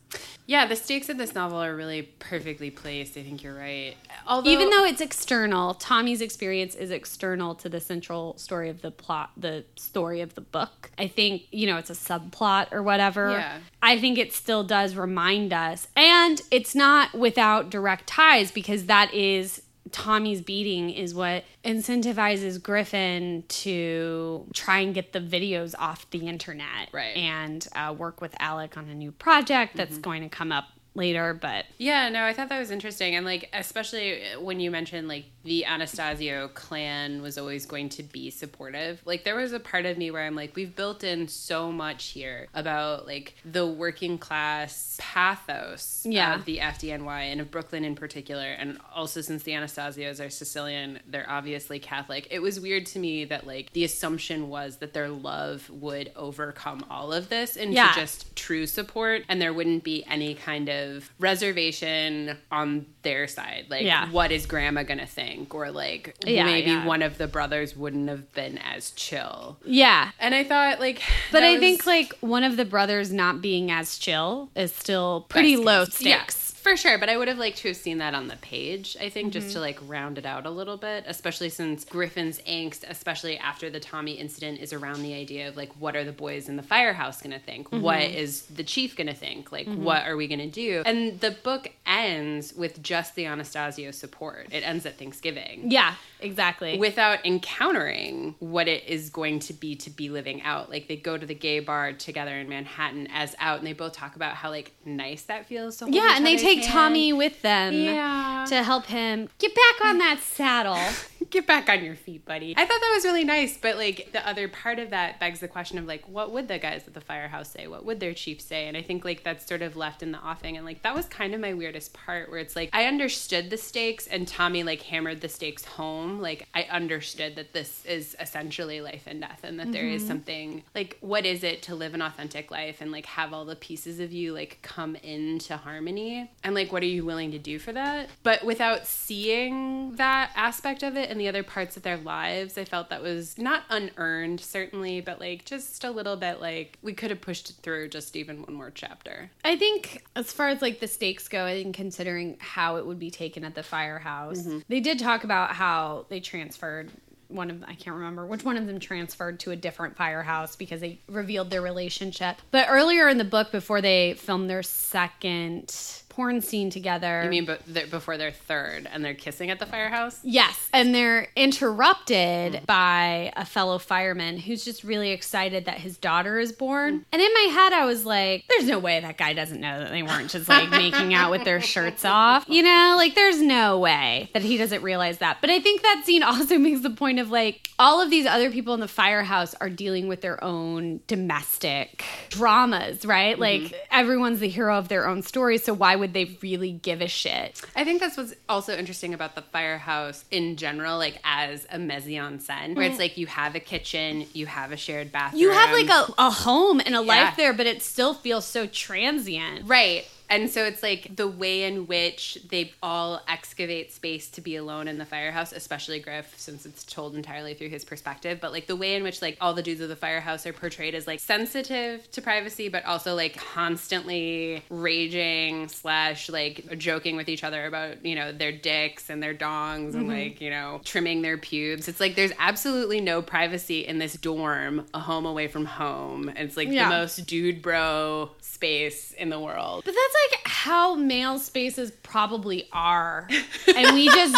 Yeah, 0.46 0.66
the 0.66 0.76
stakes 0.76 1.08
in 1.08 1.18
this 1.18 1.34
novel 1.34 1.64
are 1.64 1.74
really 1.74 2.02
perfectly 2.02 2.70
placed. 2.70 3.18
I 3.18 3.24
think 3.24 3.44
you're 3.44 3.58
right. 3.58 3.96
Although, 4.28 4.50
Even 4.50 4.70
though 4.70 4.84
it's 4.84 5.00
external, 5.00 5.74
Tommy's 5.74 6.20
experience 6.20 6.76
is 6.76 6.92
external 6.92 7.56
to 7.56 7.70
the 7.70 7.80
central 7.80 8.38
story 8.38 8.70
of 8.70 8.82
the 8.82 8.92
plot, 8.92 9.32
the 9.38 9.64
story 9.78 10.20
of 10.20 10.36
the 10.36 10.42
book. 10.42 10.92
I 10.98 11.08
think, 11.08 11.44
you 11.52 11.66
know, 11.66 11.78
it's 11.78 11.90
a 11.90 11.94
subplot 11.94 12.74
or 12.74 12.84
whatever. 12.84 13.32
Yeah. 13.32 13.60
I 13.82 13.98
think 13.98 14.18
it 14.18 14.34
still 14.34 14.64
does 14.66 14.96
remind 14.96 15.54
us. 15.54 15.88
And 15.96 16.42
it's 16.52 16.76
not 16.76 17.14
without 17.14 17.70
direct 17.70 18.08
ties 18.08 18.52
because 18.52 18.86
that 18.88 19.14
is 19.14 19.62
Tommy's 19.92 20.42
beating 20.42 20.90
is 20.90 21.14
what 21.14 21.44
incentivizes 21.64 22.62
Griffin 22.62 23.44
to 23.48 24.46
try 24.54 24.80
and 24.80 24.94
get 24.94 25.14
the 25.14 25.20
videos 25.20 25.76
off 25.78 26.10
the 26.12 26.28
internet. 26.28 26.90
Right. 26.92 27.16
And 27.16 27.68
uh, 27.76 27.94
work 27.98 28.22
with 28.22 28.36
Alec 28.40 28.78
on 28.78 28.90
a 28.90 28.96
new 28.96 29.12
project 29.12 29.76
that's 29.76 29.98
going 29.98 30.24
to 30.24 30.30
come 30.30 30.52
up 30.52 30.66
later. 30.96 31.34
But 31.34 31.66
Yeah, 31.78 32.10
no, 32.10 32.24
I 32.24 32.34
thought 32.34 32.50
that 32.50 32.60
was 32.60 32.72
interesting. 32.72 33.16
And 33.16 33.26
like, 33.26 33.50
especially 33.54 34.22
when 34.40 34.60
you 34.60 34.72
mentioned 34.72 35.08
like 35.08 35.26
the 35.44 35.66
Anastasio 35.66 36.48
clan 36.50 37.22
was 37.22 37.38
always 37.38 37.66
going 37.66 37.90
to 37.90 38.04
be 38.04 38.30
supportive. 38.30 39.02
Like, 39.06 39.24
there 39.24 39.36
was 39.36 39.52
a 39.54 39.60
part 39.60 39.86
of 39.86 39.98
me 39.98 40.10
where 40.12 40.24
I'm 40.26 40.36
like, 40.36 40.56
we've 40.56 40.76
built 40.76 41.04
in 41.04 41.28
so 41.28 41.72
much 41.72 42.06
here 42.08 42.48
about 42.54 43.06
like 43.08 43.36
the 43.44 43.66
working 43.68 44.18
class 44.18 44.98
pathos 45.02 46.06
Yeah. 46.10 46.36
of 46.36 46.46
the 46.46 46.60
FDNY 46.60 47.24
and 47.32 47.42
of 47.42 47.52
Brooklyn 47.52 47.84
in 47.84 47.96
particular. 47.96 48.46
And 48.46 48.78
also, 48.94 49.22
since 49.22 49.44
the 49.44 49.52
Anastasios 49.54 50.26
are 50.26 50.30
Sicilian, 50.30 51.00
they're 51.08 51.30
obviously 51.30 51.80
Catholic. 51.80 52.28
It 52.32 52.40
was 52.42 52.60
weird 52.60 52.86
to 52.88 53.00
me 53.00 53.26
that 53.26 53.46
like 53.48 53.72
the 53.74 53.84
assumption 53.84 54.50
was 54.50 54.78
that 54.78 54.94
their 54.94 55.10
love 55.10 55.70
would 55.70 56.12
overcome 56.16 56.86
all 56.90 57.12
of 57.14 57.30
this 57.30 57.56
into 57.58 57.74
Yeah. 57.76 57.94
just 57.96 58.36
true 58.36 58.66
support 58.66 59.24
and 59.30 59.42
there 59.42 59.54
wouldn't 59.54 59.84
be 59.84 60.04
any 60.06 60.36
kind 60.36 60.70
of 60.70 61.10
reservation 61.20 62.38
on 62.52 62.86
their 63.02 63.28
side. 63.28 63.66
Like, 63.70 63.84
Yeah. 63.84 64.10
what 64.10 64.32
is 64.32 64.46
grandma 64.46 64.84
gonna 64.84 65.06
think? 65.06 65.33
Or 65.52 65.72
like, 65.72 66.16
Yeah, 66.26 66.46
maybe 66.46 66.72
yeah. 66.72 66.86
one 66.86 67.02
of 67.02 67.18
the 67.18 67.28
brothers 67.28 67.76
wouldn't 67.76 68.10
have 68.10 68.32
been 68.34 68.58
as 68.60 68.92
chill. 68.92 69.58
Yeah. 69.66 70.12
And 70.20 70.34
I 70.36 70.44
thought, 70.44 70.80
like, 70.80 71.02
But 71.32 71.44
I 71.44 71.52
was- 71.54 71.60
think 71.60 71.86
like 71.86 72.14
one 72.22 72.44
of 72.44 72.58
the 72.58 72.66
brothers 72.66 73.12
not 73.12 73.42
being 73.42 73.72
as 73.72 73.98
chill 73.98 74.50
is 74.56 74.74
still 74.74 75.26
pretty 75.30 75.56
Best 75.56 75.66
low 75.66 75.86
stakes. 75.86 76.53
Yeah, 76.53 76.53
for 76.64 76.76
sure. 76.76 76.98
But 76.98 77.10
I 77.10 77.18
would 77.18 77.28
have 77.28 77.38
liked 77.38 77.58
to 77.60 77.68
have 77.70 77.78
seen 77.78 78.00
that 78.00 78.16
on 78.16 78.28
the 78.28 78.38
page, 78.38 78.98
I 79.00 79.10
think, 79.10 79.24
Mm-hmm. 79.28 79.40
just 79.40 79.52
to 79.54 79.60
like 79.60 79.80
round 79.88 80.18
it 80.18 80.26
out 80.26 80.46
a 80.46 80.50
little 80.50 80.78
bit, 80.78 81.04
especially 81.08 81.50
since 81.50 81.86
Griffin's 81.86 82.40
angst, 82.40 82.84
especially 82.90 83.38
after 83.38 83.70
the 83.70 83.80
Tommy 83.80 84.14
incident, 84.14 84.60
is 84.60 84.74
around 84.74 85.02
the 85.04 85.14
idea 85.14 85.48
of 85.48 85.56
like, 85.56 85.72
what 85.80 85.96
are 85.96 86.04
the 86.04 86.12
boys 86.12 86.50
in 86.50 86.56
the 86.56 86.64
firehouse 86.64 87.22
going 87.22 87.32
to 87.32 87.40
think? 87.40 87.70
Mm-hmm. 87.70 87.82
What 87.82 88.02
is 88.02 88.44
the 88.48 88.64
chief 88.64 88.96
going 88.96 89.08
to 89.08 89.14
think? 89.14 89.52
Like, 89.52 89.68
what 89.68 90.06
are 90.08 90.16
we 90.18 90.28
going 90.28 90.40
to 90.40 90.50
do? 90.50 90.84
And 90.86 91.20
the 91.20 91.32
book 91.32 91.72
ends 91.86 92.54
with 92.54 92.82
just 92.82 93.16
the 93.16 93.26
Anastasio 93.26 93.92
support. 93.92 94.48
It 94.52 94.62
ends 94.68 94.86
at 94.86 94.98
Thanksgiving 94.98 95.72
Yeah, 95.72 95.96
exactly. 96.24 96.78
without 96.78 97.26
encountering 97.26 98.36
what 98.40 98.68
it 98.68 98.84
is 98.88 99.10
going 99.10 99.40
to 99.40 99.54
be 99.54 99.76
to 99.76 99.90
be 99.90 100.10
living 100.10 100.42
out. 100.44 100.70
Like 100.70 100.88
they 100.88 100.96
go 100.96 101.18
to 101.18 101.26
the 101.26 101.36
gay 101.36 101.60
bar 101.60 101.94
together 101.94 102.36
in 102.38 102.50
Manhattan 102.50 103.08
as 103.14 103.36
out, 103.40 103.60
and 103.60 103.68
they 103.68 103.74
both 103.74 103.94
talk 103.94 104.16
about 104.16 104.36
how 104.36 104.50
like 104.50 104.72
nice 104.86 105.24
that 105.24 105.46
feels. 105.46 105.78
To 105.78 105.90
yeah, 105.92 106.16
and 106.16 106.26
they 106.26 106.38
take 106.38 106.60
hand. 106.60 106.72
Tommy 106.72 107.14
with 107.14 107.42
them 107.42 107.74
Yeah. 107.74 108.46
to 108.50 108.64
help 108.64 108.86
him 108.88 109.30
get 109.40 109.54
back 109.56 109.86
on 109.86 109.98
that 110.00 110.20
saddle. 110.22 110.80
Get 111.30 111.48
back 111.48 111.70
on 111.70 111.84
your 111.84 111.96
feet, 111.96 112.26
buddy. 112.26 112.54
I 112.58 112.66
thought 112.66 112.80
that 112.80 112.92
was 112.96 113.06
really 113.06 113.24
nice, 113.24 113.58
but 113.58 113.78
like 113.78 114.10
the 114.12 114.28
other 114.28 114.48
part 114.48 114.80
of 114.80 114.90
that 114.92 115.20
begs 115.20 115.40
the 115.40 115.48
question 115.48 115.78
of 115.78 115.86
like, 115.86 116.08
what 116.08 116.32
would 116.32 116.48
the 116.48 116.60
guys 116.60 116.84
at 116.88 116.94
the 116.94 117.02
firehouse 117.02 117.50
say? 117.50 117.68
What 117.68 117.86
would 117.86 118.00
their 118.00 118.14
chief 118.14 118.42
say? 118.42 118.68
And 118.68 118.76
I 118.76 118.82
think 118.82 119.06
like 119.06 119.24
that's 119.24 119.46
sort 119.46 119.62
of 119.62 119.76
left 119.76 120.04
in 120.04 120.12
the 120.12 120.20
offing. 120.20 120.58
And 120.58 120.66
like 120.66 120.84
that 120.84 120.96
was 120.96 121.06
kind 121.06 121.34
of 121.34 121.42
my 121.42 121.54
weirdest 121.54 121.94
part 121.94 122.30
where 122.30 122.40
it's 122.40 122.56
like 122.56 122.70
I 122.74 122.86
understood 122.86 123.50
the 123.50 123.58
stakes 123.58 124.08
and 124.08 124.28
Tommy 124.28 124.64
like 124.64 124.82
hammered 124.82 125.22
the 125.22 125.30
stakes 125.30 125.66
home. 125.66 126.20
Like 126.20 126.48
I 126.54 126.64
understood 126.64 127.36
that 127.36 127.54
this 127.54 127.86
is 127.86 128.16
essentially 128.20 128.82
life 128.82 129.04
and 129.06 129.22
death 129.22 129.42
and 129.44 129.60
that 129.60 129.72
there 129.72 129.88
is 129.88 130.02
mm-hmm. 130.02 130.08
something 130.10 130.64
like 130.76 130.98
what 131.02 131.26
is 131.26 131.44
it 131.44 131.62
to 131.64 131.76
live 131.76 131.94
an 131.94 132.02
authentic 132.02 132.52
life 132.52 132.82
and 132.82 132.92
like 132.92 133.06
have 133.06 133.34
all 133.34 133.46
the 133.46 133.56
pieces 133.56 134.00
of 134.00 134.12
you 134.12 134.34
like 134.34 134.60
come 134.62 134.96
into 134.98 135.58
harmony 135.58 136.30
and 136.44 136.56
like 136.56 136.72
what 136.72 136.84
are 136.84 136.88
you 136.88 137.06
willing 137.06 137.32
to 137.32 137.40
do 137.40 137.60
for 137.60 137.72
that? 137.74 138.10
But 138.24 138.44
without 138.44 138.88
seeing 138.88 139.96
that 139.96 140.32
aspect 140.36 140.84
of 140.84 140.98
it 140.98 141.10
and 141.14 141.22
the 141.22 141.28
other 141.28 141.44
parts 141.44 141.78
of 141.78 141.84
their 141.84 141.98
lives, 141.98 142.58
I 142.58 142.66
felt 142.66 142.90
that 142.90 143.02
was 143.02 143.38
not 143.38 143.64
unearned, 143.70 144.42
certainly, 144.42 145.00
but 145.00 145.20
like 145.20 145.46
just 145.46 145.84
a 145.84 145.92
little 145.92 146.18
bit 146.18 146.42
like 146.42 146.78
we 146.82 146.94
could 146.94 147.12
have 147.12 147.22
pushed 147.22 147.52
it 147.52 147.56
through 147.62 147.90
just 147.90 148.16
even 148.16 148.42
one 148.42 148.54
more 148.54 148.72
chapter. 148.72 149.30
I 149.46 149.56
think 149.56 150.04
as 150.16 150.34
far 150.34 150.50
as 150.50 150.62
like 150.62 150.80
the 150.80 150.88
stakes 150.88 151.28
go 151.28 151.46
and 151.46 151.74
considering 151.74 152.38
how 152.40 152.78
it 152.78 152.86
would 152.86 153.00
be 153.00 153.12
taken 153.12 153.46
at 153.46 153.56
the 153.56 153.64
firehouse, 153.64 154.42
mm-hmm. 154.42 154.60
they 154.68 154.80
did 154.80 155.00
talk 155.00 155.24
about 155.24 155.52
how 155.52 156.08
they 156.10 156.20
transferred 156.20 156.92
one 157.28 157.50
of 157.50 157.64
I 157.64 157.74
can't 157.74 157.96
remember 157.96 158.26
which 158.26 158.44
one 158.44 158.58
of 158.58 158.68
them 158.68 158.80
transferred 158.80 159.40
to 159.42 159.52
a 159.52 159.56
different 159.56 159.96
firehouse 159.96 160.56
because 160.56 160.82
they 160.82 161.00
revealed 161.08 161.50
their 161.50 161.62
relationship. 161.62 162.38
But 162.52 162.68
earlier 162.70 163.08
in 163.08 163.18
the 163.18 163.24
book 163.24 163.52
before 163.52 163.82
they 163.82 164.14
filmed 164.14 164.50
their 164.50 164.64
second 164.64 166.03
porn 166.16 166.42
scene 166.42 166.70
together. 166.70 167.22
I 167.22 167.30
mean, 167.30 167.46
but 167.46 167.62
they're, 167.66 167.88
before 167.88 168.18
their 168.18 168.32
third 168.32 168.88
and 168.92 169.04
they're 169.04 169.14
kissing 169.14 169.50
at 169.50 169.60
the 169.60 169.66
firehouse. 169.66 170.20
Yes. 170.24 170.70
And 170.74 170.94
they're 170.94 171.28
interrupted 171.36 172.66
by 172.66 173.34
a 173.36 173.46
fellow 173.46 173.80
fireman 173.80 174.38
who's 174.38 174.64
just 174.64 174.84
really 174.84 175.12
excited 175.12 175.66
that 175.66 175.80
his 175.80 175.98
daughter 175.98 176.40
is 176.40 176.52
born. 176.52 177.06
And 177.12 177.22
in 177.22 177.34
my 177.34 177.50
head, 177.52 177.74
I 177.74 177.86
was 177.86 178.06
like, 178.06 178.46
there's 178.50 178.66
no 178.66 178.80
way 178.80 179.00
that 179.00 179.18
guy 179.18 179.34
doesn't 179.34 179.60
know 179.60 179.80
that 179.80 179.90
they 179.90 180.04
weren't 180.04 180.30
just 180.30 180.48
like 180.50 180.70
making 180.72 181.14
out 181.14 181.32
with 181.32 181.44
their 181.44 181.62
shirts 181.62 182.06
off. 182.06 182.46
You 182.48 182.64
know, 182.64 182.96
like 182.98 183.16
there's 183.16 183.42
no 183.42 183.80
way 183.80 184.30
that 184.34 184.44
he 184.44 184.58
doesn't 184.58 184.84
realize 184.84 185.18
that. 185.20 185.40
But 185.42 185.50
I 185.50 185.60
think 185.60 185.82
that 185.82 186.04
scene 186.06 186.24
also 186.24 186.58
makes 186.58 186.82
the 186.82 186.90
point 186.90 187.20
of 187.20 187.32
like, 187.32 187.70
all 187.80 188.02
of 188.02 188.10
these 188.10 188.26
other 188.26 188.52
people 188.52 188.74
in 188.74 188.80
the 188.80 188.88
firehouse 188.88 189.56
are 189.56 189.70
dealing 189.70 190.08
with 190.08 190.22
their 190.22 190.42
own 190.44 191.00
domestic 191.08 192.04
dramas, 192.30 193.06
right? 193.06 193.38
Mm-hmm. 193.38 193.64
Like 193.64 193.76
everyone's 193.92 194.40
the 194.40 194.50
hero 194.50 194.78
of 194.78 194.90
their 194.90 195.08
own 195.08 195.22
story. 195.22 195.58
So 195.58 195.74
why 195.74 195.96
would 195.96 196.03
they 196.12 196.38
really 196.42 196.72
give 196.72 197.00
a 197.00 197.08
shit? 197.08 197.62
I 197.76 197.86
think 197.86 198.02
that's 198.02 198.18
what's 198.18 198.34
also 198.50 198.76
interesting 198.76 199.14
about 199.14 199.36
the 199.36 199.42
firehouse 199.42 200.26
in 200.32 200.58
general, 200.58 200.98
like 200.98 201.20
as 201.24 201.66
a 201.70 201.80
mise 201.80 202.08
en 202.08 202.40
scène, 202.40 202.76
where 202.76 202.86
it's 202.86 202.96
mm-hmm. 202.96 203.02
like 203.04 203.18
you 203.18 203.28
have 203.28 203.56
a 203.56 203.62
kitchen, 203.62 204.26
you 204.34 204.48
have 204.48 204.72
a 204.72 204.78
shared 204.78 205.12
bathroom. 205.12 205.42
You 205.42 205.52
have 205.52 205.72
like 205.72 205.90
a, 205.90 206.14
a 206.18 206.30
home 206.32 206.80
and 206.80 206.96
a 206.96 207.04
Yeah. 207.04 207.24
life 207.24 207.38
there, 207.38 207.54
but 207.54 207.68
it 207.68 207.82
still 207.82 208.14
feels 208.14 208.46
so 208.46 208.68
transient. 208.68 209.68
Right. 209.68 210.06
And 210.34 210.50
so 210.50 210.66
it's 210.66 210.82
like 210.82 211.16
the 211.16 211.28
way 211.28 211.64
in 211.64 211.86
which 211.86 212.40
they 212.50 212.74
all 212.82 213.22
excavate 213.28 213.94
space 213.94 214.30
to 214.32 214.42
be 214.42 214.56
alone 214.56 214.88
in 214.88 214.98
the 214.98 215.06
firehouse, 215.06 215.52
especially 215.52 216.00
Griff, 216.00 216.34
since 216.38 216.66
it's 216.66 216.84
told 216.84 217.16
entirely 217.16 217.54
through 217.54 217.70
his 217.70 217.86
perspective. 217.86 218.40
But 218.42 218.52
like 218.52 218.66
the 218.66 218.76
way 218.76 218.96
in 218.96 219.04
which 219.04 219.22
like 219.22 219.38
all 219.40 219.54
the 219.54 219.62
dudes 219.62 219.80
of 219.80 219.90
the 219.90 219.96
firehouse 219.96 220.48
are 220.48 220.54
portrayed 220.54 220.96
as 220.96 221.06
like 221.06 221.20
sensitive 221.20 222.10
to 222.12 222.22
privacy, 222.22 222.68
but 222.68 222.84
also 222.86 223.14
like 223.14 223.38
constantly 223.38 224.64
raging 224.72 225.68
slash 225.68 226.30
like 226.30 226.80
joking 226.80 227.16
with 227.16 227.30
each 227.30 227.44
other 227.44 227.68
about, 227.68 228.04
you 228.04 228.16
know, 228.16 228.32
their 228.32 228.52
dicks 228.52 229.12
and 229.12 229.22
their 229.22 229.36
dongs 229.36 229.94
and 229.94 230.08
mm-hmm. 230.08 230.10
like, 230.10 230.42
you 230.42 230.50
know, 230.50 230.82
trimming 230.84 231.22
their 231.22 231.38
pubes. 231.38 231.88
It's 231.88 232.00
like 232.00 232.16
there's 232.16 232.34
absolutely 232.40 233.02
no 233.02 233.22
privacy 233.22 233.86
in 233.86 234.00
this 234.00 234.14
dorm, 234.14 234.88
a 234.96 235.00
home 235.00 235.28
away 235.28 235.48
from 235.48 235.66
home. 235.66 236.30
It's 236.36 236.58
like 236.58 236.70
Yeah. 236.70 236.90
the 236.90 236.96
most 236.96 237.28
dude 237.28 237.62
bro 237.62 238.32
space 238.42 239.12
in 239.12 239.30
the 239.30 239.40
world. 239.40 239.84
But 239.86 239.94
that's 239.94 240.16
like 240.32 240.48
how 240.48 240.96
male 240.96 241.40
spaces 241.40 241.92
probably 242.04 242.68
are. 242.72 243.28
And 243.76 243.96
we 243.96 244.08
just, 244.08 244.36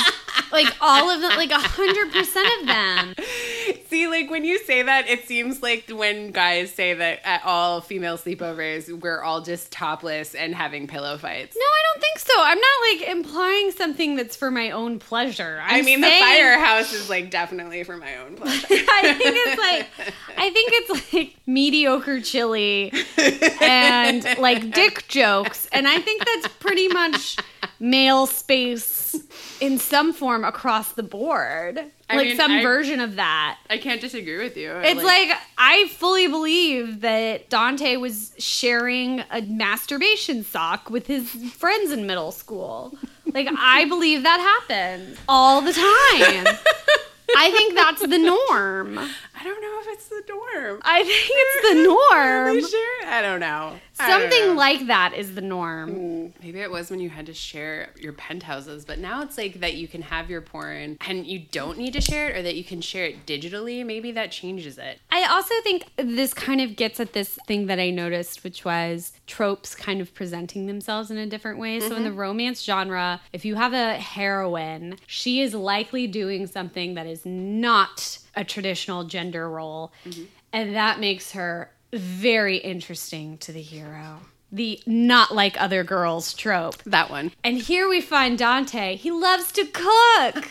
like 0.52 0.68
all 0.82 1.10
of 1.10 1.22
them, 1.22 1.32
like 1.38 1.52
a 1.52 1.60
hundred 1.60 2.12
percent 2.12 2.48
of 2.62 2.68
them. 2.68 3.16
See, 3.88 4.08
like 4.08 4.30
when 4.30 4.46
you 4.46 4.60
say 4.60 4.84
that, 4.84 5.10
it 5.10 5.26
seems 5.28 5.62
like 5.62 5.90
when 5.90 6.32
guys 6.32 6.72
say 6.72 6.94
that 6.94 7.20
at 7.26 7.44
all 7.46 7.82
female 7.82 8.18
sleepovers, 8.18 8.92
we're 9.02 9.22
all 9.22 9.42
just 9.42 9.72
topless 9.72 10.36
and 10.36 10.54
having 10.56 10.88
pillow 10.88 11.18
fights. 11.18 11.56
No, 11.56 11.62
I 11.66 11.82
don't 11.94 12.02
think 12.02 12.20
so. 12.20 12.34
I'm 12.38 12.60
not 12.60 12.68
like 12.92 13.10
implying 13.10 13.72
something 13.72 14.16
that's 14.16 14.36
for 14.36 14.52
my 14.52 14.72
own 14.72 15.00
pleasure. 15.00 15.62
I 15.64 15.80
I'm 15.80 15.86
mean, 15.86 16.02
saying- 16.02 16.20
the 16.20 16.26
firehouse 16.26 16.94
is 16.94 17.10
like 17.10 17.30
definitely 17.32 17.84
for 17.84 17.98
my 17.98 18.18
own 18.18 18.36
pleasure. 18.36 18.66
I 18.70 19.14
think 19.18 19.36
it's 19.38 19.62
like 19.62 20.14
I 20.38 20.50
think 20.52 20.70
it's 20.74 21.14
like 21.14 21.36
mediocre 21.46 22.22
chili 22.22 22.92
and 23.62 24.24
like 24.40 24.72
dick 24.74 25.08
jokes, 25.08 25.68
and 25.76 25.88
I 25.88 26.00
think 26.00 26.26
that's 26.26 26.48
pretty 26.60 26.88
much 26.88 27.38
male 27.80 28.26
space 28.26 29.16
in 29.60 29.78
some 29.78 30.14
form 30.14 30.44
across 30.44 30.94
the 30.94 31.04
board, 31.04 31.80
I 32.10 32.16
like 32.16 32.28
mean, 32.28 32.38
some 32.38 32.52
I- 32.52 32.62
version 32.64 33.00
of 33.00 33.16
that. 33.16 33.58
I 33.70 33.78
can't 33.78 34.00
disagree 34.02 34.38
with 34.38 34.56
you. 34.58 34.72
It's 34.84 35.04
like, 35.04 35.30
I 35.58 35.88
fully 35.90 36.28
believe 36.28 37.02
that 37.02 37.50
Dante 37.50 37.98
was 37.98 38.34
sharing 38.38 39.24
a 39.32 39.42
masturbation 39.42 40.44
sock 40.44 40.90
with 40.90 41.08
his 41.08 41.30
friends 41.54 41.92
in 41.92 42.06
middle 42.08 42.32
school. 42.32 42.98
Like 43.34 43.48
I 43.58 43.86
believe 43.86 44.24
that 44.24 44.40
happens 44.40 45.18
all 45.28 45.62
the 45.62 45.74
time. 45.74 46.56
I 47.38 47.52
think 47.52 47.74
that's 47.76 48.02
the 48.02 48.18
norm. 48.20 48.98
I 49.00 49.44
don't 49.44 49.62
know 49.62 49.80
if 49.82 49.88
it's 49.90 50.08
the 50.08 50.24
dorm. 50.28 50.80
I 50.84 51.04
think 51.04 51.32
it's 51.34 51.62
the 51.74 51.90
Are 52.14 52.46
norm. 52.46 52.56
you 52.58 52.68
sure? 52.68 53.08
I 53.08 53.22
don't 53.22 53.40
know. 53.40 53.78
Something 53.96 54.56
like 54.56 54.88
that 54.88 55.14
is 55.14 55.36
the 55.36 55.42
norm. 55.42 55.90
Hmm. 55.90 56.28
Maybe 56.44 56.60
it 56.60 56.70
was 56.70 56.90
when 56.90 57.00
you 57.00 57.10
had 57.10 57.26
to 57.28 57.34
share 57.34 57.90
your 57.98 58.14
penthouses, 58.14 58.84
but 58.86 59.00
now 59.00 59.22
it's 59.22 59.38
like 59.38 59.60
that 59.62 59.76
you 59.76 59.88
can 59.88 60.02
have 60.02 60.30
your 60.30 60.42
porn 60.42 60.98
and 61.08 61.26
you 61.26 61.40
don't 61.52 61.78
need 61.78 61.94
to 61.94 62.02
share 62.02 62.30
it 62.30 62.38
or 62.38 62.42
that 62.42 62.56
you 62.56 62.64
can 62.64 62.82
share 62.82 63.06
it 63.06 63.26
digitally. 63.26 63.86
Maybe 63.86 64.12
that 64.12 64.32
changes 64.32 64.78
it. 64.78 65.00
I 65.12 65.24
also 65.24 65.54
think 65.64 65.86
this 65.96 66.34
kind 66.34 66.60
of 66.60 66.76
gets 66.76 67.00
at 67.00 67.14
this 67.14 67.38
thing 67.48 67.68
that 67.68 67.80
I 67.80 67.90
noticed, 67.90 68.44
which 68.44 68.66
was 68.66 69.14
tropes 69.28 69.76
kind 69.76 70.02
of 70.02 70.14
presenting 70.14 70.68
themselves 70.68 71.10
in 71.10 71.18
a 71.18 71.26
different 71.26 71.60
way. 71.60 71.80
So, 71.80 71.96
in 71.96 72.04
the 72.04 72.10
mm-hmm. 72.10 72.20
romance 72.20 72.64
genre, 72.64 73.22
if 73.32 73.46
you 73.46 73.56
have 73.56 73.74
a 73.74 73.94
heroine, 73.96 74.98
she 75.08 75.42
is 75.42 75.54
likely 75.54 76.08
doing 76.08 76.48
something 76.48 76.96
that 76.96 77.08
is 77.08 77.26
not 77.26 78.20
a 78.36 78.44
traditional 78.44 79.04
gender 79.06 79.50
role. 79.50 79.94
Mm-hmm. 80.06 80.24
And 80.54 80.76
that 80.76 81.00
makes 81.00 81.34
her 81.34 81.70
very 81.96 82.58
interesting 82.58 83.38
to 83.40 83.52
the 83.52 83.62
hero. 83.62 84.20
The 84.52 84.80
not 84.86 85.34
like 85.36 85.60
other 85.60 85.84
girls 85.84 86.34
trope. 86.34 86.82
That 86.84 87.10
one. 87.10 87.32
And 87.44 87.58
here 87.58 87.90
we 87.90 88.00
find 88.00 88.38
Dante. 88.38 88.96
He 88.96 89.12
loves 89.12 89.52
to 89.54 89.66
cook. 89.66 90.46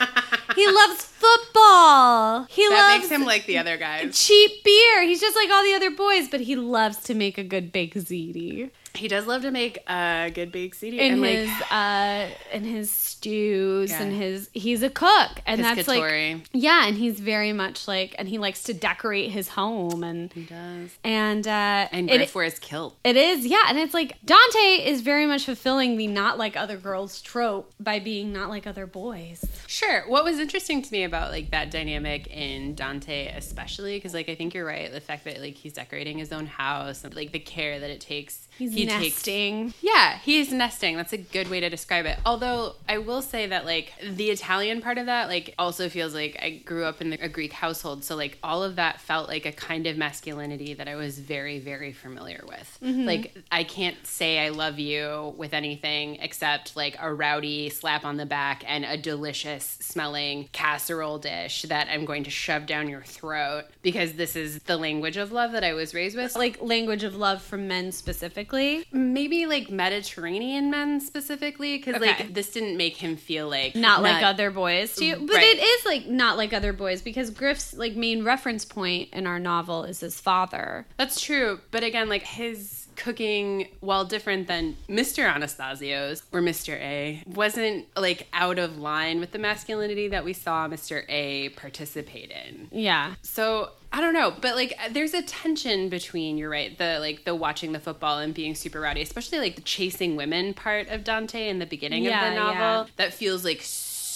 he 0.57 0.67
loves 0.71 1.05
football. 1.05 2.45
He 2.51 2.69
loves 2.69 2.77
That 2.81 2.89
loves 2.93 3.03
makes 3.05 3.11
him 3.13 3.25
like 3.25 3.47
the 3.47 3.59
other 3.59 3.77
guys. 3.79 4.19
cheap 4.19 4.63
beer. 4.65 5.05
He's 5.05 5.21
just 5.21 5.37
like 5.37 5.49
all 5.51 5.63
the 5.65 5.73
other 5.75 5.91
boys, 5.91 6.29
but 6.29 6.41
he 6.43 6.57
loves 6.57 6.99
to 7.05 7.15
make 7.15 7.39
a 7.39 7.45
good 7.45 7.73
baked 7.73 7.97
ziti. 7.97 8.71
He 8.95 9.09
does 9.09 9.27
love 9.27 9.43
to 9.43 9.51
make 9.51 9.79
a 9.89 10.31
good 10.35 10.53
baked 10.53 10.81
ziti 10.81 10.99
In 10.99 11.15
and 11.15 11.21
like 11.21 11.31
his 11.39 11.63
uh 11.71 12.29
in 12.53 12.65
his 12.65 12.91
stews 12.91 13.91
Yeah. 13.91 14.03
and 14.03 14.13
his 14.13 14.51
he's 14.53 14.83
a 14.83 14.91
cook 14.91 15.41
and 15.47 15.63
that's 15.65 15.89
like 15.89 16.49
yeah 16.53 16.87
and 16.87 16.97
he's 16.97 17.19
very 17.21 17.53
much 17.53 17.89
like 17.89 18.15
and 18.19 18.29
he 18.29 18.39
likes 18.39 18.63
to 18.65 18.75
decorate 18.75 19.31
his 19.31 19.49
home 19.49 20.05
and 20.05 20.33
he 20.33 20.43
does. 20.43 20.91
and 21.03 21.47
uh 21.47 21.89
And 21.91 22.11
it- 22.11 22.17
Griff 22.19 22.35
wears 22.35 22.59
kilt. 22.59 22.97
It 23.05 23.17
is, 23.17 23.47
yeah, 23.47 23.63
and 23.69 23.79
it's 23.79 23.95
like 23.95 24.17
Dante 24.25 24.85
is 24.87 25.01
very 25.01 25.27
much 25.27 25.45
fulfilling 25.45 25.97
the 25.97 26.07
not 26.07 26.39
like 26.39 26.57
other 26.57 26.77
girls 26.77 27.21
trope 27.21 27.73
by 27.81 27.99
being 27.99 28.33
not 28.33 28.49
like 28.49 28.67
other 28.67 28.87
boys. 28.87 29.45
Sure. 29.67 30.05
What 30.09 30.25
was 30.25 30.39
interesting 30.39 30.83
to 30.83 30.93
me 30.93 31.03
about 31.05 31.31
like 31.31 31.51
that 31.51 31.71
dynamic 31.71 32.27
in 32.29 32.75
Dante, 32.75 33.27
especially 33.37 33.97
because 33.97 34.15
like 34.15 34.29
I 34.29 34.35
think 34.35 34.55
you're 34.55 34.65
right, 34.67 34.91
the 34.93 35.01
fact 35.01 35.25
that 35.25 35.41
like 35.41 35.57
he's 35.57 35.73
decorating 35.73 36.19
his 36.19 36.33
own 36.33 36.47
house 36.47 37.05
and 37.05 37.15
like 37.15 37.33
the 37.33 37.39
care 37.41 37.81
that 37.81 37.91
it 37.91 38.01
takes. 38.01 38.47
He's 38.59 38.73
he 38.73 38.87
takes 38.87 39.17
nesting. 39.17 39.75
Yeah, 39.81 40.19
he's 40.19 40.53
nesting. 40.53 40.97
That's 40.97 41.13
a 41.13 41.19
good 41.19 41.49
way 41.49 41.61
to 41.61 41.69
describe 41.69 42.07
it. 42.07 42.19
Although 42.25 42.75
I 42.89 42.99
will 42.99 43.23
say 43.23 43.47
that 43.47 43.65
like 43.65 43.93
the 44.03 44.31
Italian 44.31 44.81
part 44.81 44.99
of 44.99 45.07
that 45.07 45.29
like 45.29 45.55
also 45.59 45.89
feels 45.89 46.15
like 46.15 46.39
I 46.41 46.51
grew 46.65 46.85
up 46.85 47.01
in 47.01 47.15
a 47.15 47.29
Greek 47.29 47.53
household, 47.53 48.05
so 48.05 48.15
like 48.15 48.39
all 48.43 48.63
of 48.63 48.77
that 48.77 49.01
felt 49.01 49.29
like 49.29 49.45
a 49.45 49.53
kind 49.53 49.87
of 49.87 49.97
masculinity 49.97 50.75
that 50.75 50.87
I 50.89 50.95
was 50.95 51.19
very 51.19 51.59
very 51.59 51.93
familiar 51.93 52.45
with. 52.47 52.79
Mm-hmm. 52.83 53.05
Like 53.05 53.37
I 53.51 53.65
can't 53.65 54.07
say 54.07 54.39
I 54.39 54.51
love 54.51 54.79
you 54.79 55.35
with 55.37 55.53
anything 55.53 56.17
except 56.17 56.77
like 56.77 56.97
a 57.01 57.13
rowdy 57.13 57.71
slap 57.71 58.05
on 58.05 58.17
the 58.17 58.27
back 58.27 58.63
and 58.67 58.85
a 58.85 58.97
delicious 58.97 59.79
smelling 59.81 60.49
casserole 60.53 61.19
dish 61.19 61.63
that 61.63 61.89
I'm 61.91 62.05
going 62.05 62.25
to 62.25 62.31
shove 62.31 62.67
down 62.67 62.89
your 62.89 63.03
throat 63.03 63.65
because 63.83 64.13
this 64.13 64.37
is 64.37 64.61
the 64.61 64.77
language 64.77 65.17
of 65.17 65.33
love 65.33 65.53
that 65.53 65.65
I 65.65 65.73
was 65.73 65.93
raised 65.93 66.17
with. 66.17 66.37
Like 66.37 66.63
language 66.63 67.03
of 67.03 67.17
love 67.17 67.43
from 67.43 67.67
men 67.67 67.91
specifically. 67.91 68.44
Maybe 68.93 69.47
like 69.47 69.71
Mediterranean 69.71 70.71
men 70.71 71.01
specifically, 71.01 71.77
because 71.79 71.97
Okay. 71.97 72.07
like 72.07 72.35
this 72.35 72.51
didn't 72.51 72.77
make 72.77 72.97
him 72.97 73.17
feel 73.17 73.49
like 73.49 73.75
Not 73.75 74.03
like 74.03 74.23
other 74.23 74.51
boys 74.51 74.95
to 74.97 75.05
you. 75.05 75.17
But 75.17 75.37
Right. 75.37 75.57
it 75.57 75.63
is 75.63 75.87
like 75.87 76.07
not 76.07 76.37
like 76.37 76.53
other 76.53 76.73
boys 76.73 77.03
because 77.03 77.31
Griff's 77.31 77.75
like 77.75 77.95
main 77.97 78.25
reference 78.25 78.65
point 78.65 79.09
in 79.13 79.27
our 79.27 79.39
novel 79.39 79.85
is 79.85 80.01
his 80.01 80.21
father. 80.21 80.87
That's 80.97 81.21
true, 81.21 81.61
but 81.71 81.83
again, 81.85 82.09
like 82.09 82.23
his 82.23 82.84
cooking, 82.97 83.69
while 83.81 84.05
different 84.05 84.47
than 84.49 84.77
Mr. 84.89 85.25
Anastasio's 85.33 86.23
or 86.33 86.41
Mr. 86.41 86.75
A, 86.75 87.23
wasn't 87.27 87.87
like 87.97 88.27
out 88.33 88.59
of 88.59 88.79
line 88.79 89.21
with 89.21 89.33
the 89.33 89.39
masculinity 89.39 90.09
that 90.09 90.25
we 90.25 90.33
saw 90.33 90.69
Mr. 90.69 91.05
A 91.09 91.51
participate 91.51 92.31
in. 92.31 92.69
Yeah. 92.71 93.15
So 93.23 93.71
I 93.93 94.01
don't 94.01 94.15
know, 94.15 94.33
but 94.41 94.57
like 94.57 94.77
there's 94.91 95.15
a 95.15 95.23
tension 95.23 95.89
between 95.89 96.37
you're 96.37 96.51
right, 96.51 96.77
the 96.77 96.99
like 97.01 97.25
the 97.25 97.35
watching 97.35 97.73
the 97.73 97.81
football 97.81 98.19
and 98.19 98.35
being 98.35 98.55
super 98.55 98.81
rowdy, 98.81 99.03
especially 99.03 99.39
like 99.39 99.57
the 99.57 99.63
chasing 99.63 100.17
women 100.17 100.53
part 100.55 100.89
of 100.89 101.05
Dante 101.05 101.49
in 101.49 101.59
the 101.61 101.67
beginning 101.67 102.05
Yeah, 102.05 102.27
of 102.27 102.35
the 102.35 102.41
novel 102.41 102.59
yeah. 102.59 102.85
that 102.97 103.15
feels 103.15 103.45
like 103.45 103.61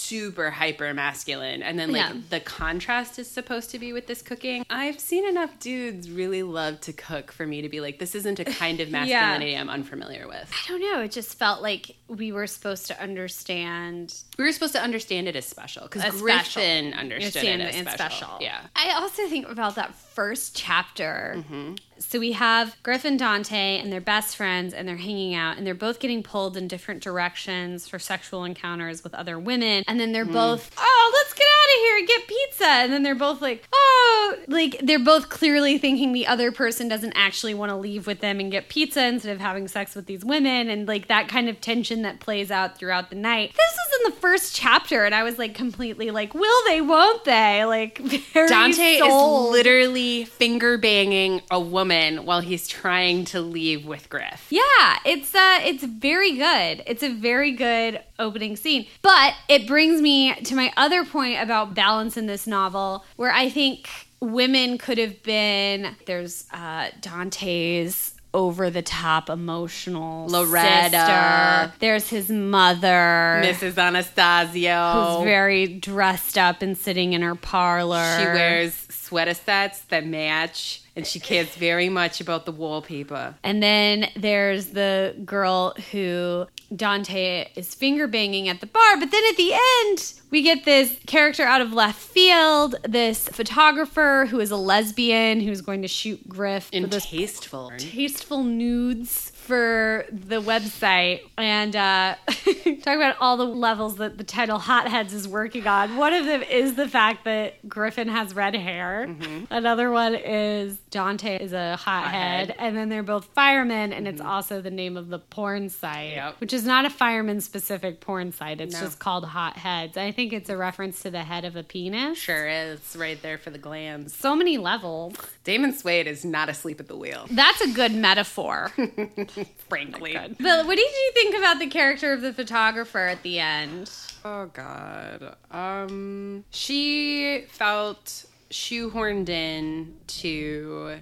super 0.09 0.49
hyper 0.49 0.93
masculine 0.93 1.61
and 1.61 1.77
then 1.77 1.91
like 1.91 2.01
Yeah. 2.01 2.13
the 2.31 2.39
contrast 2.39 3.19
is 3.19 3.29
supposed 3.29 3.69
to 3.71 3.79
be 3.79 3.93
with 3.93 4.07
this 4.07 4.21
cooking 4.23 4.65
i've 4.69 4.99
seen 4.99 5.27
enough 5.27 5.59
dudes 5.59 6.09
really 6.09 6.41
love 6.41 6.81
to 6.81 6.93
cook 6.93 7.31
for 7.31 7.45
me 7.45 7.61
to 7.61 7.69
be 7.69 7.79
like 7.79 7.99
this 7.99 8.15
isn't 8.15 8.39
a 8.39 8.45
kind 8.63 8.79
of 8.79 8.89
masculinity 8.89 9.55
i'm 9.55 9.69
unfamiliar 9.69 10.27
with 10.27 10.51
I 10.65 10.67
don't 10.71 10.81
know. 10.81 11.01
It 11.01 11.11
just 11.11 11.37
felt 11.37 11.61
like 11.61 11.95
we 12.07 12.31
were 12.31 12.47
supposed 12.47 12.87
to 12.87 12.99
understand 13.01 14.13
we 14.37 14.43
were 14.45 14.51
supposed 14.51 14.73
to 14.73 14.81
understand 14.81 15.27
it 15.27 15.35
as 15.35 15.45
special 15.45 15.83
because 15.83 16.03
griffin 16.19 16.91
special. 16.91 16.99
understood 16.99 17.43
it 17.43 17.59
as 17.61 17.75
it 17.75 17.87
as 17.87 17.93
special. 17.93 18.17
special. 18.17 18.37
yeah 18.41 18.61
I 18.75 18.91
also 18.99 19.27
think 19.27 19.47
about 19.47 19.75
that 19.75 19.93
first 19.95 20.55
chapter. 20.55 21.35
Mm-hmm. 21.37 21.75
So 22.01 22.19
we 22.19 22.31
have 22.31 22.75
Griff 22.81 23.03
and 23.05 23.19
Dante, 23.19 23.77
and 23.77 23.91
they're 23.91 23.99
best 24.01 24.35
friends, 24.37 24.73
and 24.73 24.87
they're 24.87 24.95
hanging 24.97 25.35
out, 25.35 25.57
and 25.57 25.67
they're 25.67 25.75
both 25.75 25.99
getting 25.99 26.23
pulled 26.23 26.55
in 26.55 26.67
different 26.67 27.03
directions 27.03 27.87
for 27.87 27.99
sexual 27.99 28.45
encounters 28.45 29.03
with 29.03 29.13
other 29.13 29.37
women. 29.37 29.83
And 29.87 29.99
then 29.99 30.11
they're 30.13 30.25
Mm. 30.25 30.33
both, 30.33 30.71
oh, 30.77 31.11
let's 31.13 31.33
get 31.33 31.45
of 31.75 31.81
here 31.81 31.97
and 31.97 32.07
get 32.07 32.27
pizza. 32.27 32.65
And 32.65 32.93
then 32.93 33.03
they're 33.03 33.15
both 33.15 33.41
like, 33.41 33.67
oh, 33.73 34.35
like 34.47 34.79
they're 34.83 34.99
both 34.99 35.29
clearly 35.29 35.77
thinking 35.77 36.13
the 36.13 36.27
other 36.27 36.51
person 36.51 36.87
doesn't 36.87 37.13
actually 37.15 37.53
want 37.53 37.69
to 37.71 37.75
leave 37.75 38.07
with 38.07 38.19
them 38.19 38.39
and 38.39 38.51
get 38.51 38.69
pizza 38.69 39.05
instead 39.05 39.31
of 39.33 39.39
having 39.39 39.67
sex 39.67 39.95
with 39.95 40.05
these 40.05 40.23
women, 40.25 40.69
and 40.69 40.87
like 40.87 41.07
that 41.07 41.27
kind 41.27 41.49
of 41.49 41.59
tension 41.61 42.01
that 42.03 42.19
plays 42.19 42.51
out 42.51 42.77
throughout 42.77 43.09
the 43.09 43.15
night. 43.15 43.53
This 43.55 43.77
was 43.77 43.99
in 43.99 44.13
the 44.13 44.19
first 44.19 44.55
chapter, 44.55 45.05
and 45.05 45.13
I 45.13 45.23
was 45.23 45.37
like 45.37 45.53
completely 45.55 46.11
like, 46.11 46.33
will 46.33 46.63
they, 46.67 46.81
won't 46.81 47.23
they? 47.25 47.65
Like, 47.65 47.97
very 48.33 48.47
Dante 48.47 48.99
sold. 48.99 49.47
is 49.47 49.51
literally 49.51 50.25
finger 50.25 50.77
banging 50.77 51.41
a 51.51 51.59
woman 51.59 52.25
while 52.25 52.41
he's 52.41 52.67
trying 52.67 53.25
to 53.25 53.41
leave 53.41 53.85
with 53.85 54.09
Griff. 54.09 54.47
Yeah, 54.49 54.97
it's 55.05 55.33
uh 55.35 55.59
it's 55.61 55.83
very 55.83 56.37
good. 56.37 56.83
It's 56.87 57.03
a 57.03 57.13
very 57.13 57.51
good 57.51 58.01
opening 58.17 58.55
scene. 58.55 58.85
But 59.01 59.33
it 59.47 59.67
brings 59.67 60.01
me 60.01 60.33
to 60.35 60.55
my 60.55 60.71
other 60.77 61.05
point 61.05 61.41
about 61.41 61.58
balance 61.65 62.17
in 62.17 62.25
this 62.25 62.47
novel 62.47 63.05
where 63.15 63.31
I 63.31 63.49
think 63.49 63.89
women 64.19 64.77
could 64.77 64.97
have 64.97 65.23
been 65.23 65.95
there's 66.05 66.45
uh 66.51 66.89
Dante's 67.01 68.13
over 68.33 68.69
the 68.69 68.81
top 68.81 69.29
emotional 69.29 70.27
Loretta. 70.27 70.89
sister. 70.91 71.73
There's 71.79 72.09
his 72.09 72.29
mother 72.29 73.41
Mrs. 73.43 73.77
Anastasio. 73.77 75.17
who's 75.17 75.23
very 75.23 75.67
dressed 75.67 76.37
up 76.37 76.61
and 76.61 76.77
sitting 76.77 77.13
in 77.13 77.21
her 77.21 77.35
parlor. 77.35 78.17
She 78.19 78.25
wears 78.25 78.87
sweater 78.89 79.33
sets 79.33 79.81
that 79.85 80.05
match, 80.05 80.83
and 80.99 81.07
she 81.07 81.19
cares 81.21 81.55
very 81.55 81.87
much 81.87 82.19
about 82.19 82.45
the 82.45 82.51
wallpaper. 82.51 83.35
And 83.41 83.63
then 83.63 84.09
there's 84.17 84.67
the 84.67 85.15
girl 85.23 85.73
who 85.91 86.45
Dante 86.75 87.47
is 87.55 87.73
finger 87.73 88.05
banging 88.05 88.49
at 88.49 88.59
the 88.59 88.67
bar. 88.67 88.97
But 88.99 89.11
then 89.11 89.23
at 89.29 89.37
the 89.37 89.53
end, 89.53 90.13
we 90.29 90.41
get 90.41 90.65
this 90.65 90.99
character 91.07 91.43
out 91.43 91.61
of 91.61 91.71
left 91.71 92.01
field, 92.01 92.75
this 92.83 93.29
photographer 93.29 94.27
who 94.29 94.41
is 94.41 94.51
a 94.51 94.57
lesbian 94.57 95.39
who's 95.39 95.61
going 95.61 95.83
to 95.83 95.87
shoot 95.87 96.27
Griff 96.27 96.65
for 96.65 96.75
In 96.75 96.89
tasteful. 96.89 97.71
tasteful 97.77 98.43
nudes 98.43 99.31
for 99.49 100.05
the 100.11 100.39
website 100.39 101.21
and 101.35 101.75
uh, 101.75 102.13
talk 102.27 102.95
about 102.95 103.15
all 103.19 103.35
the 103.35 103.43
levels 103.45 103.95
that 103.97 104.19
the 104.19 104.23
title 104.23 104.59
Hotheads 104.59 105.11
is 105.11 105.27
working 105.27 105.65
on. 105.65 105.97
One 105.97 106.13
of 106.13 106.25
them 106.27 106.43
is 106.43 106.75
the 106.75 106.87
fact 106.87 107.25
that 107.25 107.67
Griffin 107.67 108.07
has 108.09 108.35
red 108.35 108.53
hair. 108.55 109.09
Another 109.49 109.89
one 109.91 110.13
is 110.13 110.77
Dante 110.91 111.43
is 111.43 111.51
a 111.51 111.75
hothead, 111.77 112.49
Hothead. 112.51 112.55
and 112.59 112.77
then 112.77 112.89
they're 112.89 113.01
both 113.01 113.25
firemen, 113.33 113.91
and 113.91 114.07
it's 114.07 114.21
also 114.21 114.61
the 114.61 114.69
name 114.69 114.95
of 114.97 115.09
the 115.09 115.17
porn 115.17 115.69
site, 115.69 116.11
Yep. 116.11 116.35
which 116.41 116.53
is 116.53 116.63
not 116.63 116.85
a 116.85 116.89
fireman 116.91 117.41
specific 117.41 118.01
porn 118.01 118.31
site. 118.31 118.61
It's 118.61 118.75
No. 118.75 118.81
just 118.81 118.99
called 118.99 119.25
Hotheads. 119.25 119.97
I 119.97 120.11
think 120.11 120.31
it's 120.31 120.49
a 120.49 120.57
reference 120.57 121.01
to 121.01 121.09
the 121.09 121.23
head 121.23 121.43
of 121.43 121.55
a 121.55 121.63
penis. 121.63 122.19
Sure 122.19 122.47
is 122.47 122.95
right 122.95 123.19
there 123.23 123.39
for 123.39 123.49
the 123.49 123.57
glans. 123.59 124.11
So 124.11 124.35
many 124.35 124.59
levels. 124.59 125.15
Damon 125.43 125.73
Suede 125.73 126.05
is 126.05 126.23
not 126.23 126.49
asleep 126.49 126.79
at 126.79 126.87
the 126.87 126.95
wheel, 126.95 127.25
That's 127.31 127.61
a 127.61 127.69
good 127.71 127.93
metaphor. 127.93 128.71
frankly. 129.69 130.13
But 130.13 130.65
what 130.65 130.75
did 130.75 130.91
you 130.91 131.11
think 131.13 131.35
about 131.37 131.59
the 131.59 131.67
character 131.67 132.13
of 132.13 132.21
the 132.21 132.33
photographer 132.33 132.99
at 132.99 133.23
the 133.23 133.39
end? 133.39 133.91
Oh 134.25 134.47
God. 134.47 135.35
Um, 135.51 136.43
she 136.49 137.45
felt 137.49 138.25
shoehorned 138.49 139.29
in 139.29 139.95
to 140.07 140.99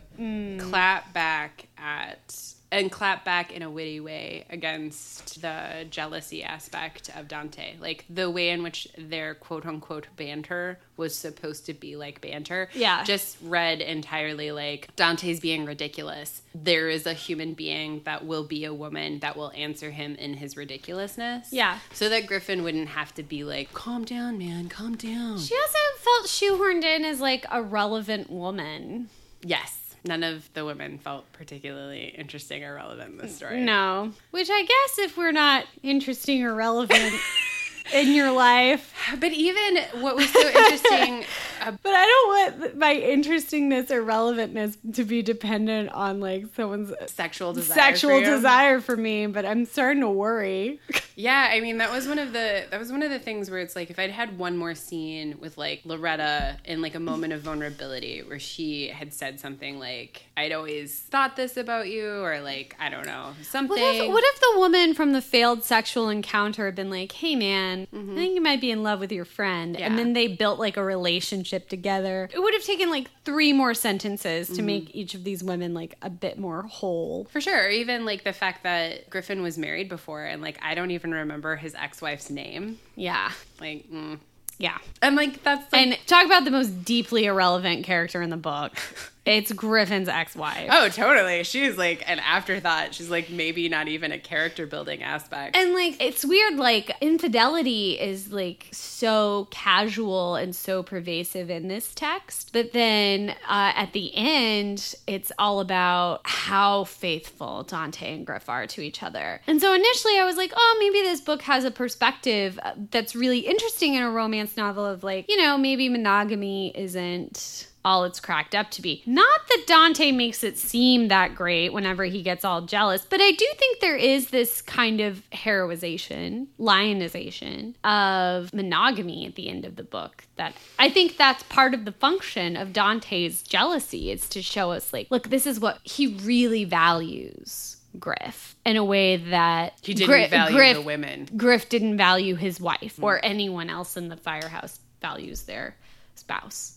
clap 0.60 1.14
back 1.14 1.68
at 1.78 2.54
and 2.72 2.91
clap 2.91 3.24
back 3.24 3.51
in 3.53 3.61
a 3.61 3.70
witty 3.70 3.99
way 4.01 4.45
against 4.49 5.41
the 5.41 5.86
jealousy 5.89 6.43
aspect 6.43 7.09
of 7.15 7.28
Dante. 7.28 7.76
Like 7.80 8.03
the 8.09 8.30
way 8.30 8.49
in 8.49 8.61
which 8.61 8.88
their 8.97 9.36
quote 9.36 9.65
unquote 9.65 10.07
banter 10.18 10.80
was 10.97 11.15
supposed 11.18 11.65
to 11.68 11.74
be 11.74 11.95
like 11.95 12.20
banter. 12.20 12.70
Yeah. 12.74 13.03
Just 13.05 13.38
read 13.41 13.80
entirely 13.80 14.51
like 14.51 14.93
Dante's 14.97 15.39
being 15.39 15.65
ridiculous. 15.65 16.41
There 16.53 16.89
is 16.89 17.05
a 17.05 17.13
human 17.13 17.53
being 17.53 18.01
that 18.03 18.26
will 18.26 18.43
be 18.43 18.65
a 18.65 18.74
woman 18.74 19.20
that 19.20 19.38
will 19.38 19.51
answer 19.55 19.91
him 19.91 20.15
in 20.15 20.34
his 20.34 20.57
ridiculousness. 20.57 21.53
Yeah. 21.53 21.80
So 21.93 22.09
that 22.09 22.28
Griffin 22.28 22.63
wouldn't 22.63 22.89
have 22.89 23.13
to 23.15 23.24
be 23.24 23.43
like, 23.45 23.72
calm 23.74 24.03
down, 24.03 24.38
man, 24.38 24.68
calm 24.68 24.95
down. 24.95 25.39
She 25.39 25.55
also 25.55 25.80
felt 25.99 26.26
shoehorned 26.26 26.84
in 26.84 27.05
as 27.05 27.22
like 27.22 27.45
a 27.49 27.61
relevant 27.61 28.30
woman. 28.30 29.09
yes. 29.41 29.87
None 30.08 30.24
of 30.24 30.51
the 30.53 30.64
women 30.64 30.97
felt 30.99 31.32
particularly 31.34 32.14
interesting 32.18 32.64
or 32.64 32.76
relevant 32.76 33.12
in 33.12 33.18
this 33.18 33.36
story. 33.36 33.60
No. 33.62 34.14
Which 34.32 34.49
I 34.49 34.62
guess 34.62 34.99
if 34.99 35.18
we're 35.18 35.32
not 35.32 35.66
interesting 35.84 36.43
or 36.43 36.53
relevant 36.55 37.14
in 37.94 38.14
your 38.14 38.32
life. 38.32 38.94
But 39.20 39.32
even 39.34 39.78
what 40.02 40.16
was 40.16 40.30
so 40.30 40.48
interesting 40.48 41.26
But 41.66 41.94
I 41.94 42.06
don't 42.06 42.62
want 42.62 42.78
my 42.78 42.94
interestingness 42.94 43.92
or 43.92 44.02
relevantness 44.04 44.78
to 44.96 45.04
be 45.04 45.22
dependent 45.22 45.90
on 45.90 46.20
like 46.20 46.46
someone's 46.56 46.94
Sexual 47.08 47.54
desire. 47.54 47.76
sexual 47.76 48.20
for 48.20 48.26
desire 48.26 48.80
for 48.80 48.96
me, 48.96 49.28
but 49.28 49.46
I'm 49.46 49.66
starting 49.66 50.02
to 50.02 50.10
worry. 50.10 50.80
Yeah, 51.20 51.50
I 51.52 51.62
mean 51.62 51.80
that 51.80 51.90
was 51.92 52.08
one 52.08 52.20
of 52.20 52.32
the 52.32 52.66
that 52.70 52.80
was 52.80 52.92
one 52.92 53.02
of 53.02 53.10
the 53.10 53.18
things 53.18 53.50
where 53.50 53.60
it's 53.60 53.76
like 53.76 53.90
if 53.90 53.98
I'd 53.98 54.12
had 54.12 54.38
one 54.38 54.56
more 54.56 54.76
scene 54.76 55.36
with 55.40 55.58
like 55.58 55.82
Loretta 55.84 56.58
in 56.64 56.80
like 56.84 56.94
a 56.94 57.00
moment 57.00 57.34
of 57.34 57.42
vulnerability 57.42 58.22
where 58.22 58.38
she 58.38 58.90
had 58.90 59.12
said 59.12 59.40
something 59.40 59.80
like 59.80 60.28
I'd 60.38 60.52
always 60.52 60.94
thought 61.00 61.36
this 61.36 61.58
about 61.58 61.88
you 61.88 62.22
or 62.22 62.40
like 62.42 62.76
I 62.80 62.90
don't 62.90 63.08
know 63.08 63.34
something. 63.42 63.82
What 63.82 63.96
if, 63.96 64.08
what 64.10 64.24
if 64.24 64.40
the 64.40 64.60
woman 64.60 64.94
from 64.94 65.14
the 65.14 65.22
failed 65.24 65.64
sexual 65.64 66.08
encounter 66.10 66.66
had 66.66 66.76
been 66.76 66.92
like, 66.92 67.12
"Hey, 67.14 67.36
man, 67.36 67.76
I 67.82 68.15
think 68.15 68.36
you 68.36 68.41
might 68.41 68.61
be 68.61 68.71
in 68.71 68.84
love 68.84 68.99
with 68.99 69.11
your 69.11 69.25
friend," 69.25 69.75
Yeah. 69.78 69.86
and 69.86 69.97
then 69.99 70.13
they 70.13 70.28
built 70.28 70.59
like 70.59 70.78
a 70.78 70.84
relationship 70.84 71.69
together? 71.69 72.30
It 72.34 72.39
would 72.39 72.53
have 72.53 72.63
taken 72.63 72.89
like 72.89 73.09
three 73.25 73.53
more 73.53 73.73
sentences 73.73 74.49
to 74.49 74.61
make 74.61 74.95
each 74.95 75.13
of 75.13 75.23
these 75.23 75.43
women 75.43 75.73
like 75.73 75.95
a 76.01 76.09
bit 76.09 76.38
more 76.39 76.63
whole. 76.63 77.25
For 77.32 77.41
sure. 77.41 77.65
Or 77.65 77.69
even 77.69 78.05
like 78.05 78.23
the 78.23 78.34
fact 78.34 78.63
that 78.63 79.09
Griffin 79.09 79.41
was 79.41 79.57
married 79.57 79.89
before 79.89 80.23
and 80.25 80.41
like 80.41 80.57
I 80.63 80.75
don't 80.75 80.91
even 80.91 81.13
remember 81.13 81.55
his 81.55 81.75
ex 81.75 82.01
wife's 82.01 82.30
name. 82.30 82.80
Yeah, 82.95 83.32
Like, 83.59 83.89
mm. 83.91 84.19
yeah. 84.57 84.78
and 85.01 85.15
like 85.15 85.43
that's 85.43 85.71
like, 85.71 85.82
And 85.82 85.97
talk 86.07 86.25
about 86.25 86.45
the 86.45 86.51
most 86.51 86.84
deeply 86.86 87.25
irrelevant 87.25 87.86
character 87.86 88.21
in 88.21 88.30
the 88.30 88.38
book. 88.38 88.73
It's 89.28 89.51
Griffin's 89.51 90.07
ex-wife. 90.07 90.69
oh, 90.71 90.89
totally. 90.89 91.43
She's 91.43 91.78
like 91.78 92.03
an 92.09 92.19
afterthought. 92.19 92.93
She's 92.95 93.09
like 93.09 93.30
maybe 93.30 93.67
not 93.69 93.88
even 93.88 94.11
a 94.11 94.19
character 94.19 94.65
building 94.65 95.03
aspect. 95.03 95.55
And 95.55 95.73
like 95.73 96.01
it's 96.01 96.23
weird 96.25 96.55
like 96.55 96.95
infidelity 97.01 97.99
is 97.99 98.32
like 98.32 98.67
so 98.71 99.47
casual 99.51 100.36
and 100.36 100.55
so 100.55 100.82
pervasive 100.84 101.49
in 101.49 101.67
this 101.67 101.93
text 101.93 102.51
but 102.53 102.71
then 102.71 103.32
uh, 103.47 103.73
at 103.75 103.93
the 103.93 104.15
end 104.15 104.95
it's 105.07 105.32
all 105.38 105.59
about 105.59 106.21
how 106.23 106.86
faithful 106.86 107.63
Dante 107.63 108.13
and 108.13 108.25
Griff 108.25 108.47
are 108.49 108.65
to 108.67 108.82
each 108.82 109.03
other. 109.03 109.41
And 109.47 109.59
so 109.61 109.73
initially 109.73 110.17
I 110.17 110.23
was 110.25 110.38
like, 110.38 110.53
"Oh, 110.55 110.78
maybe 110.80 111.03
this 111.03 111.21
book 111.21 111.41
has 111.43 111.65
a 111.65 111.71
perspective 111.71 112.59
uh, 112.63 112.73
that's 112.91 113.15
really 113.15 113.39
interesting 113.39 113.95
in 113.95 114.03
a 114.03 114.09
romance 114.11 114.55
novel 114.55 114.86
of 114.86 115.03
like, 115.03 115.25
you 115.30 115.38
know, 115.38 115.57
maybe 115.57 115.89
monogamy 115.89 116.71
isn't 116.75 117.66
all 117.88 118.04
it's 118.04 118.20
cracked 118.20 118.54
up 118.54 118.70
to 118.70 118.82
be. 118.82 119.02
Not 119.06 119.40
that 119.48 119.64
Dante 119.66 120.12
makes 120.12 120.44
it 120.44 120.58
seem 120.58 121.08
that 121.08 121.34
great 121.34 121.72
whenever 121.72 122.04
he 122.04 122.22
gets 122.22 122.44
all 122.44 122.62
jealous, 122.62 123.06
but 123.10 123.22
I 123.22 123.32
do 123.32 123.48
think 123.58 123.80
there 123.80 123.96
is 123.96 124.30
this 124.30 124.62
kind 124.62 125.00
of 125.00 125.24
heroization, 125.32 126.48
lionization 126.58 127.76
of 127.86 128.54
monogamy 128.54 129.26
at 129.26 129.36
the 129.36 129.48
end 129.48 129.64
of 129.64 129.78
the 129.78 129.84
book 129.84 130.26
that 130.36 130.54
I 130.78 130.90
think 130.90 131.16
that's 131.16 131.44
part 131.44 131.74
of 131.74 131.86
the 131.86 131.94
function 131.94 132.58
of 132.58 132.74
Dante's 132.74 133.42
jealousy 133.42 134.12
is 134.12 134.28
to 134.30 134.42
show 134.42 134.72
us 134.72 134.92
like, 134.92 135.08
look, 135.10 135.30
this 135.30 135.48
is 135.48 135.58
what 135.58 135.80
he 135.84 136.08
really 136.08 136.66
values. 136.66 137.78
Griff 137.98 138.56
in 138.66 138.76
a 138.76 138.84
way 138.84 139.16
that 139.16 139.80
he 139.82 139.94
didn't 139.94 140.10
Griff, 140.10 140.30
value 140.30 140.56
Griff, 140.56 140.76
the 140.76 140.82
women. 140.82 141.28
Griff 141.38 141.70
didn't 141.70 141.98
value 141.98 142.36
his 142.36 142.60
wife 142.60 143.00
or 143.02 143.16
mm. 143.16 143.22
anyone 143.24 143.70
else 143.70 143.96
in 143.98 144.10
the 144.10 144.18
firehouse 144.18 144.80
values 145.02 145.44
their 145.44 145.76
spouse. 146.14 146.76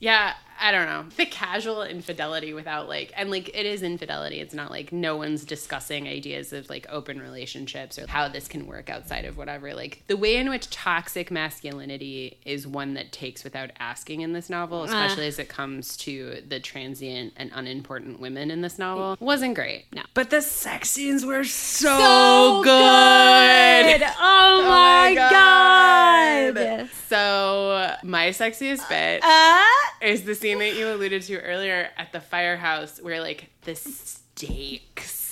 Yeah. 0.00 0.34
I 0.60 0.70
don't 0.72 0.86
know. 0.86 1.04
The 1.16 1.26
casual 1.26 1.82
infidelity 1.82 2.52
without 2.54 2.88
like 2.88 3.12
and 3.16 3.30
like 3.30 3.48
it 3.48 3.66
is 3.66 3.82
infidelity. 3.82 4.40
It's 4.40 4.54
not 4.54 4.70
like 4.70 4.92
no 4.92 5.16
one's 5.16 5.44
discussing 5.44 6.06
ideas 6.08 6.52
of 6.52 6.68
like 6.70 6.86
open 6.88 7.20
relationships 7.20 7.98
or 7.98 8.06
how 8.06 8.28
this 8.28 8.48
can 8.48 8.66
work 8.66 8.88
outside 8.88 9.24
of 9.24 9.36
whatever. 9.36 9.74
Like 9.74 10.02
the 10.06 10.16
way 10.16 10.36
in 10.36 10.48
which 10.50 10.70
toxic 10.70 11.30
masculinity 11.30 12.38
is 12.44 12.66
one 12.66 12.94
that 12.94 13.12
takes 13.12 13.44
without 13.44 13.70
asking 13.78 14.20
in 14.22 14.32
this 14.32 14.48
novel, 14.48 14.84
especially 14.84 15.26
as 15.26 15.38
it 15.38 15.48
comes 15.48 15.96
to 15.98 16.42
the 16.48 16.60
transient 16.60 17.32
and 17.36 17.50
unimportant 17.54 18.20
women 18.20 18.50
in 18.50 18.60
this 18.60 18.78
novel, 18.78 19.16
wasn't 19.20 19.54
great. 19.54 19.86
No. 19.94 20.02
But 20.14 20.30
the 20.30 20.40
sex 20.42 20.90
scenes 20.90 21.24
were 21.24 21.44
so, 21.44 21.98
So 21.98 22.62
good. 22.64 24.02
Oh, 24.26 24.62
my 24.62 25.10
my 25.10 25.14
god. 25.14 26.54
God. 26.54 26.88
So 27.08 27.94
my 28.02 28.28
sexiest 28.28 28.88
bit 28.88 29.22
Uh, 29.22 29.62
is 30.02 30.24
the 30.24 30.34
scene 30.44 30.58
that 30.58 30.76
you 30.76 30.86
alluded 30.92 31.22
to 31.22 31.40
earlier 31.40 31.88
at 31.96 32.12
the 32.12 32.20
firehouse 32.20 33.00
where 33.00 33.22
like 33.22 33.48
the 33.62 33.74
steaks. 33.74 35.23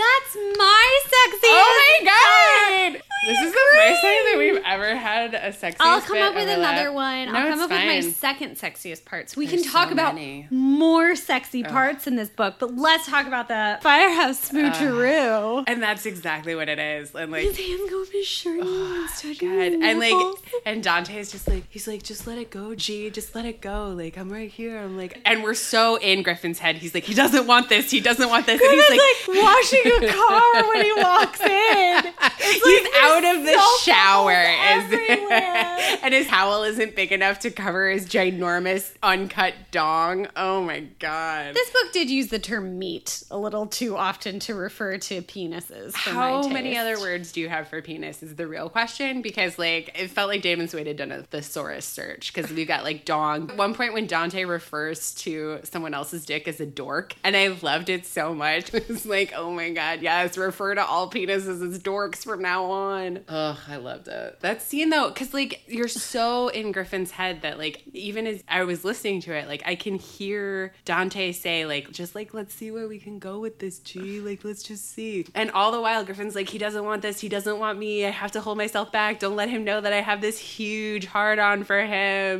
That's 0.00 0.36
my 0.58 1.00
sexy. 1.02 1.46
Oh 1.46 2.00
my 2.00 2.06
god! 2.06 3.02
Oh, 3.02 3.26
this 3.26 3.38
is 3.38 3.52
the 3.52 3.58
first 3.58 4.00
time 4.00 4.24
that 4.30 4.34
we've 4.38 4.62
ever 4.64 4.96
had 4.96 5.34
a 5.34 5.52
sexy. 5.52 5.76
I'll 5.80 6.00
come 6.00 6.18
up 6.22 6.34
with 6.34 6.48
another 6.48 6.90
one. 6.90 7.26
No, 7.26 7.34
I'll 7.34 7.50
come 7.50 7.60
up 7.60 7.70
with 7.70 7.84
my 7.84 8.00
second 8.00 8.56
sexiest 8.56 9.04
parts. 9.04 9.36
We 9.36 9.46
There's 9.46 9.62
can 9.62 9.70
talk 9.70 9.88
so 9.88 9.92
about 9.92 10.14
many. 10.14 10.46
more 10.50 11.14
sexy 11.14 11.62
parts 11.62 12.06
in 12.06 12.16
this 12.16 12.30
book, 12.30 12.54
but 12.58 12.74
let's 12.76 13.06
talk 13.06 13.26
about 13.26 13.48
the 13.48 13.78
firehouse 13.82 14.50
smoocheroo. 14.50 15.64
And 15.66 15.82
that's 15.82 16.06
exactly 16.06 16.54
what 16.54 16.68
it 16.70 16.78
is. 16.78 17.14
And 17.14 17.30
like 17.30 17.42
His 17.42 17.58
hands 17.58 17.90
go 17.90 18.02
up 18.02 18.08
his 18.08 18.26
shirt 18.26 18.60
and 18.60 19.08
touching 19.10 19.48
God. 19.48 19.86
And 19.86 19.98
like 20.00 20.36
and 20.64 20.82
Dante's 20.82 21.30
just 21.30 21.46
like 21.46 21.64
he's 21.68 21.86
like, 21.86 22.02
just 22.02 22.26
let 22.26 22.38
it 22.38 22.50
go, 22.50 22.74
G, 22.74 23.10
just 23.10 23.34
let 23.34 23.44
it 23.44 23.60
go. 23.60 23.88
Like 23.88 24.16
I'm 24.16 24.32
right 24.32 24.50
here. 24.50 24.78
I'm 24.78 24.96
like 24.96 25.20
and 25.26 25.42
we're 25.42 25.52
so 25.54 25.96
in 25.96 26.22
Griffin's 26.22 26.58
head. 26.58 26.76
He's 26.76 26.94
like, 26.94 27.04
he 27.04 27.12
doesn't 27.14 27.46
want 27.46 27.68
this, 27.68 27.90
he 27.90 28.00
doesn't 28.00 28.30
want 28.30 28.46
this. 28.46 28.60
And 28.62 28.70
he's 28.70 28.86
Griffin's 28.88 29.28
like, 29.28 29.36
like, 29.36 29.44
washing 29.44 29.89
a 29.96 30.12
car 30.12 30.68
when 30.68 30.84
he 30.84 30.92
walks 30.94 31.40
in. 31.40 32.12
It's 32.42 32.64
he's 32.64 32.82
like 32.82 32.92
out 33.02 33.24
of 33.36 33.44
the 33.44 33.60
shower 33.82 34.32
is 34.32 35.20
and 36.02 36.14
his 36.14 36.26
howl 36.26 36.64
isn't 36.64 36.96
big 36.96 37.12
enough 37.12 37.40
to 37.40 37.50
cover 37.50 37.88
his 37.90 38.06
ginormous 38.06 38.92
uncut 39.02 39.54
dong. 39.70 40.26
Oh 40.36 40.62
my 40.62 40.80
god. 40.98 41.54
This 41.54 41.70
book 41.70 41.92
did 41.92 42.10
use 42.10 42.28
the 42.28 42.38
term 42.38 42.78
meat 42.78 43.22
a 43.30 43.38
little 43.38 43.66
too 43.66 43.96
often 43.96 44.40
to 44.40 44.54
refer 44.54 44.98
to 44.98 45.22
penises. 45.22 45.92
For 45.92 46.10
How 46.10 46.48
many 46.48 46.76
other 46.76 46.98
words 46.98 47.32
do 47.32 47.40
you 47.40 47.48
have 47.48 47.68
for 47.68 47.80
penis 47.82 48.22
is 48.22 48.34
the 48.36 48.46
real 48.46 48.68
question 48.68 49.22
because 49.22 49.58
like 49.58 49.92
it 49.98 50.10
felt 50.10 50.28
like 50.28 50.42
Damon 50.42 50.68
Suede 50.68 50.88
had 50.88 50.96
done 50.96 51.12
a 51.12 51.22
thesaurus 51.22 51.84
search 51.84 52.32
because 52.32 52.50
we 52.50 52.64
got 52.64 52.84
like 52.84 53.04
dong. 53.04 53.50
At 53.50 53.56
one 53.56 53.74
point 53.74 53.92
when 53.92 54.06
Dante 54.06 54.44
refers 54.44 55.14
to 55.16 55.60
someone 55.64 55.94
else's 55.94 56.24
dick 56.24 56.48
as 56.48 56.60
a 56.60 56.66
dork 56.66 57.14
and 57.22 57.36
I 57.36 57.48
loved 57.62 57.88
it 57.88 58.06
so 58.06 58.34
much. 58.34 58.70
It 58.80 58.88
was 58.88 59.04
like, 59.04 59.32
oh 59.36 59.50
my 59.50 59.69
god, 59.74 60.02
yes, 60.02 60.36
refer 60.36 60.74
to 60.74 60.84
all 60.84 61.10
penises 61.10 61.62
as 61.66 61.78
dorks 61.78 62.24
from 62.24 62.42
now 62.42 62.64
on. 62.64 63.20
Ugh, 63.28 63.56
I 63.68 63.76
loved 63.76 64.08
it. 64.08 64.40
That 64.40 64.62
scene 64.62 64.90
though, 64.90 65.08
because 65.08 65.32
like 65.34 65.62
you're 65.66 65.88
so 65.88 66.48
in 66.48 66.72
Griffin's 66.72 67.10
head 67.12 67.42
that 67.42 67.58
like 67.58 67.82
even 67.92 68.26
as 68.26 68.42
I 68.48 68.64
was 68.64 68.84
listening 68.84 69.20
to 69.22 69.32
it, 69.34 69.48
like 69.48 69.62
I 69.66 69.74
can 69.74 69.94
hear 69.96 70.72
Dante 70.84 71.32
say 71.32 71.66
like 71.66 71.90
just 71.92 72.14
like 72.14 72.34
let's 72.34 72.54
see 72.54 72.70
where 72.70 72.88
we 72.88 72.98
can 72.98 73.18
go 73.18 73.38
with 73.38 73.58
this 73.58 73.78
G, 73.80 74.20
like 74.20 74.44
let's 74.44 74.62
just 74.62 74.90
see. 74.92 75.26
And 75.34 75.50
all 75.52 75.72
the 75.72 75.80
while 75.80 76.04
Griffin's 76.04 76.34
like 76.34 76.48
he 76.48 76.58
doesn't 76.58 76.84
want 76.84 77.02
this, 77.02 77.20
he 77.20 77.28
doesn't 77.28 77.58
want 77.58 77.78
me. 77.78 78.04
I 78.06 78.10
have 78.10 78.32
to 78.32 78.40
hold 78.40 78.58
myself 78.58 78.92
back. 78.92 79.18
Don't 79.20 79.36
let 79.36 79.48
him 79.48 79.64
know 79.64 79.80
that 79.80 79.92
I 79.92 80.00
have 80.00 80.20
this 80.20 80.38
huge 80.38 81.06
hard 81.06 81.38
on 81.38 81.64
for 81.64 81.80
him. 81.80 81.90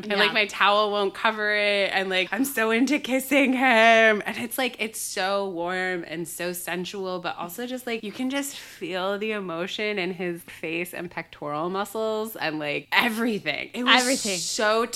And 0.03 0.07
Yeah. 0.07 0.17
like 0.17 0.33
my 0.33 0.47
towel 0.47 0.91
won't 0.91 1.15
cover 1.15 1.55
it 1.55 1.91
and 1.93 2.09
like 2.09 2.29
I'm 2.33 2.45
so 2.45 2.71
into 2.71 2.99
kissing 2.99 3.53
him. 3.53 4.23
And 4.27 4.37
it's 4.39 4.59
like 4.59 4.77
it's 4.79 5.01
so 5.01 5.49
warm 5.49 6.05
and 6.07 6.27
so 6.27 6.53
sensual, 6.53 7.20
but 7.21 7.37
also 7.37 7.67
just 7.67 7.87
like 7.87 8.03
you 8.03 8.13
can 8.13 8.31
just 8.31 8.57
feel 8.57 9.19
the 9.19 9.33
emotion 9.33 9.99
in 9.99 10.13
his 10.13 10.43
face 10.43 10.93
and 10.95 11.11
pectoral 11.11 11.71
muscles 11.71 12.37
and 12.37 12.59
like 12.59 12.89
everything. 12.93 13.71
It 13.75 13.85
was 13.85 14.01
Everything. 14.01 14.39
so 14.39 14.87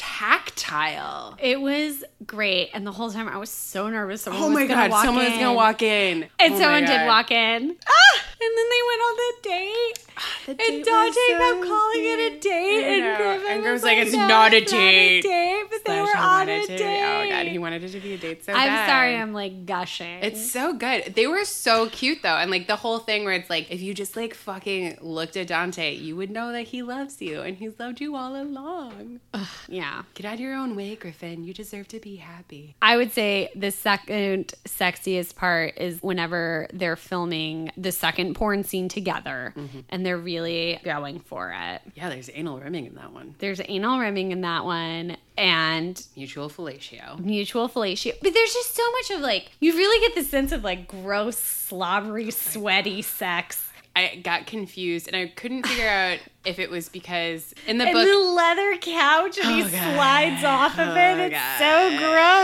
tactile. 0.49 1.37
It 1.41 1.61
was 1.61 2.05
great, 2.27 2.71
and 2.75 2.87
the 2.87 2.93
whole 2.93 3.11
time 3.11 3.29
I 3.29 3.37
was 3.39 3.51
so 3.51 3.89
nervous. 3.89 4.23
Someone 4.23 4.43
Oh 4.43 4.49
my 4.51 4.67
god, 4.67 4.91
someone 5.03 5.25
in. 5.27 5.33
was 5.33 5.41
gonna 5.41 5.55
walk 5.55 5.83
in. 5.83 6.29
and 6.39 6.55
Oh 6.55 6.59
someone 6.59 6.85
did 6.85 7.07
walk 7.07 7.31
in. 7.31 7.77
Ah! 7.87 8.21
And 8.41 8.59
then 8.59 8.67
they 8.69 8.83
went 8.89 9.01
on 9.03 9.17
the 9.17 9.35
date. 9.43 9.99
The 10.47 10.51
And 10.51 10.59
date 10.59 10.85
Dante 10.85 11.07
was 11.07 11.15
so 11.15 11.39
kept 11.39 11.65
calling 11.69 12.05
it 12.05 12.19
a 12.37 12.39
date, 12.41 12.85
and. 13.03 13.17
Griffin 13.17 13.47
And 13.65 13.73
was 13.73 13.83
like, 13.83 13.99
"It's 13.99 14.13
"No, 14.13 14.29
not 14.29 14.53
a 14.53 14.61
date." 14.65 15.23
date." 15.23 15.65
But 15.71 15.85
they 15.87 16.01
were 16.01 16.17
on 16.17 16.49
a 16.51 16.61
to- 16.67 16.77
date. 16.77 17.03
Oh 17.27 17.31
god, 17.31 17.47
he 17.47 17.59
wanted 17.59 17.83
it 17.83 17.89
to 17.93 18.01
be 18.01 18.13
a 18.13 18.19
date 18.19 18.45
so 18.45 18.53
I'm 18.53 18.69
bad. 18.69 18.87
sorry, 18.89 19.17
I'm 19.17 19.33
like 19.33 19.65
gushing. 19.67 20.19
It's 20.23 20.51
so 20.51 20.75
good. 20.75 21.15
They 21.15 21.27
were 21.27 21.45
so 21.47 21.89
cute 21.89 22.14
though. 22.23 22.37
And 22.37 22.51
like 22.51 22.67
the 22.67 22.77
whole 22.77 22.99
thing 22.99 23.25
where 23.25 23.35
it's 23.35 23.51
like, 23.51 23.71
if 23.71 23.81
you 23.81 23.95
just 23.95 24.17
like 24.17 24.35
fucking 24.35 24.99
looked 25.01 25.37
at 25.37 25.47
Dante, 25.49 25.95
you 25.95 26.17
would 26.17 26.31
know 26.31 26.53
that 26.53 26.63
he 26.69 26.83
loves 26.83 27.21
you 27.23 27.41
and 27.41 27.57
he's 27.57 27.79
loved 27.79 28.01
you 28.01 28.17
all 28.17 28.35
along. 28.41 29.21
yeah. 29.69 30.03
Get 30.15 30.27
out 30.27 30.35
of 30.35 30.41
your 30.41 30.55
own 30.55 30.77
way, 30.77 30.95
Griffin. 30.97 31.45
You 31.45 31.53
deserve 31.55 31.89
to 31.89 32.01
be 32.01 32.17
happy. 32.17 32.77
I 32.83 32.97
would 32.97 33.13
say 33.13 33.51
the 33.55 33.71
second 33.71 34.55
sexiest 34.67 35.37
part 35.37 35.79
is 35.79 35.99
whenever 36.03 36.69
they're 36.73 36.97
filming 36.97 37.71
the 37.77 37.93
second 37.93 38.35
porn 38.35 38.65
scene 38.65 38.89
together 38.89 39.53
Mm-hmm. 39.57 39.81
and 39.89 40.05
they're 40.05 40.17
really 40.19 40.81
going 40.85 41.21
for 41.21 41.53
it. 41.57 41.81
Yeah, 41.95 42.09
there's 42.09 42.31
anal 42.35 42.59
rimming 42.61 42.87
in 42.87 42.95
that 42.97 43.13
one. 43.13 43.35
There's 43.39 43.61
anal 43.67 43.99
rimming 43.99 44.33
in 44.33 44.41
that 44.43 44.65
one 44.65 45.17
and 45.37 46.05
Mutual 46.17 46.49
fellatio. 46.49 47.19
mutual 47.19 47.69
fellatio. 47.69 48.15
But 48.23 48.33
there's 48.35 48.53
just 48.53 48.75
so 48.75 48.83
much 48.93 49.11
of 49.11 49.21
like, 49.21 49.51
you 49.61 49.77
really 49.77 50.07
get 50.07 50.15
the 50.15 50.23
sense 50.29 50.53
of 50.53 50.63
like 50.65 50.87
gross, 50.89 51.37
slobbery, 51.39 52.27
oh 52.27 52.31
sweaty 52.31 53.03
sex 53.03 53.69
I 53.97 54.17
got 54.25 54.47
confused 54.49 55.07
and 55.07 55.15
I 55.15 55.29
couldn't 55.29 55.67
figure 55.69 55.89
out 55.89 56.19
if 56.45 56.59
it 56.59 56.69
was 56.69 56.89
because 56.89 57.55
in 57.69 57.79
the 57.79 57.85
and 57.85 57.93
book 57.95 58.09
the 58.09 58.19
leather 58.19 58.77
couch, 58.79 59.39
and 59.39 59.55
he 59.55 59.63
Oh, 59.63 59.69
God. 59.71 59.95
slides 59.95 60.45
off 60.45 60.79
of 60.81 60.89
Oh, 60.89 60.95
it. 60.97 61.33
It's 61.33 61.37
oh, 61.37 61.39
God. 61.39 61.59
so 61.61 61.99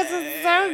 gross. 0.06 0.22
It's 0.22 0.42
so 0.44 0.70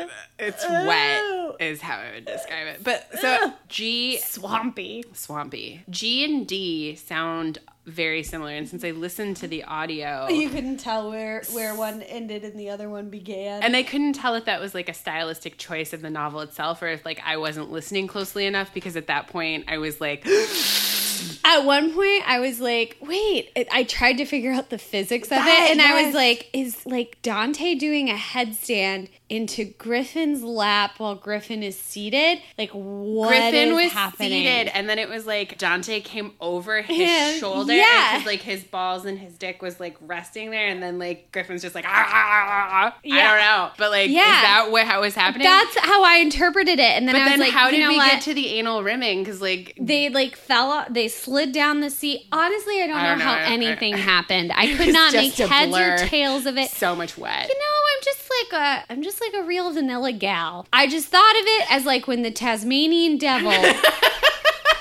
good. 0.00 0.08
it's 0.40 0.64
Ew. 0.64 0.88
wet 0.88 1.60
is 1.60 1.80
how 1.80 1.98
I 1.98 2.14
would 2.14 2.24
describe 2.24 2.66
it. 2.66 2.82
But 2.82 3.06
so. 3.20 3.52
G 3.68 4.18
Swampy. 4.18 5.04
swampy. 5.12 5.82
G 5.88 6.24
and 6.24 6.48
D 6.48 6.96
sound 6.96 7.58
very 7.86 8.22
similar 8.24 8.50
and 8.50 8.68
since 8.68 8.82
I 8.84 8.90
listened 8.90 9.36
to 9.38 9.46
the 9.48 9.62
audio 9.64 10.26
You 10.30 10.48
couldn't 10.50 10.78
tell 10.78 11.08
where 11.10 11.42
where 11.52 11.74
one 11.74 12.02
ended 12.02 12.42
and 12.44 12.58
the 12.58 12.68
other 12.70 12.90
one 12.90 13.10
began. 13.10 13.62
and 13.62 13.76
I 13.76 13.82
couldn't 13.84 14.14
tell 14.14 14.34
if 14.34 14.44
that 14.46 14.60
was 14.60 14.74
like 14.74 14.88
a 14.88 14.94
stylistic 14.94 15.56
choice 15.56 15.92
of 15.92 16.02
the 16.02 16.10
novel 16.10 16.40
itself 16.40 16.82
or 16.82 16.88
if 16.88 17.04
like 17.04 17.20
I 17.24 17.36
wasn't 17.36 17.70
listening 17.70 18.08
closely 18.08 18.44
enough 18.46 18.74
because 18.74 18.96
at 18.96 19.06
that 19.06 19.28
point 19.28 19.66
I 19.68 19.78
was 19.78 20.00
like 20.00 20.26
At 21.44 21.64
one 21.64 21.94
point, 21.94 22.28
I 22.28 22.40
was 22.40 22.60
like, 22.60 22.98
"Wait!" 23.00 23.50
I 23.72 23.84
tried 23.84 24.18
to 24.18 24.26
figure 24.26 24.52
out 24.52 24.68
the 24.68 24.76
physics 24.78 25.28
of 25.28 25.36
That- 25.38 25.68
it, 25.68 25.72
and 25.72 25.80
I 25.80 26.04
was 26.04 26.14
like, 26.14 26.50
"Is 26.52 26.84
like 26.84 27.16
Dante 27.22 27.74
doing 27.74 28.10
a 28.10 28.14
headstand 28.14 29.08
into 29.28 29.64
Griffin's 29.64 30.42
lap 30.42 30.92
while 30.98 31.14
Griffin 31.14 31.62
is 31.62 31.78
seated? 31.78 32.38
Like, 32.56 32.70
what 32.70 33.28
Griffin 33.28 33.68
is 33.70 33.74
was 33.84 33.92
happening?" 33.92 34.30
seated, 34.44 34.68
and 34.74 34.88
then 34.88 34.98
it 34.98 35.08
was 35.08 35.26
like 35.26 35.58
Dante 35.58 36.00
came 36.00 36.32
over 36.40 36.82
his 36.82 36.98
Yeah, 36.98 37.32
shoulder, 37.38 37.74
yeah. 37.74 38.22
like 38.24 38.40
his 38.42 38.62
balls 38.64 39.04
and 39.04 39.18
his 39.18 39.34
dick 39.36 39.62
was 39.62 39.80
like 39.80 39.96
resting 40.00 40.50
there, 40.50 40.66
and 40.68 40.82
then 40.82 40.98
like 40.98 41.32
Griffin's 41.32 41.62
just 41.62 41.74
like, 41.74 41.84
ah, 41.86 41.90
ah, 41.90 42.46
ah, 42.48 42.68
ah. 42.92 42.98
Yeah. 43.02 43.16
I 43.16 43.22
don't 43.30 43.40
know, 43.40 43.70
but 43.78 43.90
like, 43.90 44.10
Yeah. 44.10 44.20
is 44.36 44.42
that 44.42 44.68
what 44.70 44.86
how 44.86 45.00
was 45.00 45.14
happening? 45.14 45.44
That's 45.44 45.76
how 45.80 46.04
I 46.04 46.16
interpreted 46.18 46.78
it, 46.78 46.82
and 46.82 47.08
then 47.08 47.14
but 47.14 47.22
I 47.22 47.24
was 47.24 47.30
then 47.32 47.40
like, 47.40 47.50
how 47.52 47.70
did 47.70 47.86
we 47.88 47.96
what? 47.96 48.10
get 48.12 48.22
to 48.22 48.34
the 48.34 48.46
anal 48.58 48.82
rimming? 48.82 49.22
Because 49.24 49.40
like, 49.40 49.76
they 49.80 50.08
like 50.08 50.36
fell 50.36 50.70
off 50.70 50.86
they 50.90 51.08
slid 51.08 51.52
down 51.52 51.80
the 51.80 51.90
seat 51.90 52.26
honestly 52.32 52.80
i 52.82 52.86
don't, 52.86 52.96
I 52.96 53.02
know, 53.02 53.08
don't 53.10 53.18
know. 53.18 53.24
how 53.24 53.32
I- 53.34 53.42
I- 53.42 53.46
anything 53.52 53.96
happened 53.96 54.52
i 54.54 54.74
could 54.74 54.92
not 54.92 55.12
make 55.12 55.34
heads 55.34 55.76
or 55.76 55.96
tails 56.06 56.46
of 56.46 56.56
it 56.56 56.70
so 56.70 56.94
much 56.94 57.18
wet. 57.18 57.48
you 57.48 57.54
know 57.54 57.64
i'm 57.96 58.04
just 58.04 58.30
like 58.52 58.60
a 58.62 58.92
i'm 58.92 59.02
just 59.02 59.15
like 59.20 59.34
a 59.34 59.46
real 59.46 59.72
vanilla 59.72 60.12
gal. 60.12 60.66
I 60.72 60.86
just 60.86 61.08
thought 61.08 61.34
of 61.40 61.46
it 61.46 61.72
as 61.72 61.84
like 61.84 62.06
when 62.06 62.22
the 62.22 62.30
tasmanian 62.30 63.18
devil 63.18 63.52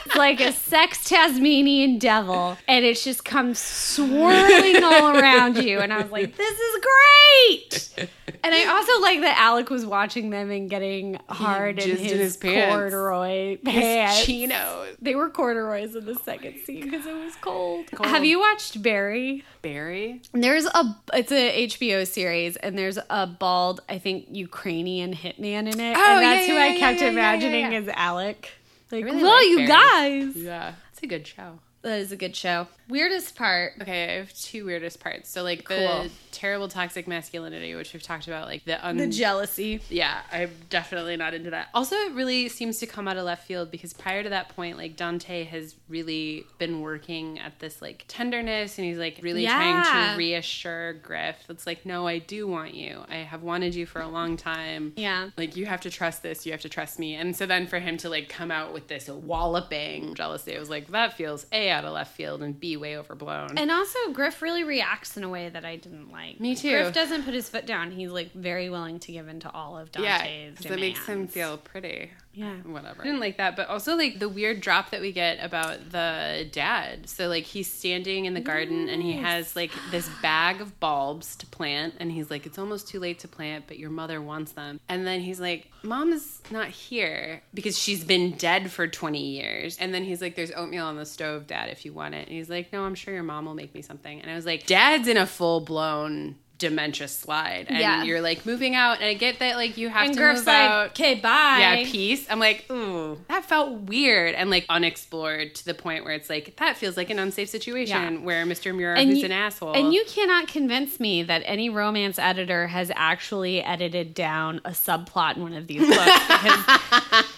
it's 0.05 0.15
like 0.15 0.39
a 0.39 0.51
sex 0.51 1.03
tasmanian 1.09 1.97
devil 1.97 2.57
and 2.67 2.85
it 2.85 2.97
just 2.97 3.25
comes 3.25 3.59
swirling 3.59 4.83
all 4.83 5.17
around 5.17 5.57
you 5.57 5.79
and 5.79 5.91
i 5.93 6.01
was 6.01 6.11
like 6.11 6.35
this 6.35 6.59
is 6.59 6.85
great 6.85 8.09
and 8.43 8.53
i 8.55 8.65
also 8.65 9.01
like 9.01 9.21
that 9.21 9.37
alec 9.39 9.69
was 9.69 9.85
watching 9.85 10.29
them 10.29 10.51
and 10.51 10.69
getting 10.69 11.19
hard 11.29 11.79
in 11.79 11.89
his, 11.97 12.11
in 12.11 12.17
his 12.19 12.37
pants. 12.37 12.75
corduroy 12.75 13.57
His 13.57 13.73
pants 13.73 14.25
chinos. 14.25 14.95
they 15.01 15.15
were 15.15 15.29
corduroys 15.29 15.95
in 15.95 16.05
the 16.05 16.13
oh 16.13 16.23
second 16.23 16.59
scene 16.65 16.83
because 16.83 17.05
it 17.05 17.13
was 17.13 17.35
cold. 17.35 17.85
Cold. 17.91 18.09
Have 18.09 18.25
you 18.25 18.39
watched 18.39 18.81
Barry? 18.81 19.43
Barry. 19.61 20.21
There's 20.33 20.65
a 20.65 20.95
it's 21.13 21.31
a 21.31 21.67
HBO 21.67 22.05
series 22.07 22.55
and 22.57 22.77
there's 22.77 22.97
a 23.09 23.27
bald 23.27 23.81
I 23.89 23.97
think 23.97 24.27
Ukrainian 24.31 25.13
hitman 25.13 25.71
in 25.71 25.79
it. 25.79 25.97
Oh, 25.97 26.15
and 26.15 26.23
that's 26.23 26.47
yeah, 26.47 26.53
who 26.53 26.53
yeah, 26.53 26.63
I 26.63 26.67
yeah, 26.67 26.79
kept 26.79 27.01
imagining 27.01 27.75
as 27.75 27.87
Alec. 27.89 28.51
Like, 28.95 29.05
really 29.05 29.23
well, 29.23 29.35
like 29.35 29.47
you 29.47 29.57
Barry. 29.67 30.21
guys. 30.25 30.35
Yeah, 30.35 30.73
it's 30.91 31.03
a 31.03 31.07
good 31.07 31.27
show. 31.27 31.59
That 31.81 31.99
is 31.99 32.11
a 32.11 32.15
good 32.15 32.35
show. 32.35 32.67
Weirdest 32.87 33.35
part. 33.35 33.73
Okay, 33.81 34.09
I 34.09 34.17
have 34.19 34.33
two 34.33 34.65
weirdest 34.65 34.99
parts. 34.99 35.29
So 35.29 35.43
like 35.43 35.63
Cool. 35.63 35.77
the 35.77 36.09
terrible 36.31 36.67
toxic 36.67 37.07
masculinity, 37.07 37.73
which 37.75 37.93
we've 37.93 38.03
talked 38.03 38.27
about, 38.27 38.47
like 38.47 38.65
the 38.65 38.85
un- 38.85 38.97
The 38.97 39.07
jealousy. 39.07 39.81
yeah, 39.89 40.21
I'm 40.31 40.51
definitely 40.69 41.15
not 41.17 41.33
into 41.33 41.49
that. 41.51 41.69
Also, 41.73 41.95
it 41.95 42.13
really 42.13 42.49
seems 42.49 42.79
to 42.79 42.85
come 42.85 43.07
out 43.07 43.17
of 43.17 43.25
left 43.25 43.47
field 43.47 43.71
because 43.71 43.93
prior 43.93 44.21
to 44.23 44.29
that 44.29 44.49
point, 44.55 44.77
like 44.77 44.95
Dante 44.97 45.45
has 45.45 45.75
really 45.89 46.45
been 46.59 46.81
working 46.81 47.39
at 47.39 47.59
this 47.59 47.81
like 47.81 48.05
tenderness 48.07 48.77
and 48.77 48.85
he's 48.87 48.97
like 48.97 49.19
really 49.21 49.45
trying 49.45 50.11
to 50.11 50.17
reassure 50.17 50.93
Griff. 50.93 51.37
It's 51.49 51.65
like, 51.65 51.85
no, 51.85 52.05
I 52.07 52.19
do 52.19 52.47
want 52.47 52.73
you. 52.75 53.03
I 53.09 53.15
have 53.17 53.41
wanted 53.43 53.73
you 53.73 53.85
for 53.85 54.01
a 54.01 54.07
long 54.07 54.37
time. 54.37 54.93
Yeah. 54.95 55.29
Like 55.37 55.55
you 55.55 55.65
have 55.65 55.81
to 55.81 55.89
trust 55.89 56.21
this, 56.21 56.45
you 56.45 56.51
have 56.51 56.61
to 56.61 56.69
trust 56.69 56.99
me. 56.99 57.15
And 57.15 57.35
so 57.35 57.45
then 57.45 57.65
for 57.67 57.79
him 57.79 57.97
to 57.97 58.09
like 58.09 58.29
come 58.29 58.51
out 58.51 58.73
with 58.73 58.87
this 58.87 59.07
walloping 59.09 60.13
jealousy, 60.15 60.55
I 60.55 60.59
was 60.59 60.69
like, 60.69 60.87
that 60.89 61.13
feels 61.13 61.45
A 61.51 61.69
out 61.69 61.85
of 61.85 61.93
left 61.93 62.15
field 62.15 62.41
and 62.43 62.59
B 62.59 62.74
way 62.77 62.97
overblown. 62.97 63.57
And 63.57 63.71
also, 63.71 63.97
Griff 64.11 64.41
really 64.41 64.63
reacts 64.63 65.17
in 65.17 65.23
a 65.23 65.29
way 65.29 65.49
that 65.49 65.65
I 65.65 65.75
didn't 65.75 66.11
like. 66.11 66.39
Me 66.39 66.55
too. 66.55 66.71
Griff 66.71 66.93
doesn't 66.93 67.23
put 67.23 67.33
his 67.33 67.49
foot 67.49 67.65
down. 67.65 67.91
He's 67.91 68.11
like 68.11 68.31
very 68.33 68.69
willing 68.69 68.99
to 68.99 69.11
give 69.11 69.27
in 69.27 69.39
to 69.41 69.51
all 69.51 69.77
of 69.77 69.91
Dante's 69.91 70.65
yeah, 70.65 70.73
it 70.73 70.79
makes 70.79 71.05
him 71.05 71.27
feel 71.27 71.57
pretty. 71.57 72.11
Yeah. 72.35 72.55
whatever. 72.65 73.01
I 73.01 73.05
didn't 73.05 73.19
like 73.19 73.37
that, 73.37 73.55
but 73.55 73.67
also 73.69 73.95
like 73.95 74.19
the 74.19 74.29
weird 74.29 74.61
drop 74.61 74.91
that 74.91 75.01
we 75.01 75.11
get 75.11 75.43
about 75.43 75.91
the 75.91 76.47
dad. 76.51 77.09
So 77.09 77.27
like 77.27 77.43
he's 77.43 77.71
standing 77.71 78.25
in 78.25 78.33
the 78.33 78.41
garden 78.41 78.89
and 78.89 79.01
he 79.01 79.13
has 79.13 79.55
like 79.55 79.71
this 79.91 80.09
bag 80.21 80.61
of 80.61 80.79
bulbs 80.79 81.35
to 81.37 81.45
plant 81.47 81.95
and 81.99 82.11
he's 82.11 82.29
like 82.29 82.45
it's 82.45 82.57
almost 82.57 82.87
too 82.87 82.99
late 82.99 83.19
to 83.19 83.27
plant, 83.27 83.65
but 83.67 83.79
your 83.79 83.89
mother 83.89 84.21
wants 84.21 84.51
them. 84.51 84.79
And 84.89 85.07
then 85.07 85.21
he's 85.21 85.39
like 85.39 85.71
mom 85.83 86.11
is 86.11 86.41
not 86.51 86.67
here 86.67 87.41
because 87.53 87.77
she's 87.77 88.03
been 88.03 88.31
dead 88.33 88.71
for 88.71 88.87
20 88.87 89.19
years. 89.19 89.77
And 89.77 89.93
then 89.93 90.03
he's 90.03 90.21
like 90.21 90.35
there's 90.35 90.51
oatmeal 90.51 90.85
on 90.85 90.97
the 90.97 91.05
stove, 91.05 91.47
dad, 91.47 91.69
if 91.69 91.85
you 91.85 91.93
want 91.93 92.15
it. 92.15 92.27
And 92.27 92.35
he's 92.35 92.49
like 92.49 92.71
no, 92.73 92.83
I'm 92.83 92.95
sure 92.95 93.13
your 93.13 93.23
mom 93.23 93.45
will 93.45 93.55
make 93.55 93.73
me 93.73 93.81
something. 93.81 94.21
And 94.21 94.29
I 94.29 94.35
was 94.35 94.45
like 94.45 94.65
dad's 94.65 95.07
in 95.07 95.17
a 95.17 95.25
full-blown 95.25 96.35
dementia 96.57 97.07
slide 97.07 97.65
and 97.69 97.77
Yeah. 97.79 98.03
you're 98.03 98.21
like 98.21 98.45
moving 98.45 98.75
out 98.75 98.97
and 98.99 99.05
I 99.05 99.13
get 99.13 99.39
that 99.39 99.55
like 99.57 99.77
you 99.77 99.89
have 99.89 100.07
And 100.07 100.15
to 100.17 100.21
move 100.33 100.45
like, 100.45 100.55
out 100.69 100.89
okay, 100.91 101.15
bye. 101.15 101.57
yeah, 101.59 101.83
peace. 101.91 102.25
I'm 102.29 102.39
like, 102.39 102.65
ooh, 102.71 103.19
that 103.27 103.45
felt 103.45 103.73
weird 103.81 104.35
and 104.35 104.49
like 104.49 104.65
unexplored 104.69 105.53
to 105.55 105.65
the 105.65 105.73
point 105.73 106.05
where 106.05 106.13
it's 106.13 106.29
like 106.29 106.55
that 106.57 106.77
feels 106.77 106.95
like 106.97 107.09
an 107.09 107.19
unsafe 107.19 107.49
situation 107.49 108.13
Yeah. 108.15 108.19
where 108.21 108.45
Mr. 108.45 108.71
Who's 108.95 109.19
you- 109.19 109.25
an 109.25 109.31
asshole, 109.31 109.73
And 109.73 109.93
you 109.93 110.03
cannot 110.07 110.47
convince 110.47 110.99
me 110.99 111.23
that 111.23 111.41
any 111.45 111.69
romance 111.69 112.17
editor 112.19 112.67
has 112.67 112.91
actually 112.95 113.61
edited 113.61 114.13
down 114.13 114.61
a 114.63 114.71
subplot 114.71 115.35
in 115.35 115.41
one 115.43 115.53
of 115.53 115.67
these 115.67 115.81
books 115.81 116.27
because 116.27 117.25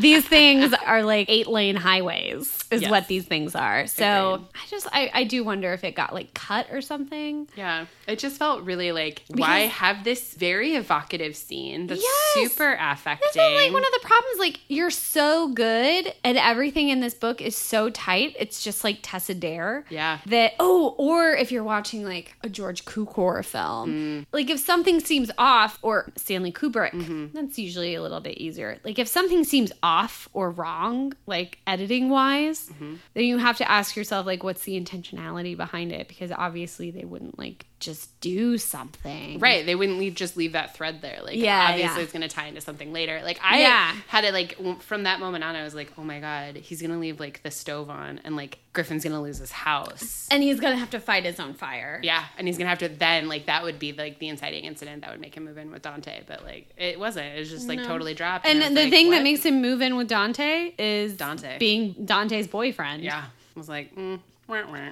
these 0.00 0.26
things 0.26 0.74
are 0.86 1.02
like 1.02 1.28
eight 1.28 1.46
lane 1.46 1.76
highways 1.76 2.64
is 2.70 2.82
Yes. 2.82 2.90
what 2.90 3.08
these 3.08 3.24
things 3.24 3.54
are. 3.54 3.86
So 3.86 4.34
Agreed. 4.34 4.48
I 4.54 4.66
just 4.68 4.86
I, 4.92 5.10
I 5.14 5.24
do 5.24 5.44
wonder 5.44 5.72
if 5.72 5.84
it 5.84 5.94
got 5.94 6.12
like 6.12 6.34
cut 6.34 6.66
or 6.70 6.80
something. 6.80 7.48
yeah, 7.56 7.86
it 8.06 8.18
just 8.18 8.36
felt 8.36 8.62
really 8.64 8.92
like 8.92 9.22
why 9.28 9.60
have 9.60 10.04
this 10.04 10.34
very 10.34 10.74
evocative 10.74 11.36
scene 11.36 11.86
that's 11.86 12.02
Yes! 12.02 12.34
super 12.34 12.76
affecting. 12.80 13.28
This 13.34 13.36
is 13.36 13.64
like 13.64 13.72
one 13.72 13.84
of 13.84 13.90
the 13.92 14.00
problems. 14.02 14.38
Like 14.38 14.60
you're 14.68 14.90
so 14.90 15.48
good, 15.48 16.12
and 16.24 16.38
everything 16.38 16.88
in 16.90 17.00
this 17.00 17.14
book 17.14 17.40
is 17.40 17.56
so 17.56 17.90
tight. 17.90 18.36
It's 18.38 18.62
just 18.62 18.84
like 18.84 18.98
Tessa 19.02 19.34
Dare. 19.34 19.84
Yeah. 19.88 20.18
That 20.26 20.52
oh, 20.60 20.94
or 20.98 21.30
if 21.30 21.50
you're 21.50 21.64
watching 21.64 22.04
like 22.04 22.34
a 22.42 22.48
George 22.48 22.84
Cukor 22.84 23.44
film, 23.44 23.90
mm. 23.90 24.26
like 24.32 24.50
if 24.50 24.60
something 24.60 25.00
seems 25.00 25.30
off, 25.38 25.78
or 25.82 26.12
Stanley 26.16 26.52
Kubrick, 26.52 26.92
mm-hmm. 26.92 27.26
that's 27.32 27.58
usually 27.58 27.94
a 27.94 28.02
little 28.02 28.20
bit 28.20 28.38
easier. 28.38 28.78
Like 28.84 28.98
if 28.98 29.08
something 29.08 29.37
seems 29.44 29.72
off 29.82 30.28
or 30.32 30.50
wrong, 30.50 31.14
like 31.26 31.58
editing 31.66 32.10
wise, 32.10 32.68
mm-hmm. 32.68 32.96
then 33.14 33.24
you 33.24 33.38
have 33.38 33.56
to 33.58 33.70
ask 33.70 33.96
yourself 33.96 34.26
like, 34.26 34.42
what's 34.42 34.62
the 34.62 34.80
intentionality 34.80 35.56
behind 35.56 35.92
it? 35.92 36.08
Because 36.08 36.32
obviously 36.32 36.90
they 36.90 37.04
wouldn't 37.04 37.38
like 37.38 37.66
just 37.80 38.20
do 38.20 38.58
something, 38.58 39.38
Right, 39.38 39.64
they 39.64 39.74
wouldn't 39.74 39.98
leave, 39.98 40.14
just 40.14 40.36
leave 40.36 40.52
that 40.52 40.74
thread 40.74 41.00
there. 41.00 41.20
Like, 41.22 41.36
Yeah, 41.36 41.68
obviously, 41.70 41.96
yeah. 41.98 42.02
it's 42.02 42.12
going 42.12 42.22
to 42.22 42.28
tie 42.28 42.46
into 42.46 42.60
something 42.60 42.92
later. 42.92 43.20
Like, 43.22 43.38
I 43.42 43.60
Yeah. 43.60 43.94
had 44.08 44.24
it 44.24 44.32
like 44.32 44.56
from 44.82 45.04
that 45.04 45.20
moment 45.20 45.44
on. 45.44 45.54
I 45.54 45.62
was 45.62 45.74
like, 45.74 45.92
oh 45.96 46.02
my 46.02 46.18
god, 46.20 46.56
he's 46.56 46.80
going 46.80 46.90
to 46.90 46.98
leave 46.98 47.20
like 47.20 47.42
the 47.44 47.50
stove 47.50 47.88
on, 47.90 48.20
and 48.24 48.34
like 48.36 48.58
Griffin's 48.72 49.04
going 49.04 49.14
to 49.14 49.20
lose 49.20 49.38
his 49.38 49.52
house. 49.52 50.26
And 50.30 50.42
he's 50.42 50.60
gonna 50.60 50.76
have 50.76 50.90
to 50.90 51.00
fight 51.00 51.24
his 51.24 51.40
own 51.40 51.54
fire. 51.54 52.00
Yeah, 52.02 52.24
and 52.36 52.46
he's 52.46 52.58
gonna 52.58 52.70
have 52.70 52.78
to 52.80 52.88
then 52.88 53.28
like 53.28 53.46
that 53.46 53.62
would 53.64 53.78
be 53.78 53.92
like 53.92 54.18
the 54.18 54.28
inciting 54.28 54.64
incident 54.64 55.02
that 55.02 55.10
would 55.10 55.20
make 55.20 55.34
him 55.36 55.44
move 55.44 55.56
in 55.58 55.70
with 55.70 55.82
Dante, 55.82 56.22
but 56.26 56.44
like 56.44 56.68
it 56.76 56.98
wasn't. 56.98 57.26
It 57.34 57.38
was 57.40 57.50
just 57.50 57.66
like 57.68 57.82
totally 57.82 58.14
dropped. 58.14 58.46
And 58.46 58.58
was 58.60 58.68
the 58.68 58.74
like, 58.74 58.90
thing 58.90 59.10
that 59.10 59.22
makes 59.22 59.44
him 59.44 59.60
move 59.62 59.80
in 59.82 59.96
with 59.96 60.08
Dante 60.08 60.74
is 60.78 61.14
Dante. 61.16 61.58
being 61.58 61.94
Dante's 62.04 62.46
boyfriend. 62.46 63.02
yeah, 63.02 63.24
I 63.24 63.58
was 63.58 63.68
like, 63.68 63.94
mm. 63.96 64.20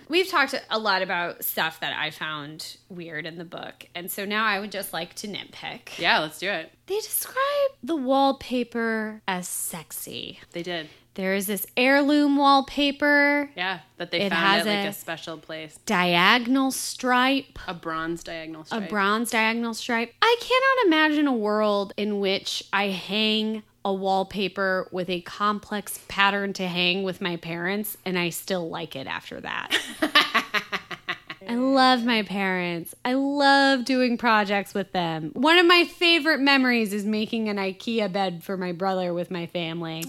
We've 0.09 0.29
talked 0.29 0.55
a 0.71 0.79
lot 0.79 1.03
about 1.03 1.43
stuff 1.45 1.81
that 1.81 1.93
I 1.99 2.11
found 2.11 2.77
weird 2.89 3.27
in 3.27 3.39
the 3.39 3.45
book. 3.45 3.87
And 3.95 4.11
so 4.11 4.25
now 4.25 4.45
I 4.45 4.61
would 4.61 4.71
just 4.71 4.93
like 4.93 5.15
to 5.17 5.29
nitpick. 5.29 5.99
yeah, 5.99 6.19
let's 6.21 6.39
do 6.39 6.49
it. 6.51 6.73
They 6.87 6.97
describe 6.97 7.71
the 7.83 7.97
wallpaper 7.97 9.23
as 9.27 9.49
sexy. 9.49 10.41
They 10.53 10.63
did. 10.63 10.89
There 11.15 11.33
is 11.35 11.47
this 11.47 11.67
heirloom 11.79 12.37
wallpaper, 12.37 13.51
Yeah, 13.57 13.79
that 13.97 14.11
they 14.11 14.21
It 14.21 14.31
found 14.33 14.61
at 14.61 14.67
like 14.67 14.85
a- 14.85 14.89
a 14.89 14.93
special 14.93 15.39
place, 15.39 15.79
diagonal 15.87 16.71
stripe. 16.71 17.59
a 17.67 17.73
bronze 17.73 18.23
diagonal 18.23 18.67
a 18.71 18.83
bronze 18.83 19.31
diagonal 19.31 19.73
stripe. 19.73 20.13
I 20.21 20.37
cannot 20.41 20.87
imagine 20.87 21.27
a 21.27 21.33
world 21.33 21.95
in 21.97 22.21
which 22.21 22.63
I 22.71 22.89
hang 22.89 23.63
a 23.87 23.93
wallpaper 23.93 24.89
with 24.91 25.09
a 25.09 25.21
complex 25.21 26.01
pattern 26.09 26.53
to 26.53 26.67
hang 26.67 27.05
with 27.05 27.21
my 27.21 27.37
parents 27.37 27.97
and 28.05 28.19
I 28.19 28.31
still 28.31 28.69
like 28.69 28.97
it 28.97 29.07
after 29.07 29.41
that. 29.41 29.79
I 31.49 31.55
love 31.55 32.05
my 32.05 32.25
parents. 32.25 32.97
I 33.05 33.13
love 33.13 33.85
doing 33.85 34.19
projects 34.19 34.75
with 34.75 34.91
them. 34.91 35.31
One 35.35 35.57
of 35.57 35.67
my 35.67 35.85
favorite 35.85 36.41
memories 36.41 36.93
is 36.93 37.05
making 37.05 37.49
an 37.49 37.59
IKEA 37.59 38.13
bed 38.13 38.43
for 38.43 38.57
my 38.57 38.73
brother 38.73 39.15
with 39.15 39.31
my 39.31 39.47
family. 39.47 40.05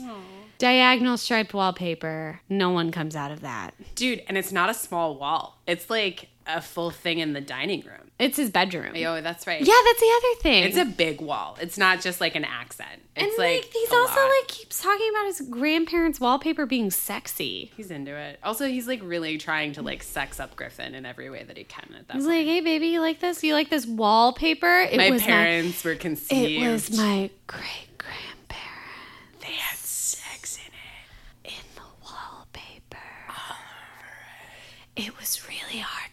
Diagonal 0.58 1.16
striped 1.16 1.54
wallpaper. 1.54 2.42
No 2.50 2.72
one 2.72 2.92
comes 2.92 3.16
out 3.16 3.30
of 3.30 3.42
that. 3.42 3.76
Dude, 3.94 4.24
and 4.28 4.40
it's 4.40 4.52
not 4.52 4.72
a 4.72 4.74
small 4.74 5.20
wall. 5.20 5.60
It's 5.68 5.92
like 5.92 6.30
a 6.48 6.62
full 6.62 6.92
thing 6.92 7.20
in 7.20 7.34
the 7.34 7.42
dining 7.42 7.82
room. 7.82 8.12
It's 8.20 8.38
his 8.38 8.50
bedroom. 8.50 8.94
Oh, 8.96 9.22
that's 9.22 9.46
right. 9.46 9.60
Yeah, 9.62 9.74
that's 9.86 10.00
the 10.00 10.14
other 10.18 10.42
thing. 10.42 10.64
It's 10.64 10.78
a 10.78 10.86
big 10.86 11.22
wall. 11.22 11.58
It's 11.62 11.78
not 11.78 12.02
just 12.02 12.20
like 12.20 12.36
an 12.36 12.46
accent. 12.46 13.04
It's 13.16 13.24
and 13.24 13.32
like, 13.38 13.64
like, 13.64 13.72
he's 13.74 13.92
also 13.92 14.20
lot. 14.20 14.30
like 14.40 14.48
keeps 14.48 14.82
talking 14.82 15.08
about 15.12 15.26
his 15.26 15.42
grandparents' 15.42 16.20
wallpaper 16.20 16.66
being 16.66 16.90
sexy. 16.90 17.72
he's 17.78 17.92
into 17.92 18.16
it. 18.16 18.40
Also, 18.44 18.68
he's 18.68 18.88
like 18.88 19.02
really 19.04 19.38
trying 19.38 19.74
to 19.74 19.82
like 19.84 20.02
sex 20.02 20.40
up 20.40 20.56
Griffin 20.56 20.96
in 20.96 21.06
every 21.06 21.30
way 21.30 21.44
that 21.44 21.58
he 21.58 21.64
can 21.64 21.94
at 21.98 22.08
that 22.08 22.16
He's 22.16 22.26
point. 22.26 22.38
like, 22.38 22.46
"Hey, 22.48 22.62
baby, 22.62 22.88
you 22.88 23.02
like 23.02 23.20
this? 23.20 23.44
You 23.44 23.54
like 23.54 23.70
this 23.70 23.86
wallpaper? 23.86 24.80
It 24.92 24.98
my 24.98 25.12
was 25.12 25.22
parents 25.22 25.84
were 25.84 25.92
my, 25.92 25.98
conceived. 25.98 26.64
it 26.64 26.72
was 26.72 26.98
my 26.98 27.30
great 27.46 27.98
grandparents 27.98 29.42
they 29.42 29.54
had 29.54 29.78
sex 29.78 30.58
in 30.58 31.52
it. 31.52 31.54
in 31.54 31.66
the 31.76 31.82
wallpaper. 32.04 32.98
It 34.96 35.16
was 35.20 35.48
really 35.48 35.80
hard 35.80 36.07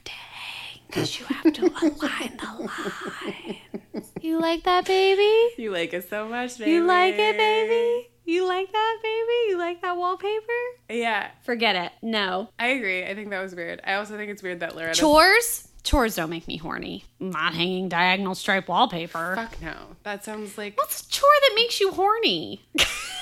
because 0.94 1.18
you 1.18 1.26
have 1.26 1.52
to 1.52 1.62
align 1.66 2.38
the 2.38 2.70
lines. 2.70 4.12
You 4.20 4.40
like 4.40 4.62
that, 4.62 4.86
baby? 4.86 5.54
You 5.58 5.72
like 5.72 5.92
it 5.92 6.08
so 6.08 6.28
much, 6.28 6.58
baby. 6.58 6.70
You 6.70 6.84
like 6.84 7.14
it, 7.18 7.36
baby? 7.36 8.08
You 8.24 8.46
like 8.46 8.70
that, 8.72 8.98
baby? 9.02 9.50
You 9.50 9.58
like 9.58 9.82
that 9.82 9.96
wallpaper? 9.96 10.52
Yeah, 10.88 11.30
Forget 11.42 11.74
it. 11.76 11.92
No. 12.00 12.48
I 12.58 12.68
agree. 12.68 13.04
I 13.04 13.14
think 13.14 13.30
that 13.30 13.42
was 13.42 13.54
weird. 13.54 13.80
I 13.84 13.94
also 13.94 14.16
think 14.16 14.30
it's 14.30 14.42
weird 14.42 14.60
that 14.60 14.76
Loretta. 14.76 14.98
Chores? 14.98 15.68
Chores 15.82 16.14
don't 16.14 16.30
make 16.30 16.46
me 16.48 16.56
horny. 16.56 17.04
Not 17.18 17.54
hanging 17.54 17.88
diagonal 17.88 18.34
stripe 18.34 18.68
wallpaper. 18.68 19.34
Fuck 19.34 19.60
no. 19.60 19.74
That 20.04 20.24
sounds 20.24 20.56
like 20.56 20.78
What's 20.78 21.02
a 21.02 21.10
chore 21.10 21.28
that 21.42 21.52
makes 21.56 21.80
you 21.80 21.90
horny? 21.92 22.64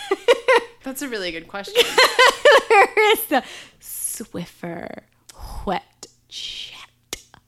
that's 0.84 1.02
a 1.02 1.08
really 1.08 1.32
good 1.32 1.48
question. 1.48 1.82
Where 2.68 3.12
is 3.12 3.26
the 3.26 3.42
Swiffer 3.80 5.00
wet 5.66 6.06
jet? 6.28 6.71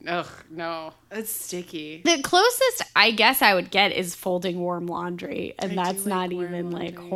Ugh, 0.06 0.28
no, 0.50 0.92
it's 1.10 1.30
sticky. 1.30 2.02
The 2.04 2.20
closest 2.22 2.82
I 2.94 3.10
guess 3.10 3.40
I 3.42 3.54
would 3.54 3.70
get 3.70 3.92
is 3.92 4.14
folding 4.14 4.60
warm 4.60 4.86
laundry, 4.86 5.54
and 5.58 5.72
I 5.72 5.84
that's 5.84 5.98
like 6.00 6.06
not 6.06 6.32
warm 6.32 6.44
even 6.46 6.70
like 6.70 6.94
laundry. 6.96 7.08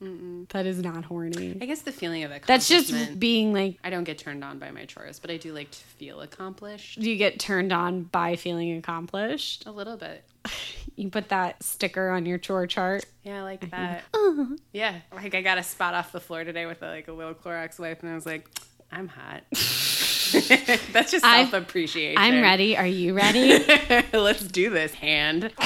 horny. 0.00 0.46
That 0.50 0.66
is 0.66 0.78
not 0.82 1.04
horny. 1.04 1.58
I 1.60 1.66
guess 1.66 1.82
the 1.82 1.92
feeling 1.92 2.24
of 2.24 2.30
it. 2.30 2.42
That's 2.46 2.68
just 2.68 3.18
being 3.18 3.52
like 3.52 3.78
I 3.84 3.90
don't 3.90 4.04
get 4.04 4.18
turned 4.18 4.42
on 4.44 4.58
by 4.58 4.70
my 4.70 4.84
chores, 4.86 5.18
but 5.18 5.30
I 5.30 5.36
do 5.36 5.52
like 5.52 5.70
to 5.70 5.78
feel 5.78 6.20
accomplished 6.20 7.00
Do 7.00 7.10
you 7.10 7.16
get 7.16 7.38
turned 7.38 7.72
on 7.72 8.04
by 8.04 8.36
feeling 8.36 8.76
accomplished. 8.76 9.66
a 9.66 9.70
little 9.70 9.96
bit. 9.96 10.24
You 10.94 11.08
put 11.08 11.30
that 11.30 11.62
sticker 11.62 12.10
on 12.10 12.26
your 12.26 12.36
chore 12.36 12.66
chart. 12.66 13.06
Yeah, 13.22 13.38
I 13.38 13.42
like 13.44 13.70
that. 13.70 14.02
Uh-huh. 14.14 14.56
Yeah, 14.72 14.96
like 15.12 15.34
I 15.34 15.40
got 15.40 15.56
a 15.56 15.62
spot 15.62 15.94
off 15.94 16.12
the 16.12 16.20
floor 16.20 16.44
today 16.44 16.66
with 16.66 16.82
a, 16.82 16.86
like 16.86 17.08
a 17.08 17.12
little 17.12 17.32
Clorox 17.34 17.78
wipe, 17.78 18.02
and 18.02 18.12
I 18.12 18.14
was 18.14 18.26
like, 18.26 18.46
I'm 18.90 19.08
hot. 19.08 19.42
That's 20.92 21.10
just 21.12 21.24
self 21.24 21.52
appreciation. 21.52 22.18
I'm 22.18 22.40
ready. 22.42 22.76
Are 22.76 22.86
you 22.86 23.14
ready? 23.14 23.64
Let's 24.12 24.42
do 24.44 24.70
this, 24.70 24.94
hand. 24.94 25.52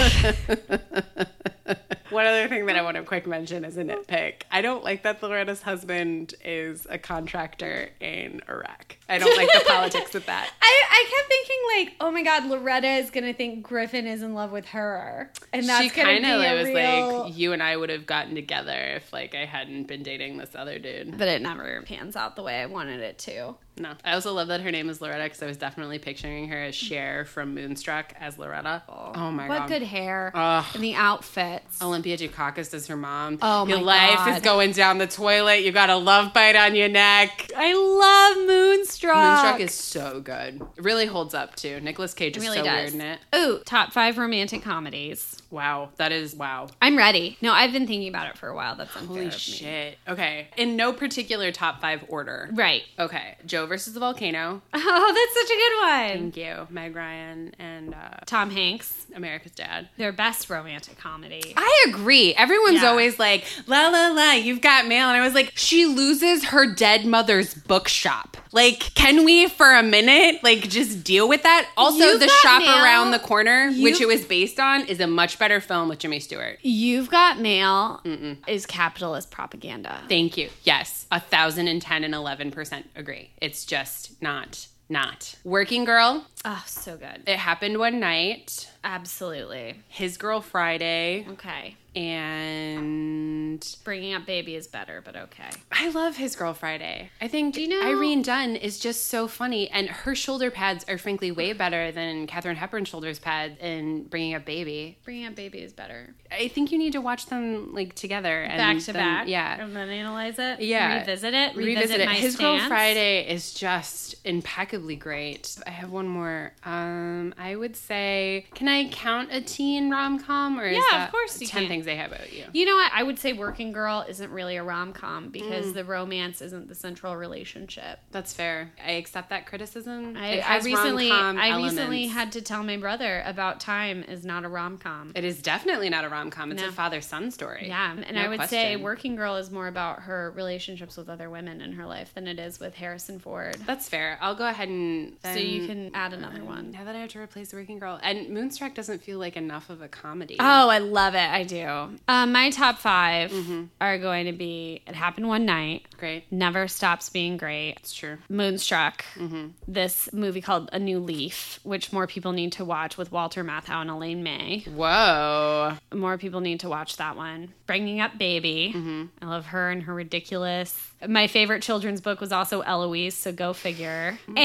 One 2.11 2.25
other 2.25 2.49
thing 2.49 2.67
that 2.67 2.77
I 2.77 2.83
want 2.83 2.97
to 2.97 3.03
quick 3.03 3.27
mention 3.27 3.65
is 3.65 3.77
a 3.77 3.83
nitpick. 3.83 4.43
I 4.51 4.63
don't 4.63 4.85
like 4.85 5.03
that 5.03 5.21
Loretta's 5.21 5.63
husband 5.63 6.35
is 6.45 6.87
a 6.89 6.99
contractor 6.99 7.91
in 8.01 8.43
Iraq. 8.49 8.97
I 9.09 9.19
don't 9.19 9.37
like 9.37 9.53
the 9.53 9.65
politics 9.67 10.15
of 10.15 10.25
that. 10.27 10.49
I, 10.63 10.83
I 10.89 11.05
kept 11.11 11.29
thinking 11.29 11.57
like, 11.77 11.97
oh 12.01 12.11
my 12.13 12.23
god, 12.23 12.45
Loretta 12.45 12.89
is 12.89 13.11
gonna 13.11 13.35
think 13.35 13.65
Griffin 13.65 14.07
is 14.07 14.23
in 14.23 14.35
love 14.35 14.53
with 14.53 14.67
her, 14.67 15.33
and 15.53 15.69
that's 15.69 15.83
she 15.83 15.91
kind 15.91 16.25
of 16.25 16.59
was 16.59 16.69
real. 16.69 17.23
like, 17.25 17.37
you 17.37 17.53
and 17.53 17.63
I 17.63 17.77
would 17.77 17.91
have 17.91 18.07
gotten 18.07 18.35
together 18.37 18.79
if 18.97 19.13
like 19.13 19.35
I 19.35 19.45
hadn't 19.45 19.89
been 19.89 20.05
dating 20.05 20.37
this 20.39 20.55
other 20.55 20.79
dude. 20.79 21.19
but 21.19 21.27
it 21.27 21.43
never 21.43 21.83
pans 21.83 22.15
out 22.15 22.37
the 22.37 22.43
way 22.43 22.61
I 22.61 22.67
wanted 22.67 23.01
it 23.01 23.19
to. 23.19 23.57
No, 23.79 23.93
I 24.05 24.13
also 24.15 24.33
love 24.33 24.49
that 24.49 24.63
her 24.63 24.71
name 24.71 24.89
is 24.89 25.01
Loretta 25.03 25.25
because 25.25 25.43
I 25.43 25.47
was 25.47 25.57
definitely 25.59 25.99
picturing 25.99 26.49
her 26.49 26.57
as 26.65 26.75
Cher 26.75 27.25
from 27.27 27.55
Moonstruck 27.55 28.15
as 28.19 28.39
Loretta. 28.39 28.83
Oh 28.89 29.31
my 29.31 29.49
what 29.49 29.59
god, 29.59 29.61
What 29.61 29.69
good 29.69 29.83
hair 29.83 30.33
Ugh. 30.35 30.65
and 30.75 30.83
the 30.83 30.95
outfits. 30.95 31.83
Olympia 31.83 32.17
Dukakis 32.17 32.73
as 32.73 32.87
her 32.87 32.97
mom. 32.97 33.39
Oh 33.43 33.67
your 33.67 33.79
my 33.79 34.15
life 34.15 34.37
is 34.37 34.43
going 34.43 34.73
down 34.73 34.99
the 34.99 35.07
toilet. 35.07 35.63
You 35.63 35.73
got 35.73 35.91
a 35.91 35.97
love 35.97 36.33
bite 36.33 36.57
on 36.57 36.75
your 36.75 36.89
neck. 36.89 37.51
I 37.57 37.75
love 37.75 38.47
Moonstruck. 38.47 39.17
Moonstruck 39.17 39.61
is 39.61 39.75
so 39.75 40.21
good. 40.21 40.63
It 40.77 40.83
really 40.83 41.07
holds 41.07 41.35
up 41.35 41.55
too. 41.57 41.79
Nicolas 41.81 42.15
Cage 42.15 42.37
is 42.39 42.43
really 42.43 42.59
so 42.59 42.65
does. 42.65 42.93
weird 42.93 42.95
in 42.95 43.01
it. 43.03 43.19
Ooh, 43.35 43.61
top 43.65 43.93
five 43.93 44.17
romantic 44.17 44.63
comedies. 44.63 45.43
Wow, 45.51 45.91
that 45.97 46.13
is 46.13 46.35
wow. 46.35 46.69
I'm 46.81 46.97
ready. 46.97 47.37
No, 47.43 47.53
I've 47.53 47.73
been 47.73 47.87
thinking 47.87 48.09
about 48.09 48.29
it 48.29 48.39
for 48.39 48.49
a 48.49 48.55
while. 48.55 48.75
That's 48.77 48.95
unfair 48.97 49.07
Holy 49.09 49.21
of 49.27 49.33
me. 49.33 49.39
shit. 49.39 49.99
Okay, 50.09 50.49
in 50.57 50.77
no 50.77 50.93
particular 50.93 51.53
top 51.53 51.81
five 51.81 52.05
order. 52.09 52.49
Right. 52.53 52.83
Okay, 52.99 53.37
Joe 53.45 53.66
versus 53.67 53.95
the 53.95 54.01
volcano. 54.01 54.63
Oh, 54.89 55.13
that's 55.15 55.35
such 55.35 55.57
a 55.57 55.61
good 55.61 55.81
one. 55.83 56.33
Thank 56.33 56.37
you, 56.37 56.67
Meg 56.71 56.95
Ryan 56.97 57.55
and 57.59 57.95
uh, 57.95 58.19
Tom 58.25 58.51
Hanks, 58.51 59.07
America's 59.15 59.53
Dad. 59.53 59.89
their 59.97 60.13
best 60.13 60.49
romantic 60.49 60.97
comedy. 60.99 61.53
I 61.57 61.85
agree. 61.89 62.35
Everyone's 62.35 62.83
Yeah. 62.83 62.89
always 62.89 63.19
like, 63.19 63.45
la 63.67 63.89
la 63.89 64.09
la, 64.09 64.33
you've 64.33 64.61
got 64.61 64.87
mail. 64.87 65.09
And 65.09 65.17
I 65.17 65.21
was 65.25 65.35
like, 65.35 65.53
she 65.57 65.87
loses 65.87 66.45
her 66.47 66.73
dead 66.73 67.05
mother's 67.05 67.55
bookshop. 67.55 68.37
Like, 68.53 68.95
can 68.95 69.25
we 69.25 69.49
for 69.49 69.75
a 69.75 69.83
minute, 69.83 70.43
like, 70.43 70.69
just 70.69 71.05
deal 71.05 71.29
with 71.29 71.43
that? 71.43 71.69
Also, 71.77 71.99
You've 71.99 72.21
The 72.21 72.29
Shop 72.29 72.63
Mail- 72.63 72.83
Around 72.83 73.11
the 73.11 73.19
Corner, 73.19 73.69
which 73.71 74.01
You've- 74.01 74.05
it 74.05 74.07
was 74.07 74.25
based 74.25 74.59
on, 74.59 74.83
is 74.87 74.99
a 75.01 75.07
much 75.07 75.39
better 75.39 75.61
film 75.61 75.89
with 75.91 75.99
Jimmy 75.99 76.21
Stewart. 76.21 76.59
You've 76.63 77.11
Got 77.11 77.39
Mail 77.39 78.01
is 78.47 78.65
capitalist 78.65 79.31
propaganda. 79.31 80.01
Thank 80.09 80.37
you. 80.39 80.49
Yes, 80.65 81.07
a 81.11 81.21
thousand 81.21 81.69
and 81.69 81.83
ten 81.83 82.03
and 82.05 82.15
eleven 82.15 82.51
percent 82.51 82.89
agree. 82.97 83.31
It's 83.43 83.56
just 83.65 84.21
not, 84.23 84.67
not. 84.89 85.37
Working 85.45 85.85
Girl, 85.85 86.27
Oh, 86.49 86.63
so 86.67 86.97
good. 86.97 87.25
it 87.27 87.39
happened 87.39 87.79
one 87.79 87.99
night. 88.01 88.71
Absolutely. 88.85 89.83
His 89.89 90.17
Girl 90.17 90.41
Friday, 90.41 91.27
Okay. 91.33 91.75
and 91.97 93.77
Bringing 93.85 94.15
Up 94.15 94.27
Baby 94.27 94.55
is 94.55 94.69
better, 94.69 95.03
but 95.05 95.17
okay. 95.17 95.49
I 95.73 95.89
love 95.89 96.17
His 96.17 96.37
Girl 96.37 96.55
Friday. 96.55 97.11
I 97.21 97.27
think 97.27 97.57
you 97.57 97.67
know- 97.69 97.83
Irene 97.83 98.23
Dunne 98.23 98.55
is 98.55 98.79
just 98.79 99.09
so 99.09 99.27
funny, 99.27 99.69
and 99.71 99.89
her 99.89 100.15
shoulder 100.15 100.51
pads 100.53 100.85
are 100.89 100.99
frankly 100.99 101.33
way 101.33 101.53
better 101.53 101.91
than 101.91 102.27
Katharine 102.29 102.57
Hepburn's 102.57 102.89
shoulders 102.89 103.19
pads 103.19 103.59
in 103.61 104.05
Bringing 104.05 104.35
Up 104.35 104.45
Baby. 104.45 104.99
Bringing 105.05 105.27
Up 105.27 105.35
Baby 105.35 105.59
is 105.61 105.73
better. 105.73 106.15
I 106.31 106.47
think 106.49 106.71
you 106.71 106.79
need 106.79 106.93
to 106.93 107.01
watch 107.01 107.27
them 107.27 107.75
like 107.75 107.95
together 107.95 108.43
and 108.43 108.59
Back 108.59 108.79
to 108.85 108.93
then- 108.93 109.03
back. 109.03 109.29
Yeah, 109.29 109.61
And 109.63 109.75
then 109.75 109.89
analyze 109.89 110.39
it. 110.39 110.61
Yeah. 110.61 111.01
Revisit 111.01 111.35
it. 111.35 111.57
Revisit, 111.57 111.83
revisit 111.83 112.01
it. 112.03 112.09
His 112.11 112.37
Girl. 112.37 112.61
Friday 112.69 113.29
is 113.29 113.53
just 113.55 114.15
impeccably 114.25 114.95
great. 114.97 115.57
I 115.67 115.71
have 115.71 115.91
one 115.91 116.07
more. 116.07 116.36
Um, 116.65 117.35
I 117.39 117.57
would 117.57 117.77
say, 117.77 118.47
can 118.55 118.69
I 118.69 118.89
count 118.89 119.31
a 119.33 119.41
teen 119.41 119.91
rom 119.91 120.19
com 120.19 120.59
or 120.59 120.67
is 120.67 120.83
Yeah, 120.93 121.05
of 121.07 121.11
course 121.13 121.41
you 121.41 121.47
ten 121.47 121.63
can. 121.63 121.69
things 121.69 121.89
I 121.89 121.95
have 121.95 122.13
about 122.13 122.33
you? 122.33 122.45
You 122.53 122.65
know 122.67 122.75
what? 122.77 122.91
I 122.95 123.03
would 123.03 123.19
say 123.19 123.33
Working 123.33 123.73
Girl 123.73 124.05
isn't 124.09 124.31
really 124.31 124.57
a 124.57 124.63
rom 124.65 124.93
com 124.93 125.27
Mm. 125.29 125.33
because 125.33 125.73
the 125.73 125.85
romance 125.85 126.41
isn't 126.43 126.69
the 126.69 126.75
central 126.75 127.17
relationship. 127.17 128.01
That's 128.13 128.33
fair. 128.33 128.73
I 128.85 128.93
accept 128.93 129.31
that 129.31 129.47
criticism. 129.47 130.17
I, 130.17 130.41
I 130.41 130.59
recently, 130.59 131.11
I 131.11 131.57
recently 131.57 132.07
had 132.07 132.33
to 132.33 132.43
tell 132.43 132.63
my 132.63 132.77
brother 132.77 133.23
about 133.27 133.61
Time 133.61 134.03
is 134.05 134.25
not 134.25 134.45
a 134.45 134.49
rom 134.49 134.79
com. 134.79 135.13
It 135.15 135.25
is 135.25 135.41
definitely 135.43 135.89
not 135.91 136.05
a 136.05 136.09
rom 136.09 136.31
com. 136.31 136.53
It's 136.53 136.63
No. 136.63 136.69
a 136.69 136.73
father 136.73 137.01
son 137.01 137.31
story. 137.31 137.67
Yeah, 137.69 137.93
and 137.93 138.15
No 138.17 138.23
I 138.23 138.29
would 138.29 138.43
say. 138.49 138.77
Working 138.77 139.17
Girl 139.17 139.37
is 139.37 139.51
more 139.51 139.69
about 139.69 140.03
her 140.03 140.33
relationships 140.37 140.97
with 140.97 141.09
other 141.09 141.31
women 141.31 141.61
in 141.61 141.73
her 141.73 141.87
life 141.87 142.13
than 142.15 142.27
it 142.27 142.39
is 142.39 142.59
with 142.61 142.75
Harrison 142.75 143.19
Ford. 143.19 143.57
That's 143.67 143.89
fair. 143.89 144.19
I'll 144.21 144.35
go 144.35 144.47
ahead 144.47 144.69
and. 144.69 145.17
So 145.25 145.35
you 145.35 145.67
can 145.67 145.91
add 145.95 146.13
another 146.17 146.43
one. 146.45 146.71
Now 146.73 146.85
that 146.85 146.97
I 146.97 146.99
have 147.01 147.11
to 147.11 147.21
replace 147.21 147.51
the 147.51 147.57
Working 147.57 147.79
Girl, 147.79 147.99
and 148.03 148.31
Moonstruck 148.31 148.75
doesn't 148.75 149.03
feel 149.03 149.19
like 149.19 149.37
enough 149.37 149.71
of 149.71 149.83
a 149.83 149.89
comedy. 149.89 150.37
Oh, 150.41 150.69
I 150.69 150.79
love 150.79 151.15
it. 151.15 151.19
I 151.31 151.45
do. 151.45 151.67
Um, 152.09 152.33
my 152.33 152.51
top 152.51 152.79
5 152.79 153.31
Mm-hmm. 153.31 153.63
are 153.81 153.99
going 153.99 154.27
to 154.27 154.33
be 154.33 154.83
It 154.87 154.95
Happened 154.95 155.29
One 155.29 155.45
Night, 155.47 155.87
great. 155.99 156.25
Never 156.31 156.69
Stops 156.69 157.09
Being 157.11 157.37
Great, 157.37 157.75
It's 157.79 157.93
true. 157.95 158.19
Moonstruck, 158.29 159.05
Mm-hmm. 159.17 159.49
this 159.69 160.09
movie 160.13 160.41
called 160.41 160.71
A 160.73 160.79
New 160.79 160.99
Leaf, 160.99 161.61
which 161.63 161.93
more 161.93 162.07
people 162.07 162.33
need 162.33 162.53
to 162.53 162.65
watch 162.65 162.97
with 162.97 163.13
Walter 163.13 163.45
Matthau 163.45 163.81
and 163.83 163.91
Elaine 163.91 164.23
May. 164.23 164.65
Whoa. 164.75 165.75
More 165.95 166.19
people 166.19 166.41
need 166.41 166.61
to 166.61 166.69
watch 166.69 166.97
that 166.97 167.17
one. 167.17 167.53
Bringing 167.67 168.01
Up 168.01 168.17
Baby. 168.19 168.73
Mm-hmm. 168.75 169.05
I 169.23 169.27
love 169.27 169.47
her 169.47 169.71
and 169.71 169.83
her 169.85 169.95
ridiculous. 169.95 170.91
My 171.07 171.27
favorite 171.27 171.63
children's 171.63 172.01
book 172.01 172.21
was 172.21 172.33
also 172.33 172.63
Eloise, 172.63 173.15
so 173.15 173.31
go 173.31 173.53
figure. 173.53 174.19
Mm-hmm. 174.29 174.39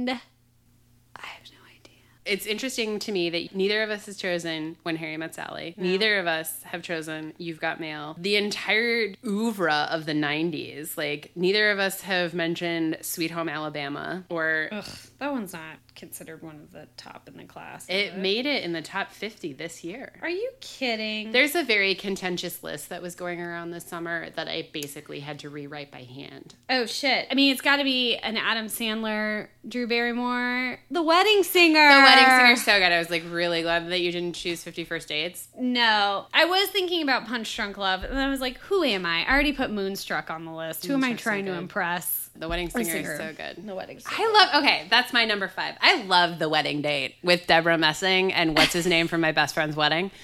And 0.00 0.10
I 0.10 1.26
have 1.26 1.44
no 1.52 1.58
idea. 1.68 2.00
It's 2.24 2.46
interesting 2.46 2.98
to 3.00 3.12
me 3.12 3.28
that 3.28 3.54
neither 3.54 3.82
of 3.82 3.90
us 3.90 4.06
has 4.06 4.16
chosen 4.16 4.76
When 4.82 4.96
Harry 4.96 5.18
Met 5.18 5.34
Sally. 5.34 5.74
Neither 5.76 6.18
of 6.18 6.26
us 6.26 6.62
have 6.62 6.80
chosen 6.82 7.34
You've 7.36 7.60
Got 7.60 7.80
Mail. 7.80 8.16
The 8.18 8.36
entire 8.36 9.14
oeuvre 9.26 9.88
of 9.90 10.06
the 10.06 10.14
90s, 10.14 10.96
like, 10.96 11.32
neither 11.36 11.70
of 11.70 11.78
us 11.78 12.00
have 12.00 12.32
mentioned 12.32 12.96
Sweet 13.02 13.30
Home 13.30 13.50
Alabama 13.50 14.24
or. 14.30 14.70
Ugh, 14.72 14.88
that 15.18 15.32
one's 15.32 15.52
not 15.52 15.76
considered 15.94 16.42
one 16.42 16.56
of 16.56 16.72
the 16.72 16.88
top 16.96 17.28
in 17.28 17.36
the 17.36 17.44
class. 17.44 17.86
It 17.88 18.16
made 18.16 18.46
it 18.46 18.64
in 18.64 18.72
the 18.72 18.82
top 18.82 19.12
50 19.12 19.52
this 19.54 19.84
year. 19.84 20.12
Are 20.22 20.28
you 20.28 20.50
kidding? 20.60 21.32
There's 21.32 21.54
a 21.54 21.62
very 21.62 21.94
contentious 21.94 22.62
list 22.62 22.88
that 22.88 23.02
was 23.02 23.14
going 23.14 23.40
around 23.40 23.70
this 23.70 23.84
summer 23.84 24.30
that 24.30 24.48
I 24.48 24.68
basically 24.72 25.20
had 25.20 25.38
to 25.40 25.50
rewrite 25.50 25.90
by 25.90 26.02
hand. 26.02 26.54
Oh 26.68 26.86
shit! 26.86 27.26
I 27.30 27.34
mean, 27.34 27.52
it's 27.52 27.60
got 27.60 27.76
to 27.76 27.84
be 27.84 28.16
an 28.16 28.36
Adam 28.36 28.66
Sandler, 28.66 29.48
Drew 29.66 29.86
Barrymore, 29.86 30.78
The 30.90 31.02
Wedding 31.02 31.42
Singer. 31.42 31.88
The 31.88 32.02
Wedding 32.02 32.36
Singer's 32.36 32.64
so 32.64 32.78
good. 32.78 32.92
I 32.92 32.98
was 32.98 33.10
like 33.10 33.24
really 33.30 33.62
glad 33.62 33.88
that 33.88 34.00
you 34.00 34.12
didn't 34.12 34.34
choose 34.34 34.62
50 34.62 34.84
First 34.84 35.08
Dates. 35.08 35.48
No, 35.58 36.26
I 36.32 36.44
was 36.44 36.68
thinking 36.70 37.02
about 37.02 37.26
Punch 37.26 37.54
Drunk 37.54 37.78
Love, 37.78 38.04
and 38.04 38.18
I 38.18 38.28
was 38.28 38.40
like, 38.40 38.58
who 38.58 38.84
am 38.84 39.06
I? 39.06 39.24
I 39.24 39.32
already 39.32 39.52
put 39.52 39.70
Moonstruck 39.70 40.30
on 40.30 40.44
the 40.44 40.52
list. 40.52 40.86
Who 40.86 40.94
am 40.94 41.04
I 41.04 41.08
Moonstruck's 41.08 41.22
so 41.22 41.30
trying 41.30 41.46
to 41.46 41.54
impress? 41.54 42.19
The 42.36 42.48
Wedding 42.48 42.70
Singer, 42.70 42.84
Singer. 42.84 43.12
is 43.12 43.18
so 43.18 43.32
good. 43.36 43.66
The 43.66 43.74
Wedding 43.74 43.98
Singer. 43.98 44.16
I 44.18 44.32
love. 44.32 44.62
Okay, 44.64 44.86
that's 44.88 45.12
my 45.12 45.24
number 45.26 45.48
five. 45.48 45.74
I 45.80 46.02
love 46.04 46.38
the 46.38 46.48
wedding 46.48 46.80
date 46.80 47.16
with 47.22 47.46
Debra 47.46 47.76
Messing 47.76 48.32
and 48.32 48.56
what's 48.56 48.72
his 48.72 48.86
name 48.86 49.08
from 49.08 49.20
my 49.20 49.32
best 49.32 49.52
friend's 49.54 49.76
wedding. 49.76 50.10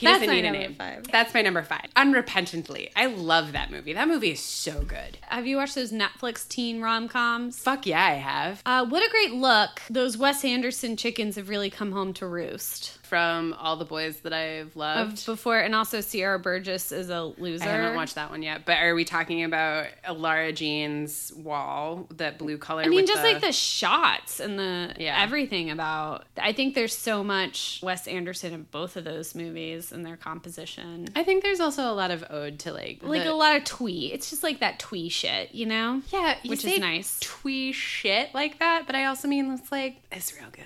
He 0.00 0.06
That's 0.06 0.20
doesn't 0.20 0.34
need 0.34 0.46
a 0.46 0.50
name. 0.50 0.74
five. 0.76 1.06
That's 1.12 1.34
my 1.34 1.42
number 1.42 1.62
five. 1.62 1.84
Unrepentantly, 1.94 2.88
I 2.96 3.04
love 3.04 3.52
that 3.52 3.70
movie. 3.70 3.92
That 3.92 4.08
movie 4.08 4.30
is 4.30 4.40
so 4.40 4.80
good. 4.80 5.18
Have 5.28 5.46
you 5.46 5.58
watched 5.58 5.74
those 5.74 5.92
Netflix 5.92 6.48
teen 6.48 6.80
rom 6.80 7.06
coms? 7.06 7.58
Fuck 7.58 7.84
yeah, 7.84 8.02
I 8.02 8.12
have. 8.14 8.62
Uh, 8.64 8.86
what 8.86 9.06
a 9.06 9.10
great 9.10 9.34
look! 9.34 9.82
Those 9.90 10.16
Wes 10.16 10.42
Anderson 10.42 10.96
chickens 10.96 11.36
have 11.36 11.50
really 11.50 11.68
come 11.68 11.92
home 11.92 12.14
to 12.14 12.26
roost. 12.26 12.96
From 13.10 13.54
all 13.58 13.74
the 13.74 13.84
boys 13.84 14.20
that 14.20 14.32
I've 14.32 14.76
loved. 14.76 15.18
Of 15.18 15.26
before, 15.26 15.58
and 15.58 15.74
also 15.74 16.00
Sierra 16.00 16.38
Burgess 16.38 16.92
is 16.92 17.10
a 17.10 17.22
loser. 17.24 17.64
I 17.64 17.72
haven't 17.72 17.96
watched 17.96 18.14
that 18.14 18.30
one 18.30 18.40
yet, 18.40 18.64
but 18.64 18.78
are 18.78 18.94
we 18.94 19.04
talking 19.04 19.42
about 19.42 19.88
Lara 20.14 20.52
Jean's 20.52 21.32
wall, 21.34 22.06
that 22.18 22.38
blue 22.38 22.56
color? 22.56 22.82
I 22.84 22.86
mean, 22.88 23.06
just 23.08 23.24
like 23.24 23.40
the 23.40 23.50
shots 23.50 24.38
and 24.38 24.56
the 24.56 24.94
Yeah. 24.96 25.20
everything 25.20 25.70
about. 25.72 26.24
I 26.40 26.52
think 26.52 26.76
there's 26.76 26.96
so 26.96 27.24
much 27.24 27.80
Wes 27.82 28.06
Anderson 28.06 28.52
in 28.54 28.62
both 28.70 28.96
of 28.96 29.02
those 29.02 29.34
movies 29.34 29.90
and 29.90 30.06
their 30.06 30.16
composition. 30.16 31.08
I 31.16 31.24
think 31.24 31.42
there's 31.42 31.58
also 31.60 31.90
a 31.90 31.94
lot 31.94 32.12
of 32.12 32.24
ode 32.30 32.60
to 32.60 32.72
like 32.72 33.00
Like 33.02 33.24
the- 33.24 33.32
a 33.32 33.34
lot 33.34 33.56
of 33.56 33.64
twee. 33.64 34.12
It's 34.12 34.30
just 34.30 34.44
like 34.44 34.60
that 34.60 34.78
twee 34.78 35.08
shit, 35.08 35.52
you 35.52 35.66
know? 35.66 36.00
Yeah, 36.12 36.36
you 36.44 36.50
Which 36.50 36.64
is 36.64 36.78
nice. 36.78 37.18
Twee 37.18 37.72
shit 37.72 38.32
like 38.34 38.60
that, 38.60 38.86
but 38.86 38.94
I 38.94 39.06
also 39.06 39.26
mean 39.26 39.50
it's 39.52 39.72
like 39.72 39.96
it's 40.12 40.32
real 40.32 40.50
good. 40.52 40.64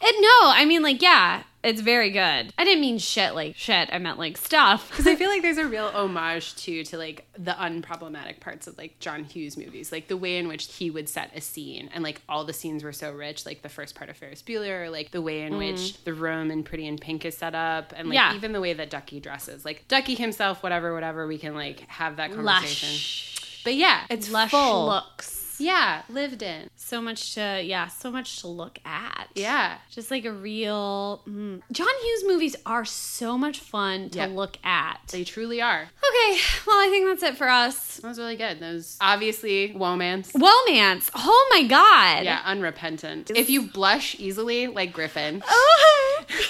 And 0.00 0.12
no, 0.20 0.38
I 0.42 0.64
mean 0.66 0.82
like 0.82 1.02
yeah, 1.02 1.42
it's 1.62 1.80
very 1.80 2.10
good. 2.10 2.52
I 2.56 2.64
didn't 2.64 2.80
mean 2.80 2.98
shit 2.98 3.34
like 3.34 3.56
shit. 3.56 3.88
I 3.92 3.98
meant 3.98 4.18
like 4.18 4.36
stuff. 4.36 4.88
Because 4.98 5.06
I 5.06 5.16
feel 5.16 5.28
like 5.28 5.42
there's 5.42 5.58
a 5.58 5.66
real 5.66 5.86
homage 5.88 6.54
too 6.56 6.82
to 6.84 6.98
like 6.98 7.26
the 7.38 7.52
unproblematic 7.52 8.40
parts 8.40 8.66
of 8.66 8.76
like 8.78 8.98
John 9.00 9.24
Hughes 9.24 9.56
movies, 9.56 9.90
like 9.92 10.08
the 10.08 10.16
way 10.16 10.38
in 10.38 10.48
which 10.48 10.74
he 10.74 10.90
would 10.90 11.08
set 11.08 11.30
a 11.36 11.40
scene, 11.40 11.88
and 11.92 12.02
like 12.02 12.20
all 12.28 12.44
the 12.44 12.52
scenes 12.52 12.82
were 12.84 12.92
so 12.92 13.12
rich, 13.12 13.44
like 13.46 13.62
the 13.62 13.68
first 13.68 13.94
part 13.94 14.08
of 14.10 14.16
Ferris 14.16 14.42
Bueller, 14.42 14.84
or 14.86 14.90
like 14.90 15.10
the 15.10 15.22
way 15.22 15.42
in 15.42 15.50
mm-hmm. 15.54 15.58
which 15.58 16.02
the 16.04 16.14
room 16.14 16.50
in 16.50 16.62
Pretty 16.64 16.86
in 16.86 16.96
Pink 16.98 17.24
is 17.24 17.36
set 17.36 17.54
up, 17.54 17.92
and 17.96 18.08
like 18.08 18.14
Yeah. 18.16 18.34
even 18.34 18.52
the 18.52 18.60
way 18.60 18.72
that 18.72 18.90
Ducky 18.90 19.20
dresses, 19.20 19.64
like 19.64 19.86
Ducky 19.88 20.14
himself, 20.14 20.62
whatever, 20.62 20.94
whatever, 20.94 21.26
we 21.26 21.38
can 21.38 21.54
like 21.54 21.80
have 21.88 22.16
that 22.16 22.32
conversation. 22.32 22.88
Lush, 22.88 23.60
But 23.64 23.74
yeah, 23.74 24.04
it's 24.10 24.30
lush 24.30 24.50
full. 24.50 24.86
looks. 24.86 25.37
Yeah, 25.58 26.02
lived 26.08 26.42
in. 26.42 26.68
So 26.76 27.00
much 27.00 27.34
to 27.34 27.60
yeah, 27.64 27.88
so 27.88 28.10
much 28.10 28.40
to 28.40 28.48
look 28.48 28.78
at. 28.84 29.28
Yeah. 29.34 29.78
just 29.90 30.10
like 30.10 30.24
a 30.24 30.32
real 30.32 31.22
mm. 31.28 31.60
John 31.72 31.86
Hughes 32.02 32.24
movies 32.26 32.56
are 32.66 32.84
so 32.84 33.36
much 33.36 33.60
fun 33.60 34.10
to 34.10 34.18
Yep. 34.18 34.30
look 34.30 34.58
at. 34.64 35.00
They 35.12 35.24
truly 35.24 35.60
are. 35.60 35.82
Okay, 35.82 36.40
well 36.66 36.76
I 36.78 36.88
think 36.90 37.06
that's 37.06 37.22
it 37.22 37.36
for 37.36 37.48
us. 37.48 37.96
That 37.98 38.08
was 38.08 38.18
really 38.18 38.36
good. 38.36 38.60
Those 38.60 38.96
obviously 39.00 39.74
womance. 39.76 40.32
Womance. 40.32 41.10
Oh 41.14 41.48
my 41.52 41.64
god. 41.66 42.24
Yeah, 42.24 42.40
unrepentant. 42.44 43.30
If 43.34 43.50
you 43.50 43.62
blush 43.62 44.16
easily, 44.18 44.66
like 44.66 44.92
Griffin, 44.92 45.42
Oh. 45.46 45.97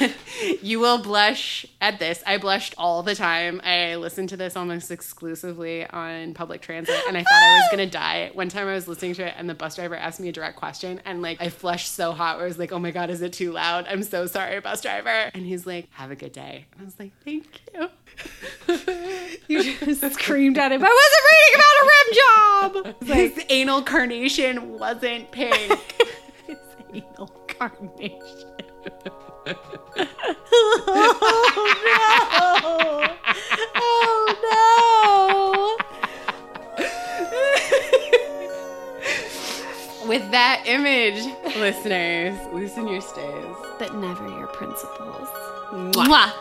you 0.62 0.80
will 0.80 0.98
blush 0.98 1.66
at 1.80 1.98
this. 1.98 2.22
I 2.26 2.38
blushed 2.38 2.74
all 2.78 3.02
the 3.02 3.14
time. 3.14 3.60
I 3.64 3.96
listened 3.96 4.28
to 4.30 4.36
this 4.36 4.56
almost 4.56 4.90
exclusively 4.90 5.86
on 5.86 6.34
public 6.34 6.60
transit, 6.60 6.96
and 7.06 7.16
I 7.16 7.22
thought 7.22 7.42
I 7.42 7.58
was 7.58 7.68
gonna 7.70 7.86
die. 7.90 8.30
One 8.34 8.48
time 8.48 8.68
I 8.68 8.74
was 8.74 8.88
listening 8.88 9.14
to 9.14 9.26
it, 9.26 9.34
and 9.36 9.48
the 9.48 9.54
bus 9.54 9.76
driver 9.76 9.96
asked 9.96 10.20
me 10.20 10.28
a 10.28 10.32
direct 10.32 10.56
question, 10.56 11.00
and 11.04 11.22
like 11.22 11.40
I 11.40 11.48
flushed 11.48 11.94
so 11.94 12.12
hot, 12.12 12.36
where 12.36 12.44
I 12.44 12.48
was 12.48 12.58
like, 12.58 12.72
"Oh 12.72 12.78
my 12.78 12.90
god, 12.90 13.10
is 13.10 13.22
it 13.22 13.32
too 13.32 13.52
loud? 13.52 13.86
I'm 13.88 14.02
so 14.02 14.26
sorry, 14.26 14.60
bus 14.60 14.80
driver." 14.80 15.30
And 15.34 15.44
he's 15.46 15.66
like, 15.66 15.88
"Have 15.92 16.10
a 16.10 16.16
good 16.16 16.32
day." 16.32 16.66
And 16.72 16.82
I 16.82 16.84
was 16.84 16.98
like, 16.98 17.12
"Thank 17.24 17.60
you." 17.74 17.88
you 19.48 19.76
just 19.78 20.14
screamed 20.14 20.58
at 20.58 20.72
him. 20.72 20.82
I 20.84 20.88
wasn't 20.88 21.24
reading 21.32 21.54
about 21.54 21.78
a 21.80 21.84
rim 21.88 22.14
job. 22.14 23.02
His 23.16 23.44
anal 23.48 23.82
carnation 23.82 24.78
wasn't 24.78 25.30
pink. 25.30 25.78
His 26.46 26.58
anal 26.92 27.28
carnation. 27.48 28.48
Oh 30.86 31.74
no! 31.84 33.08
Oh 33.76 34.24
no! 40.00 40.08
With 40.08 40.30
that 40.30 40.62
image, 40.66 41.22
listeners, 41.56 42.38
loosen 42.52 42.88
your 42.88 43.00
stays. 43.02 43.56
But 43.78 43.94
never 43.94 44.26
your 44.28 44.46
principles. 44.48 45.28
Mwah. 45.72 46.06
Mwah. 46.06 46.32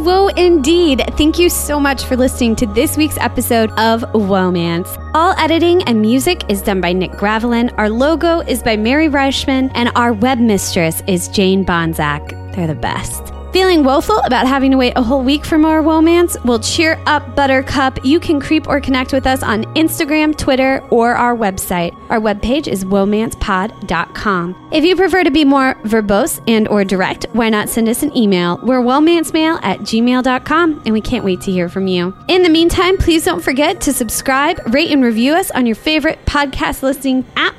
Whoa, 0.00 0.28
indeed. 0.28 1.02
Thank 1.18 1.38
you 1.38 1.50
so 1.50 1.78
much 1.78 2.04
for 2.04 2.16
listening 2.16 2.56
to 2.56 2.66
this 2.66 2.96
week's 2.96 3.18
episode 3.18 3.70
of 3.72 4.00
Womance. 4.14 4.88
All 5.14 5.34
editing 5.36 5.82
and 5.82 6.00
music 6.00 6.42
is 6.48 6.62
done 6.62 6.80
by 6.80 6.94
Nick 6.94 7.10
Gravelin. 7.12 7.70
Our 7.76 7.90
logo 7.90 8.40
is 8.40 8.62
by 8.62 8.78
Mary 8.78 9.08
Reichman, 9.08 9.70
and 9.74 9.92
our 9.96 10.14
web 10.14 10.38
mistress 10.38 11.02
is 11.06 11.28
Jane 11.28 11.66
Bonzak. 11.66 12.30
They're 12.54 12.66
the 12.66 12.74
best. 12.74 13.39
Feeling 13.52 13.82
woeful 13.82 14.18
about 14.20 14.46
having 14.46 14.70
to 14.70 14.76
wait 14.76 14.92
a 14.94 15.02
whole 15.02 15.24
week 15.24 15.44
for 15.44 15.58
more 15.58 15.82
Womance? 15.82 16.42
Well, 16.44 16.60
cheer 16.60 17.02
up, 17.06 17.34
Buttercup. 17.34 18.04
You 18.04 18.20
can 18.20 18.38
creep 18.40 18.68
or 18.68 18.80
connect 18.80 19.12
with 19.12 19.26
us 19.26 19.42
on 19.42 19.64
Instagram, 19.74 20.38
Twitter, 20.38 20.84
or 20.90 21.14
our 21.14 21.36
website. 21.36 21.92
Our 22.10 22.20
webpage 22.20 22.68
is 22.68 22.84
womancepod.com. 22.84 24.68
If 24.72 24.84
you 24.84 24.94
prefer 24.94 25.24
to 25.24 25.32
be 25.32 25.44
more 25.44 25.74
verbose 25.82 26.40
and 26.46 26.68
or 26.68 26.84
direct, 26.84 27.24
why 27.32 27.48
not 27.48 27.68
send 27.68 27.88
us 27.88 28.04
an 28.04 28.16
email? 28.16 28.60
We're 28.62 28.82
womancemail 28.82 29.58
at 29.64 29.80
gmail.com, 29.80 30.82
and 30.84 30.92
we 30.94 31.00
can't 31.00 31.24
wait 31.24 31.40
to 31.40 31.50
hear 31.50 31.68
from 31.68 31.88
you. 31.88 32.14
In 32.28 32.44
the 32.44 32.48
meantime, 32.48 32.98
please 32.98 33.24
don't 33.24 33.42
forget 33.42 33.80
to 33.80 33.92
subscribe, 33.92 34.60
rate, 34.72 34.92
and 34.92 35.02
review 35.02 35.34
us 35.34 35.50
on 35.50 35.66
your 35.66 35.76
favorite 35.76 36.24
podcast 36.24 36.84
listening 36.84 37.24
app. 37.34 37.56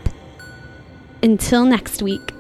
Until 1.22 1.66
next 1.66 2.02
week. 2.02 2.34